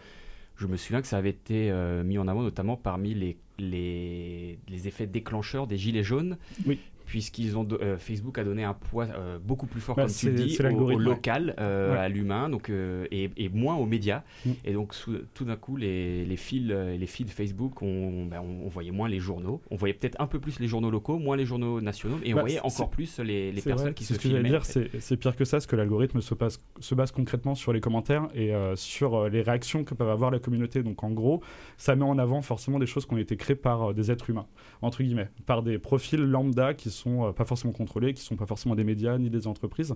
Je 0.57 0.65
me 0.67 0.77
souviens 0.77 1.01
que 1.01 1.07
ça 1.07 1.17
avait 1.17 1.29
été 1.29 1.69
euh, 1.69 2.03
mis 2.03 2.17
en 2.17 2.27
avant 2.27 2.41
notamment 2.41 2.75
parmi 2.77 3.13
les, 3.13 3.38
les, 3.59 4.57
les 4.67 4.88
effets 4.88 5.05
déclencheurs 5.05 5.67
des 5.67 5.77
gilets 5.77 6.03
jaunes. 6.03 6.38
Oui. 6.65 6.79
Puisqu'ils 7.06 7.58
ont 7.58 7.68
euh, 7.82 7.97
Facebook 7.97 8.38
a 8.39 8.43
donné 8.43 8.64
un 8.64 8.74
poids 8.74 9.06
euh, 9.06 9.38
beaucoup 9.39 9.68
plus 9.68 9.80
fort, 9.82 9.95
Bah, 9.95 10.03
comme 10.06 10.12
tu 10.14 10.30
le 10.32 10.36
dis, 10.36 10.58
au, 10.62 10.91
au 10.91 10.97
local, 10.99 11.56
euh, 11.60 11.93
Ouais. 11.93 11.99
à 11.99 12.10
l'humain, 12.10 12.49
donc 12.49 12.70
euh, 12.70 13.06
et, 13.12 13.30
et 13.38 13.49
moins 13.49 13.76
aux 13.76 13.86
médias. 13.86 14.24
Mm. 14.45 14.51
Et 14.66 14.74
donc 14.74 14.93
sous- 14.95 15.20
tout 15.34 15.45
d'un 15.45 15.56
coup, 15.56 15.76
les, 15.78 16.26
les 16.26 16.36
fils, 16.38 16.68
euh, 16.72 16.97
les 16.97 17.06
feeds 17.06 17.30
Facebook, 17.30 17.82
on, 17.82 18.26
ben, 18.26 18.41
on, 18.41 18.66
on 18.66 18.70
voyait 18.70 18.91
moins 18.91 19.08
les 19.08 19.20
journaux. 19.20 19.62
On 19.70 19.76
voyait 19.76 19.93
peut-être 19.93 20.20
un 20.20 20.28
peu 20.28 20.39
plus 20.39 20.60
les 20.60 20.68
journaux 20.68 20.89
locaux, 20.89 21.20
moins 21.20 21.38
les 21.38 21.45
journaux 21.45 21.80
nationaux, 21.82 22.18
et 22.24 22.34
on 22.34 22.38
Bah, 22.38 22.41
voyait 22.41 22.56
c'est- 22.66 22.66
encore 22.82 22.89
plus 22.89 23.20
les, 23.20 23.51
les 23.51 23.62
personnes 23.62 23.86
vrai, 23.88 23.93
qui 23.93 24.03
se 24.03 24.14
ce 24.16 24.20
que 24.20 24.28
filmaient. 24.30 24.49
dire, 24.49 24.62
en 24.62 24.64
fait. 24.64 24.89
c'est 24.99 25.18
pire 25.18 25.36
que 25.36 25.45
ça, 25.45 25.58
parce 25.58 25.68
que 25.68 25.76
l'algorithme 25.76 26.22
se, 26.22 26.34
passe- 26.34 26.62
se 26.80 26.95
base 26.95 27.12
concrètement 27.12 27.56
sur 27.56 27.72
les 27.72 27.82
commentaires 27.82 28.28
et 28.34 28.53
euh, 28.53 28.76
sur 28.76 29.30
les 29.30 29.41
réactions 29.43 29.84
que 29.84 29.93
peuvent 29.93 30.10
avoir 30.10 30.32
la 30.32 30.39
communauté. 30.39 30.82
Donc 30.82 31.03
en 31.03 31.12
gros, 31.12 31.41
ça 31.78 31.95
met 31.95 32.03
en 32.03 32.18
avant 32.18 32.41
forcément 32.41 32.80
des 32.80 32.88
choses 32.88 33.06
qui 33.06 33.14
ont 33.14 33.18
été 33.18 33.38
créées 33.38 33.56
par 33.56 33.93
des 33.93 34.10
êtres 34.12 34.30
humains, 34.30 34.47
entre 34.82 35.03
guillemets, 35.03 35.30
par 35.45 35.62
des 35.62 35.78
profils 35.78 36.20
lambda 36.20 36.74
qui 36.74 36.89
sont 36.96 37.28
euh, 37.28 37.32
pas 37.32 37.46
forcément 37.46 37.74
contrôlés, 37.74 38.14
qui 38.14 38.22
sont 38.24 38.36
pas 38.36 38.46
forcément 38.46 38.74
des 38.76 38.84
médias 38.84 39.18
ni 39.18 39.30
des 39.30 39.46
entreprises. 39.48 39.93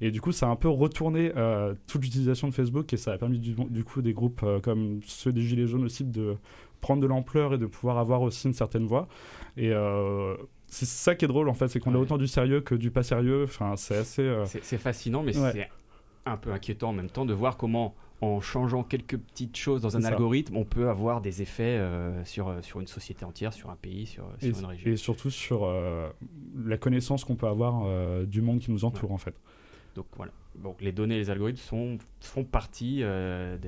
Et 0.00 0.10
du 0.10 0.20
coup, 0.20 0.32
ça 0.32 0.46
a 0.46 0.50
un 0.50 0.56
peu 0.56 0.68
retourné 0.68 1.32
euh, 1.36 1.74
toute 1.86 2.02
l'utilisation 2.02 2.48
de 2.48 2.52
Facebook 2.54 2.92
et 2.92 2.96
ça 2.96 3.12
a 3.12 3.18
permis 3.18 3.38
du, 3.38 3.54
du 3.54 3.84
coup 3.84 4.02
des 4.02 4.12
groupes 4.12 4.42
euh, 4.42 4.60
comme 4.60 5.00
ceux 5.06 5.32
des 5.32 5.40
Gilets 5.42 5.66
jaunes 5.66 5.84
aussi 5.84 6.04
de 6.04 6.36
prendre 6.80 7.00
de 7.02 7.06
l'ampleur 7.06 7.54
et 7.54 7.58
de 7.58 7.66
pouvoir 7.66 7.98
avoir 7.98 8.22
aussi 8.22 8.46
une 8.48 8.54
certaine 8.54 8.86
voix. 8.86 9.06
Et 9.56 9.70
c'est 10.66 10.86
ça 10.86 11.14
qui 11.14 11.24
est 11.24 11.28
drôle 11.28 11.48
en 11.48 11.54
fait, 11.54 11.68
c'est 11.68 11.80
qu'on 11.80 11.94
a 11.94 11.98
autant 11.98 12.16
du 12.16 12.26
sérieux 12.28 12.60
que 12.60 12.74
du 12.74 12.90
pas 12.90 13.02
sérieux. 13.02 13.44
Enfin, 13.44 13.74
c'est 13.76 13.96
assez. 13.96 14.22
euh, 14.22 14.44
C'est 14.46 14.64
c'est 14.64 14.78
fascinant, 14.78 15.22
mais 15.22 15.36
Ouais. 15.36 15.50
c'est 15.52 15.68
un 16.26 16.36
peu 16.36 16.52
inquiétant 16.52 16.90
en 16.90 16.92
même 16.92 17.10
temps 17.10 17.26
de 17.26 17.34
voir 17.34 17.56
comment, 17.56 17.94
en 18.22 18.40
changeant 18.40 18.82
quelques 18.82 19.16
petites 19.16 19.56
choses 19.56 19.80
dans 19.82 19.96
un 19.96 20.02
ça. 20.02 20.08
algorithme, 20.08 20.56
on 20.56 20.64
peut 20.64 20.88
avoir 20.90 21.20
des 21.20 21.40
effets 21.42 21.78
euh, 21.78 22.22
sur, 22.24 22.48
euh, 22.48 22.60
sur 22.62 22.80
une 22.80 22.86
société 22.86 23.24
entière, 23.24 23.52
sur 23.52 23.70
un 23.70 23.76
pays, 23.76 24.06
sur, 24.06 24.24
sur 24.38 24.48
et, 24.56 24.58
une 24.60 24.66
région. 24.66 24.90
et 24.90 24.96
surtout 24.96 25.30
sur 25.30 25.64
euh, 25.64 26.10
la 26.64 26.76
connaissance 26.76 27.24
qu'on 27.24 27.36
peut 27.36 27.46
avoir 27.48 27.82
euh, 27.86 28.26
du 28.26 28.42
monde 28.42 28.58
qui 28.60 28.70
nous 28.70 28.84
entoure 28.84 29.12
en 29.12 29.18
fait. 29.18 29.34
Donc 29.94 30.06
voilà. 30.16 30.32
Donc 30.56 30.82
les 30.82 30.92
données 30.92 31.16
et 31.16 31.18
les 31.18 31.30
algorithmes 31.30 31.58
sont, 31.58 31.98
font 32.20 32.44
partie 32.44 33.00
de- 33.00 33.58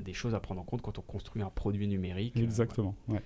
des 0.00 0.12
choses 0.12 0.34
à 0.34 0.40
prendre 0.40 0.60
en 0.60 0.64
compte 0.64 0.82
quand 0.82 0.98
on 0.98 1.02
construit 1.02 1.42
un 1.42 1.50
produit 1.50 1.86
numérique. 1.86 2.32
Voilà. 2.34 2.46
Exactement. 2.46 2.94
ouais. 3.08 3.22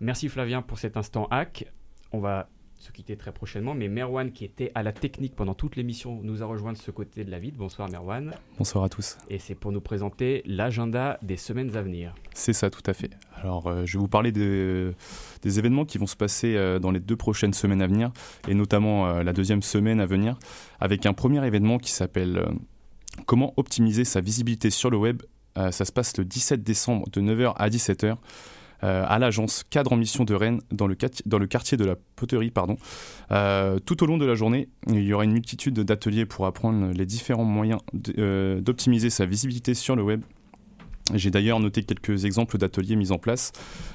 Merci 0.00 0.28
Flavien 0.28 0.62
pour 0.62 0.78
cet 0.78 0.96
instant 0.96 1.26
hack. 1.30 1.66
On 2.12 2.20
va 2.20 2.48
se 2.78 2.92
quitter 2.92 3.16
très 3.16 3.32
prochainement, 3.32 3.74
mais 3.74 3.88
Merwan, 3.88 4.30
qui 4.32 4.44
était 4.44 4.70
à 4.74 4.82
la 4.82 4.92
technique 4.92 5.34
pendant 5.34 5.54
toute 5.54 5.76
l'émission, 5.76 6.20
nous 6.22 6.42
a 6.42 6.46
rejoint 6.46 6.72
de 6.72 6.76
ce 6.78 6.90
côté 6.90 7.24
de 7.24 7.30
la 7.30 7.38
ville. 7.38 7.54
Bonsoir 7.56 7.88
Merwan. 7.88 8.32
Bonsoir 8.58 8.84
à 8.84 8.88
tous. 8.90 9.16
Et 9.30 9.38
c'est 9.38 9.54
pour 9.54 9.72
nous 9.72 9.80
présenter 9.80 10.42
l'agenda 10.44 11.18
des 11.22 11.36
semaines 11.38 11.74
à 11.74 11.80
venir. 11.82 12.14
C'est 12.34 12.52
ça, 12.52 12.68
tout 12.68 12.82
à 12.86 12.92
fait. 12.92 13.10
Alors, 13.34 13.66
euh, 13.66 13.86
je 13.86 13.94
vais 13.94 13.98
vous 14.00 14.08
parler 14.08 14.30
de- 14.30 14.94
des 15.42 15.58
événements 15.58 15.86
qui 15.86 15.96
vont 15.96 16.06
se 16.06 16.16
passer 16.16 16.54
euh, 16.54 16.78
dans 16.78 16.90
les 16.90 17.00
deux 17.00 17.16
prochaines 17.16 17.54
semaines 17.54 17.80
à 17.80 17.86
venir, 17.86 18.12
et 18.46 18.54
notamment 18.54 19.06
euh, 19.08 19.22
la 19.22 19.32
deuxième 19.32 19.62
semaine 19.62 19.98
à 20.00 20.06
venir, 20.06 20.38
avec 20.78 21.06
un 21.06 21.14
premier 21.14 21.44
événement 21.46 21.78
qui 21.78 21.90
s'appelle 21.92 22.44
Comment 23.24 23.54
optimiser 23.56 24.04
sa 24.04 24.20
visibilité 24.20 24.68
sur 24.68 24.90
le 24.90 24.98
web. 24.98 25.22
Ça 25.70 25.86
se 25.86 25.90
passe 25.92 26.18
le 26.18 26.26
17 26.26 26.62
décembre 26.62 27.08
de 27.10 27.22
9h 27.22 27.54
à 27.56 27.70
17h. 27.70 28.16
Euh, 28.84 29.04
à 29.06 29.18
l'agence 29.18 29.64
Cadre 29.68 29.92
en 29.92 29.96
Mission 29.96 30.24
de 30.24 30.34
Rennes, 30.34 30.60
dans 30.70 30.86
le, 30.86 30.94
quartier 30.94 31.76
de 31.76 31.84
la 31.84 31.96
Poterie. 32.16 32.50
Pardon. 32.50 32.76
Euh, 33.30 33.78
tout 33.78 34.02
au 34.02 34.06
long 34.06 34.18
de 34.18 34.26
la 34.26 34.34
journée, 34.34 34.68
il 34.88 35.02
y 35.02 35.12
aura 35.12 35.24
une 35.24 35.32
multitude 35.32 35.74
d'ateliers 35.80 36.26
pour 36.26 36.46
apprendre 36.46 36.90
les 36.92 37.06
différents 37.06 37.44
moyens 37.44 37.80
euh, 38.18 38.60
d'optimiser 38.60 39.10
sa 39.10 39.26
visibilité 39.26 39.74
sur 39.74 39.96
le 39.96 40.02
web. 40.02 40.22
J'ai 41.14 41.30
d'ailleurs 41.30 41.60
noté 41.60 41.84
quelques 41.84 42.24
exemples 42.24 42.58
d'ateliers 42.58 42.96
mis 42.96 43.12
en 43.12 43.18
place. 43.18 43.52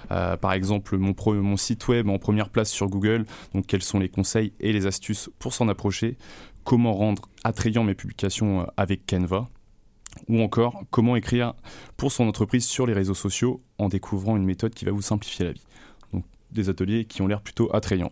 Par 0.07 0.53
exemple, 0.53 0.97
mon, 0.97 1.13
mon 1.27 1.57
site 1.57 1.89
web 1.89 2.07
en 2.07 2.17
première 2.19 2.49
place 2.49 2.71
sur 2.71 2.87
Google. 2.87 3.25
Donc, 3.53 3.67
quels 3.67 3.83
sont 3.83 3.99
les 3.99 4.07
conseils 4.07 4.53
et 4.61 4.71
les 4.71 4.87
astuces 4.87 5.29
pour 5.37 5.53
s'en 5.53 5.67
approcher? 5.67 6.17
Comment 6.63 6.93
rendre 6.93 7.23
attrayant 7.43 7.83
mes 7.83 7.95
publications 7.95 8.65
avec 8.77 9.05
Canva? 9.05 9.49
Ou 10.29 10.41
encore, 10.41 10.83
comment 10.91 11.15
écrire 11.15 11.53
pour 11.97 12.11
son 12.11 12.27
entreprise 12.27 12.65
sur 12.65 12.85
les 12.87 12.93
réseaux 12.93 13.13
sociaux 13.13 13.61
en 13.77 13.89
découvrant 13.89 14.37
une 14.37 14.45
méthode 14.45 14.73
qui 14.73 14.85
va 14.85 14.91
vous 14.91 15.01
simplifier 15.01 15.45
la 15.45 15.51
vie. 15.51 15.63
Donc, 16.13 16.23
des 16.51 16.69
ateliers 16.69 17.05
qui 17.05 17.21
ont 17.21 17.27
l'air 17.27 17.41
plutôt 17.41 17.73
attrayants. 17.75 18.11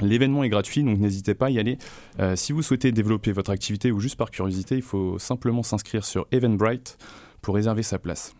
L'événement 0.00 0.42
est 0.42 0.48
gratuit, 0.48 0.82
donc 0.82 0.98
n'hésitez 0.98 1.34
pas 1.34 1.46
à 1.46 1.50
y 1.50 1.58
aller. 1.58 1.78
Euh, 2.18 2.34
si 2.34 2.52
vous 2.52 2.62
souhaitez 2.62 2.90
développer 2.90 3.30
votre 3.32 3.50
activité 3.52 3.92
ou 3.92 4.00
juste 4.00 4.16
par 4.16 4.30
curiosité, 4.30 4.74
il 4.76 4.82
faut 4.82 5.18
simplement 5.20 5.62
s'inscrire 5.62 6.04
sur 6.04 6.26
Eventbrite 6.32 6.98
pour 7.42 7.54
réserver 7.54 7.82
sa 7.84 7.98
place. 7.98 8.34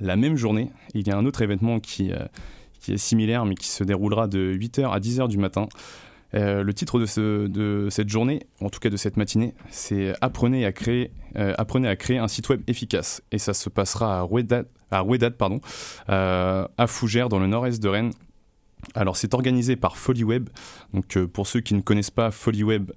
La 0.00 0.16
même 0.16 0.36
journée, 0.36 0.70
il 0.94 1.06
y 1.06 1.10
a 1.10 1.16
un 1.16 1.26
autre 1.26 1.42
événement 1.42 1.78
qui, 1.78 2.10
euh, 2.12 2.18
qui 2.80 2.92
est 2.92 2.96
similaire 2.96 3.44
mais 3.44 3.54
qui 3.54 3.68
se 3.68 3.84
déroulera 3.84 4.26
de 4.26 4.52
8h 4.52 4.90
à 4.90 4.98
10h 4.98 5.28
du 5.28 5.38
matin. 5.38 5.68
Euh, 6.34 6.62
le 6.62 6.74
titre 6.74 6.98
de, 7.00 7.06
ce- 7.06 7.46
de 7.46 7.88
cette 7.90 8.08
journée, 8.08 8.40
en 8.60 8.68
tout 8.70 8.78
cas 8.80 8.88
de 8.90 8.96
cette 8.96 9.16
matinée, 9.16 9.54
c'est 9.70 10.14
apprenez 10.20 10.64
à 10.64 10.72
créer, 10.72 11.10
euh, 11.36 11.54
apprenez 11.58 11.88
à 11.88 11.96
créer 11.96 12.18
un 12.18 12.28
site 12.28 12.48
web 12.48 12.62
efficace. 12.66 13.22
Et 13.32 13.38
ça 13.38 13.54
se 13.54 13.68
passera 13.68 14.18
à 14.18 14.22
Rouedad, 14.22 14.66
à 14.90 15.04
pardon, 15.38 15.60
euh, 16.08 16.66
à 16.76 16.86
Fougères, 16.86 17.28
dans 17.28 17.38
le 17.38 17.46
nord-est 17.46 17.82
de 17.82 17.88
Rennes. 17.88 18.12
Alors 18.94 19.16
c'est 19.16 19.34
organisé 19.34 19.76
par 19.76 19.96
FoliWeb. 19.96 20.48
Donc 20.94 21.16
euh, 21.16 21.26
pour 21.26 21.46
ceux 21.46 21.60
qui 21.60 21.74
ne 21.74 21.80
connaissent 21.80 22.10
pas 22.10 22.30
FoliWeb 22.30 22.92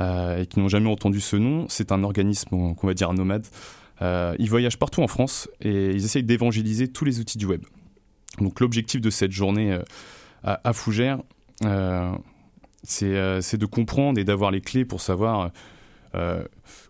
euh, 0.00 0.42
et 0.42 0.46
qui 0.46 0.60
n'ont 0.60 0.68
jamais 0.68 0.88
entendu 0.90 1.20
ce 1.20 1.36
nom, 1.36 1.66
c'est 1.68 1.92
un 1.92 2.04
organisme 2.04 2.74
qu'on 2.74 2.86
va 2.86 2.94
dire 2.94 3.12
nomade. 3.12 3.46
Ils 4.00 4.48
voyagent 4.48 4.78
partout 4.78 5.02
en 5.02 5.08
France 5.08 5.48
et 5.60 5.90
ils 5.90 6.04
essayent 6.04 6.24
d'évangéliser 6.24 6.88
tous 6.88 7.04
les 7.04 7.20
outils 7.20 7.38
du 7.38 7.46
web. 7.46 7.62
Donc 8.38 8.60
l'objectif 8.60 9.00
de 9.00 9.10
cette 9.10 9.32
journée 9.32 9.78
à, 10.42 10.60
à 10.62 10.72
Fougères, 10.72 11.20
c'est 12.82 13.08
de 13.08 13.66
comprendre 13.66 14.20
et 14.20 14.24
d'avoir 14.24 14.50
les 14.50 14.60
clés 14.60 14.84
pour 14.84 15.00
savoir 15.00 15.52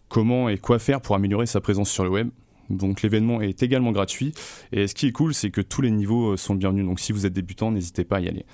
comment 0.08 0.48
et 0.48 0.58
quoi 0.58 0.78
faire 0.78 1.00
pour 1.00 1.14
améliorer 1.14 1.46
sa 1.46 1.60
présence 1.60 1.90
sur 1.90 2.04
le 2.04 2.10
web. 2.10 2.30
Donc 2.70 3.02
l'événement 3.02 3.40
est 3.40 3.62
également 3.62 3.92
gratuit 3.92 4.32
et 4.72 4.86
ce 4.86 4.94
qui 4.94 5.06
est 5.06 5.12
cool 5.12 5.34
c'est 5.34 5.50
que 5.50 5.60
tous 5.60 5.82
les 5.82 5.90
niveaux 5.90 6.32
euh, 6.32 6.36
sont 6.36 6.54
bienvenus. 6.54 6.86
Donc 6.86 7.00
si 7.00 7.12
vous 7.12 7.26
êtes 7.26 7.32
débutant, 7.32 7.70
n'hésitez 7.70 8.04
pas 8.04 8.16
à 8.16 8.20
y 8.20 8.28
aller. 8.28 8.46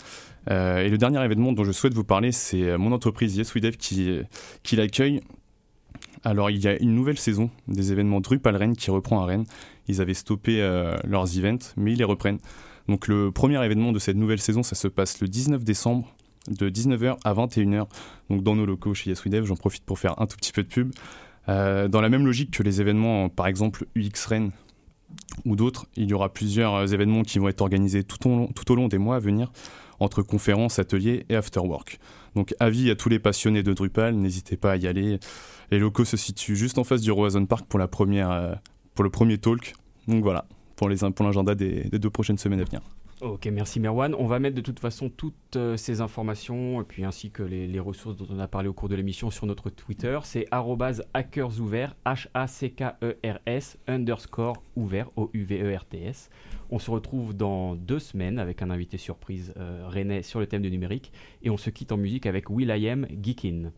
Euh, 0.50 0.78
et 0.78 0.88
le 0.88 0.98
dernier 0.98 1.22
événement 1.24 1.52
dont 1.52 1.64
je 1.64 1.72
souhaite 1.72 1.94
vous 1.94 2.04
parler, 2.04 2.32
c'est 2.32 2.62
euh, 2.62 2.78
mon 2.78 2.92
entreprise 2.92 3.36
YesWeDev 3.36 3.76
qui, 3.76 4.18
qui 4.62 4.76
l'accueille. 4.76 5.20
Alors 6.24 6.50
il 6.50 6.58
y 6.58 6.66
a 6.66 6.80
une 6.80 6.94
nouvelle 6.94 7.18
saison 7.18 7.50
des 7.68 7.92
événements 7.92 8.20
Drupal 8.20 8.56
Rennes 8.56 8.76
qui 8.76 8.90
reprend 8.90 9.22
à 9.22 9.26
Rennes. 9.26 9.44
Ils 9.86 10.00
avaient 10.00 10.14
stoppé 10.14 10.58
leurs 11.04 11.38
events, 11.38 11.72
mais 11.76 11.92
ils 11.92 11.98
les 11.98 12.04
reprennent. 12.04 12.38
Donc 12.88 13.08
le 13.08 13.32
premier 13.32 13.64
événement 13.64 13.92
de 13.92 13.98
cette 13.98 14.16
nouvelle 14.16 14.40
saison, 14.40 14.62
ça 14.62 14.74
se 14.74 14.86
passe 14.86 15.20
le 15.20 15.28
19 15.28 15.64
décembre 15.64 16.06
de 16.48 16.68
19h 16.68 17.16
à 17.24 17.34
21h. 17.34 17.86
Donc 18.28 18.42
dans 18.42 18.54
nos 18.54 18.66
locaux 18.66 18.94
chez 18.94 19.10
YesWeDev, 19.10 19.46
j'en 19.46 19.56
profite 19.56 19.84
pour 19.84 19.98
faire 19.98 20.20
un 20.20 20.26
tout 20.26 20.36
petit 20.36 20.52
peu 20.52 20.62
de 20.62 20.68
pub. 20.68 20.92
Euh, 21.50 21.88
dans 21.88 22.00
la 22.00 22.08
même 22.08 22.24
logique 22.24 22.52
que 22.52 22.62
les 22.62 22.80
événements, 22.80 23.28
par 23.28 23.48
exemple 23.48 23.86
UX 23.96 24.26
Rennes 24.28 24.52
ou 25.44 25.56
d'autres, 25.56 25.86
il 25.96 26.08
y 26.08 26.14
aura 26.14 26.32
plusieurs 26.32 26.74
euh, 26.74 26.86
événements 26.86 27.22
qui 27.22 27.38
vont 27.38 27.48
être 27.48 27.60
organisés 27.60 28.04
tout 28.04 28.28
au 28.28 28.74
long, 28.74 28.88
des 28.88 28.98
mois 28.98 29.16
à 29.16 29.18
venir, 29.18 29.50
entre 29.98 30.22
conférences, 30.22 30.78
ateliers 30.78 31.26
et 31.28 31.34
afterwork. 31.34 31.98
Donc 32.36 32.54
avis 32.60 32.90
à 32.90 32.94
tous 32.94 33.08
les 33.08 33.18
passionnés 33.18 33.64
de 33.64 33.72
Drupal, 33.72 34.14
n'hésitez 34.14 34.56
pas 34.56 34.72
à 34.72 34.76
y 34.76 34.86
aller. 34.86 35.18
Les 35.72 35.80
locaux 35.80 36.04
se 36.04 36.16
situent 36.16 36.56
juste 36.56 36.78
en 36.78 36.84
face 36.84 37.00
du 37.00 37.10
Roazhon 37.10 37.46
Park 37.46 37.66
pour, 37.68 37.80
la 37.80 37.88
première, 37.88 38.30
euh, 38.30 38.54
pour 38.94 39.02
le 39.02 39.10
premier 39.10 39.38
talk. 39.38 39.74
Donc 40.06 40.22
voilà, 40.22 40.46
pour 40.76 40.88
les 40.88 40.98
pour 40.98 41.26
l'agenda 41.26 41.56
des, 41.56 41.84
des 41.84 41.98
deux 41.98 42.10
prochaines 42.10 42.38
semaines 42.38 42.60
à 42.60 42.64
venir. 42.64 42.80
Ok, 43.22 43.46
merci 43.52 43.80
Merwan. 43.80 44.14
On 44.14 44.24
va 44.24 44.38
mettre 44.38 44.56
de 44.56 44.62
toute 44.62 44.80
façon 44.80 45.10
toutes 45.10 45.56
euh, 45.56 45.76
ces 45.76 46.00
informations, 46.00 46.80
et 46.80 46.84
puis 46.84 47.04
ainsi 47.04 47.30
que 47.30 47.42
les, 47.42 47.78
ressources 47.78 48.16
dont 48.16 48.26
on 48.30 48.38
a 48.38 48.48
parlé 48.48 48.66
au 48.66 48.72
cours 48.72 48.88
de 48.88 48.94
l'émission 48.94 49.30
sur 49.30 49.44
notre 49.44 49.68
Twitter. 49.68 50.18
C'est 50.22 50.46
hackersouverts, 50.50 51.96
H-A-C-K-E-R-S, 52.06 53.76
underscore 53.88 54.62
ouvert, 54.74 55.10
O-U-V-E-R-T-S. 55.16 56.30
On 56.70 56.78
se 56.78 56.90
retrouve 56.90 57.36
dans 57.36 57.74
deux 57.74 57.98
semaines 57.98 58.38
avec 58.38 58.62
un 58.62 58.70
invité 58.70 58.96
surprise 58.96 59.52
euh, 59.58 59.84
rennais 59.86 60.22
sur 60.22 60.40
le 60.40 60.46
thème 60.46 60.62
du 60.62 60.70
numérique, 60.70 61.12
et 61.42 61.50
on 61.50 61.58
se 61.58 61.68
quitte 61.68 61.92
en 61.92 61.98
musique 61.98 62.24
avec 62.24 62.48
Will.i.am 62.48 63.06
Geekin. 63.20 63.70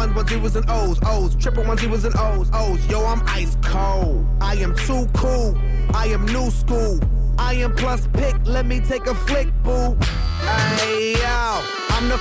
Ones, 0.00 0.14
but 0.14 0.32
it 0.32 0.40
was 0.40 0.56
an 0.56 0.64
O's, 0.68 0.98
O's. 1.04 1.34
Triple 1.36 1.64
ones, 1.64 1.82
it 1.82 1.90
was 1.90 2.04
an 2.06 2.14
O's, 2.16 2.48
O's. 2.54 2.84
Yo, 2.86 3.04
I'm 3.04 3.22
ice 3.26 3.56
cold. 3.62 4.26
I 4.40 4.54
am 4.54 4.74
too 4.74 5.06
cool. 5.12 5.58
I 5.92 6.06
am 6.06 6.24
new 6.26 6.50
school. 6.50 6.98
I 7.38 7.54
am 7.54 7.74
plus 7.74 8.06
pick, 8.14 8.34
let 8.44 8.64
me 8.66 8.80
take 8.80 9.06
a 9.06 9.14
flick, 9.14 9.48
boo. 9.62 9.96
Hey, 10.78 11.12
yo, 11.12 11.62
I'm 11.94 12.08
the 12.08 12.18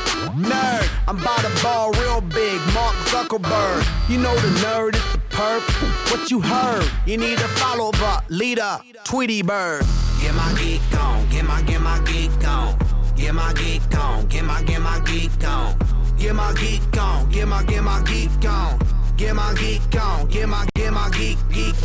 nerd. 0.49 0.89
I'm 1.07 1.17
by 1.17 1.37
the 1.41 1.51
ball 1.63 1.91
real 1.93 2.21
big, 2.21 2.59
Mark 2.73 2.95
Zuckerberg. 3.11 3.81
You 4.09 4.17
know 4.17 4.35
the 4.35 4.51
nerd 4.65 4.95
is 4.95 5.07
the 5.13 5.19
perp. 5.29 5.63
What 6.11 6.29
you 6.31 6.41
heard? 6.41 6.89
You 7.05 7.17
need 7.17 7.39
a 7.39 7.47
follow 7.59 7.91
up 7.93 8.25
leader, 8.29 8.79
Tweety 9.05 9.41
Bird. 9.41 9.85
Get 10.21 10.35
my 10.35 10.53
geek 10.59 10.81
on, 10.99 11.29
get 11.29 11.45
my 11.45 11.61
get 11.61 11.81
my 11.81 11.99
geek 11.99 12.47
on. 12.47 12.77
Get 13.15 13.33
my 13.33 13.53
geek 13.53 13.97
on, 13.97 14.27
get 14.27 14.43
my 14.43 14.63
get 14.63 14.81
my 14.81 14.99
geek 15.01 15.43
on. 15.47 15.98
Get 16.19 16.35
my 16.35 16.53
geek 16.53 16.81
on, 16.97 17.29
get 17.29 17.47
my 17.47 17.63
get 17.63 17.81
my 17.81 18.01
geek 18.03 18.45
on. 18.45 18.77
Get 19.15 19.35
my 19.35 19.53
geek 19.55 19.81
on, 20.01 20.27
get 20.27 20.49
my 20.49 20.67
get 20.75 20.91
my 20.91 21.09
geek 21.11 21.37
geek. 21.49 21.75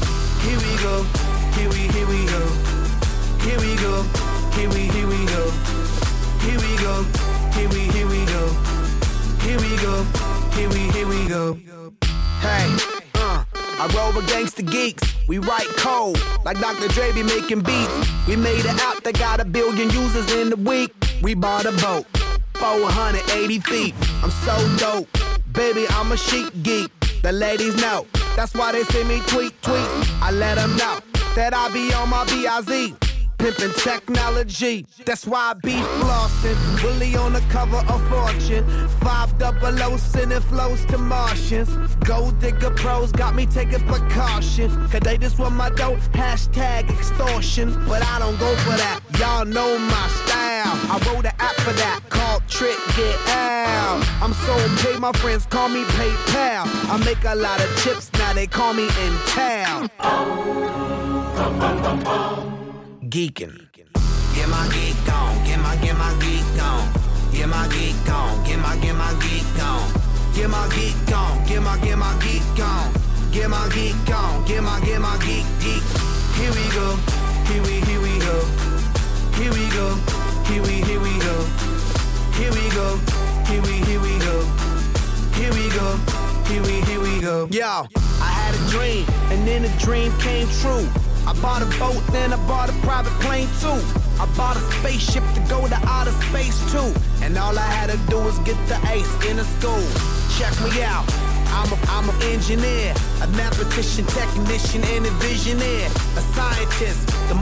Here 0.43 0.59
we 0.59 0.77
go, 0.83 1.05
here 1.55 1.69
we 1.69 1.87
here 1.95 2.07
we 2.07 2.27
go. 2.27 2.43
Here 3.45 3.61
we 3.61 3.77
go, 3.77 4.03
here 4.57 4.69
we 4.71 4.91
here 4.91 5.07
we 5.07 5.25
go. 5.27 5.51
Here 6.41 6.59
we 6.59 6.77
go, 6.83 7.05
here 7.55 7.69
we 7.69 7.81
here 7.95 8.09
we 8.09 8.25
go. 8.27 8.75
Here 9.39 9.59
we 9.61 9.77
go, 9.77 10.03
here 10.57 10.69
we 10.69 10.81
here 10.91 11.07
we 11.07 11.29
go. 11.29 11.59
Hey, 12.41 12.75
uh, 13.15 13.45
I 13.55 13.93
roll 13.97 14.13
with 14.15 14.29
gangsta 14.29 14.69
geeks. 14.69 15.15
We 15.29 15.39
write 15.39 15.69
code 15.77 16.21
like 16.45 16.59
Dr. 16.59 16.89
Dre 16.89 17.13
be 17.13 17.23
making 17.23 17.61
beats. 17.61 18.27
We 18.27 18.35
made 18.35 18.65
it 18.65 18.81
out 18.83 19.05
that 19.05 19.17
got 19.17 19.39
a 19.39 19.45
billion 19.45 19.91
users 19.91 20.33
in 20.33 20.51
the 20.51 20.57
week. 20.57 20.93
We 21.23 21.35
bought 21.35 21.67
a 21.67 21.73
boat, 21.73 22.07
480 22.55 23.61
feet. 23.61 23.95
I'm 24.23 24.31
so 24.31 24.77
dope, 24.77 25.09
baby. 25.53 25.87
I'm 25.91 26.13
a 26.13 26.17
chic 26.17 26.51
geek. 26.63 26.91
The 27.23 27.33
ladies 27.33 27.77
know, 27.77 28.07
that's 28.37 28.55
why 28.55 28.73
they 28.73 28.85
send 28.85 29.09
me 29.09 29.21
tweet 29.27 29.61
tweets. 29.63 30.21
I 30.21 30.31
let 30.31 30.57
them 30.57 30.77
know 30.77 30.99
that 31.35 31.55
I 31.55 31.73
be 31.73 31.93
on 31.95 32.11
my 32.11 32.25
BIZ 32.25 32.95
pimpin' 33.45 33.75
technology. 33.83 34.87
That's 35.05 35.27
why 35.27 35.51
I 35.51 35.55
be 35.55 35.73
flossin'. 35.73 36.57
Willie 36.83 37.17
on 37.17 37.35
the 37.35 37.41
cover 37.51 37.83
of 37.93 38.01
Fortune. 38.09 38.65
Five 39.01 39.37
double 39.39 39.83
O 39.83 39.97
sending 39.97 40.41
flows 40.41 40.85
to 40.87 40.99
Martians. 40.99 41.71
Gold 42.05 42.39
digger 42.41 42.71
pros 42.71 43.13
got 43.13 43.35
me 43.35 43.47
taking 43.47 43.87
precaution. 43.87 44.71
Cause 44.89 45.01
they 45.01 45.19
just 45.19 45.39
want 45.39 45.55
my 45.55 45.71
dope. 45.71 45.99
Hashtag 46.13 46.91
extortion. 46.91 47.73
But 47.87 48.03
I 48.03 48.19
don't 48.19 48.39
go 48.39 48.55
for 48.57 48.77
that. 48.77 49.01
Y'all 49.19 49.45
know 49.45 49.79
my 49.79 50.09
style. 50.09 50.44
I 50.91 50.99
wrote 51.07 51.25
an 51.25 51.33
app 51.39 51.57
for 51.65 51.73
that 51.73 52.01
called 52.09 52.43
Trick 52.49 52.79
Get 52.97 53.17
Out. 53.29 54.03
I'm 54.23 54.33
so 54.33 54.55
paid, 54.83 55.01
my 55.01 55.13
friends 55.13 55.47
call 55.47 55.69
me 55.69 55.85
PayPal. 55.85 56.65
I 56.91 56.97
make 57.05 57.25
a 57.25 57.35
lot 57.35 57.61
of 57.63 57.69
chips, 57.83 58.11
now 58.15 58.33
they 58.33 58.47
call 58.47 58.75
me 58.75 58.85
in 58.85 59.13
town 59.29 59.91
geeking. 63.15 63.71
Get 64.35 64.49
my 64.49 64.67
geek 64.75 65.13
on, 65.15 65.45
get 65.45 65.61
my 65.61 65.77
get 65.77 65.97
my 65.97 66.11
geek 66.19 66.63
on. 66.63 66.83
Get 67.31 67.49
my 67.49 67.69
geek 67.69 68.11
on, 68.11 68.45
get 68.45 68.59
my 68.59 68.77
get 68.79 68.97
my 68.97 69.15
geek 69.23 69.63
on. 69.63 69.87
Get 70.35 70.51
my 70.51 70.67
geek 70.75 71.15
on, 71.15 71.47
get 71.47 71.63
my 71.63 71.79
get 71.79 71.97
my 71.97 72.13
geek 72.19 72.59
on. 72.59 72.93
Get 73.31 73.49
my 73.49 73.69
geek 73.73 74.11
on, 74.11 74.45
get 74.45 74.63
my 74.65 74.81
get 74.81 75.01
my 75.01 75.17
geek 75.19 75.47
geek. 75.63 75.85
Here 76.35 76.51
we 76.51 76.65
go, 76.75 76.97
here 77.47 77.63
we 77.63 77.75
here 77.87 78.01
we 78.01 78.19
go. 78.19 78.37
Here 79.39 79.53
we 79.53 79.69
go, 79.71 79.95
here 80.47 80.63
we 80.63 80.83
here 80.83 81.01
we 81.01 81.19
go. 81.21 81.37
Here 82.35 82.51
we 82.51 82.69
go, 82.71 82.99
here 83.47 83.63
we 83.63 83.75
here 83.87 84.01
we 84.01 84.19
go. 84.19 84.43
Here 85.35 85.53
we 85.53 85.69
go, 85.71 85.97
here 86.47 86.63
we 86.63 86.81
here 86.83 87.01
we 87.01 87.21
go. 87.21 87.49
Yo, 87.51 87.87
I 88.21 88.31
had 88.31 88.55
a 88.55 88.71
dream, 88.71 89.07
and 89.31 89.47
then 89.47 89.63
the 89.63 89.73
dream 89.79 90.13
came 90.19 90.49
true. 90.61 90.89
I 91.27 91.33
bought 91.41 91.63
a 91.63 91.67
boat, 91.79 92.03
then 92.13 92.33
I 92.33 92.37
bought 92.47 92.69
a 92.69 92.73
private 92.87 93.13
plane 93.21 93.49
too. 93.61 93.81
I 94.21 94.27
bought 94.37 94.57
a 94.57 94.61
spaceship 94.79 95.25
to 95.35 95.41
go 95.49 95.67
to 95.67 95.77
outer 95.87 96.13
space 96.29 96.59
too. 96.71 96.93
And 97.23 97.39
all 97.39 97.59
I 97.59 97.67
had 97.67 97.91
to 97.91 97.99
do 98.11 98.19
was 98.19 98.39
get 98.41 98.57
the 98.69 98.79
ace 98.91 99.15
in 99.25 99.39
a 99.39 99.45
school. 99.45 99.85
Check 100.39 100.53
me 100.63 100.83
out. 100.83 101.34
I'm 101.55 101.73
a, 101.73 101.79
I'm 101.89 102.09
an 102.09 102.23
engineer, 102.23 102.93
a 103.23 103.27
mathematician, 103.29 104.05
technician, 104.07 104.83
and 104.85 105.07
a 105.07 105.11
visionary, 105.23 105.85
a 105.85 106.23
scientist, 106.35 107.07
the, 107.29 107.35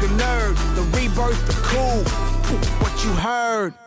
the 0.00 0.08
nerd, 0.16 0.56
the 0.74 0.82
rebirth, 0.96 1.46
the 1.46 1.52
cool. 1.68 2.02
What 2.80 3.04
you 3.04 3.12
heard? 3.12 3.81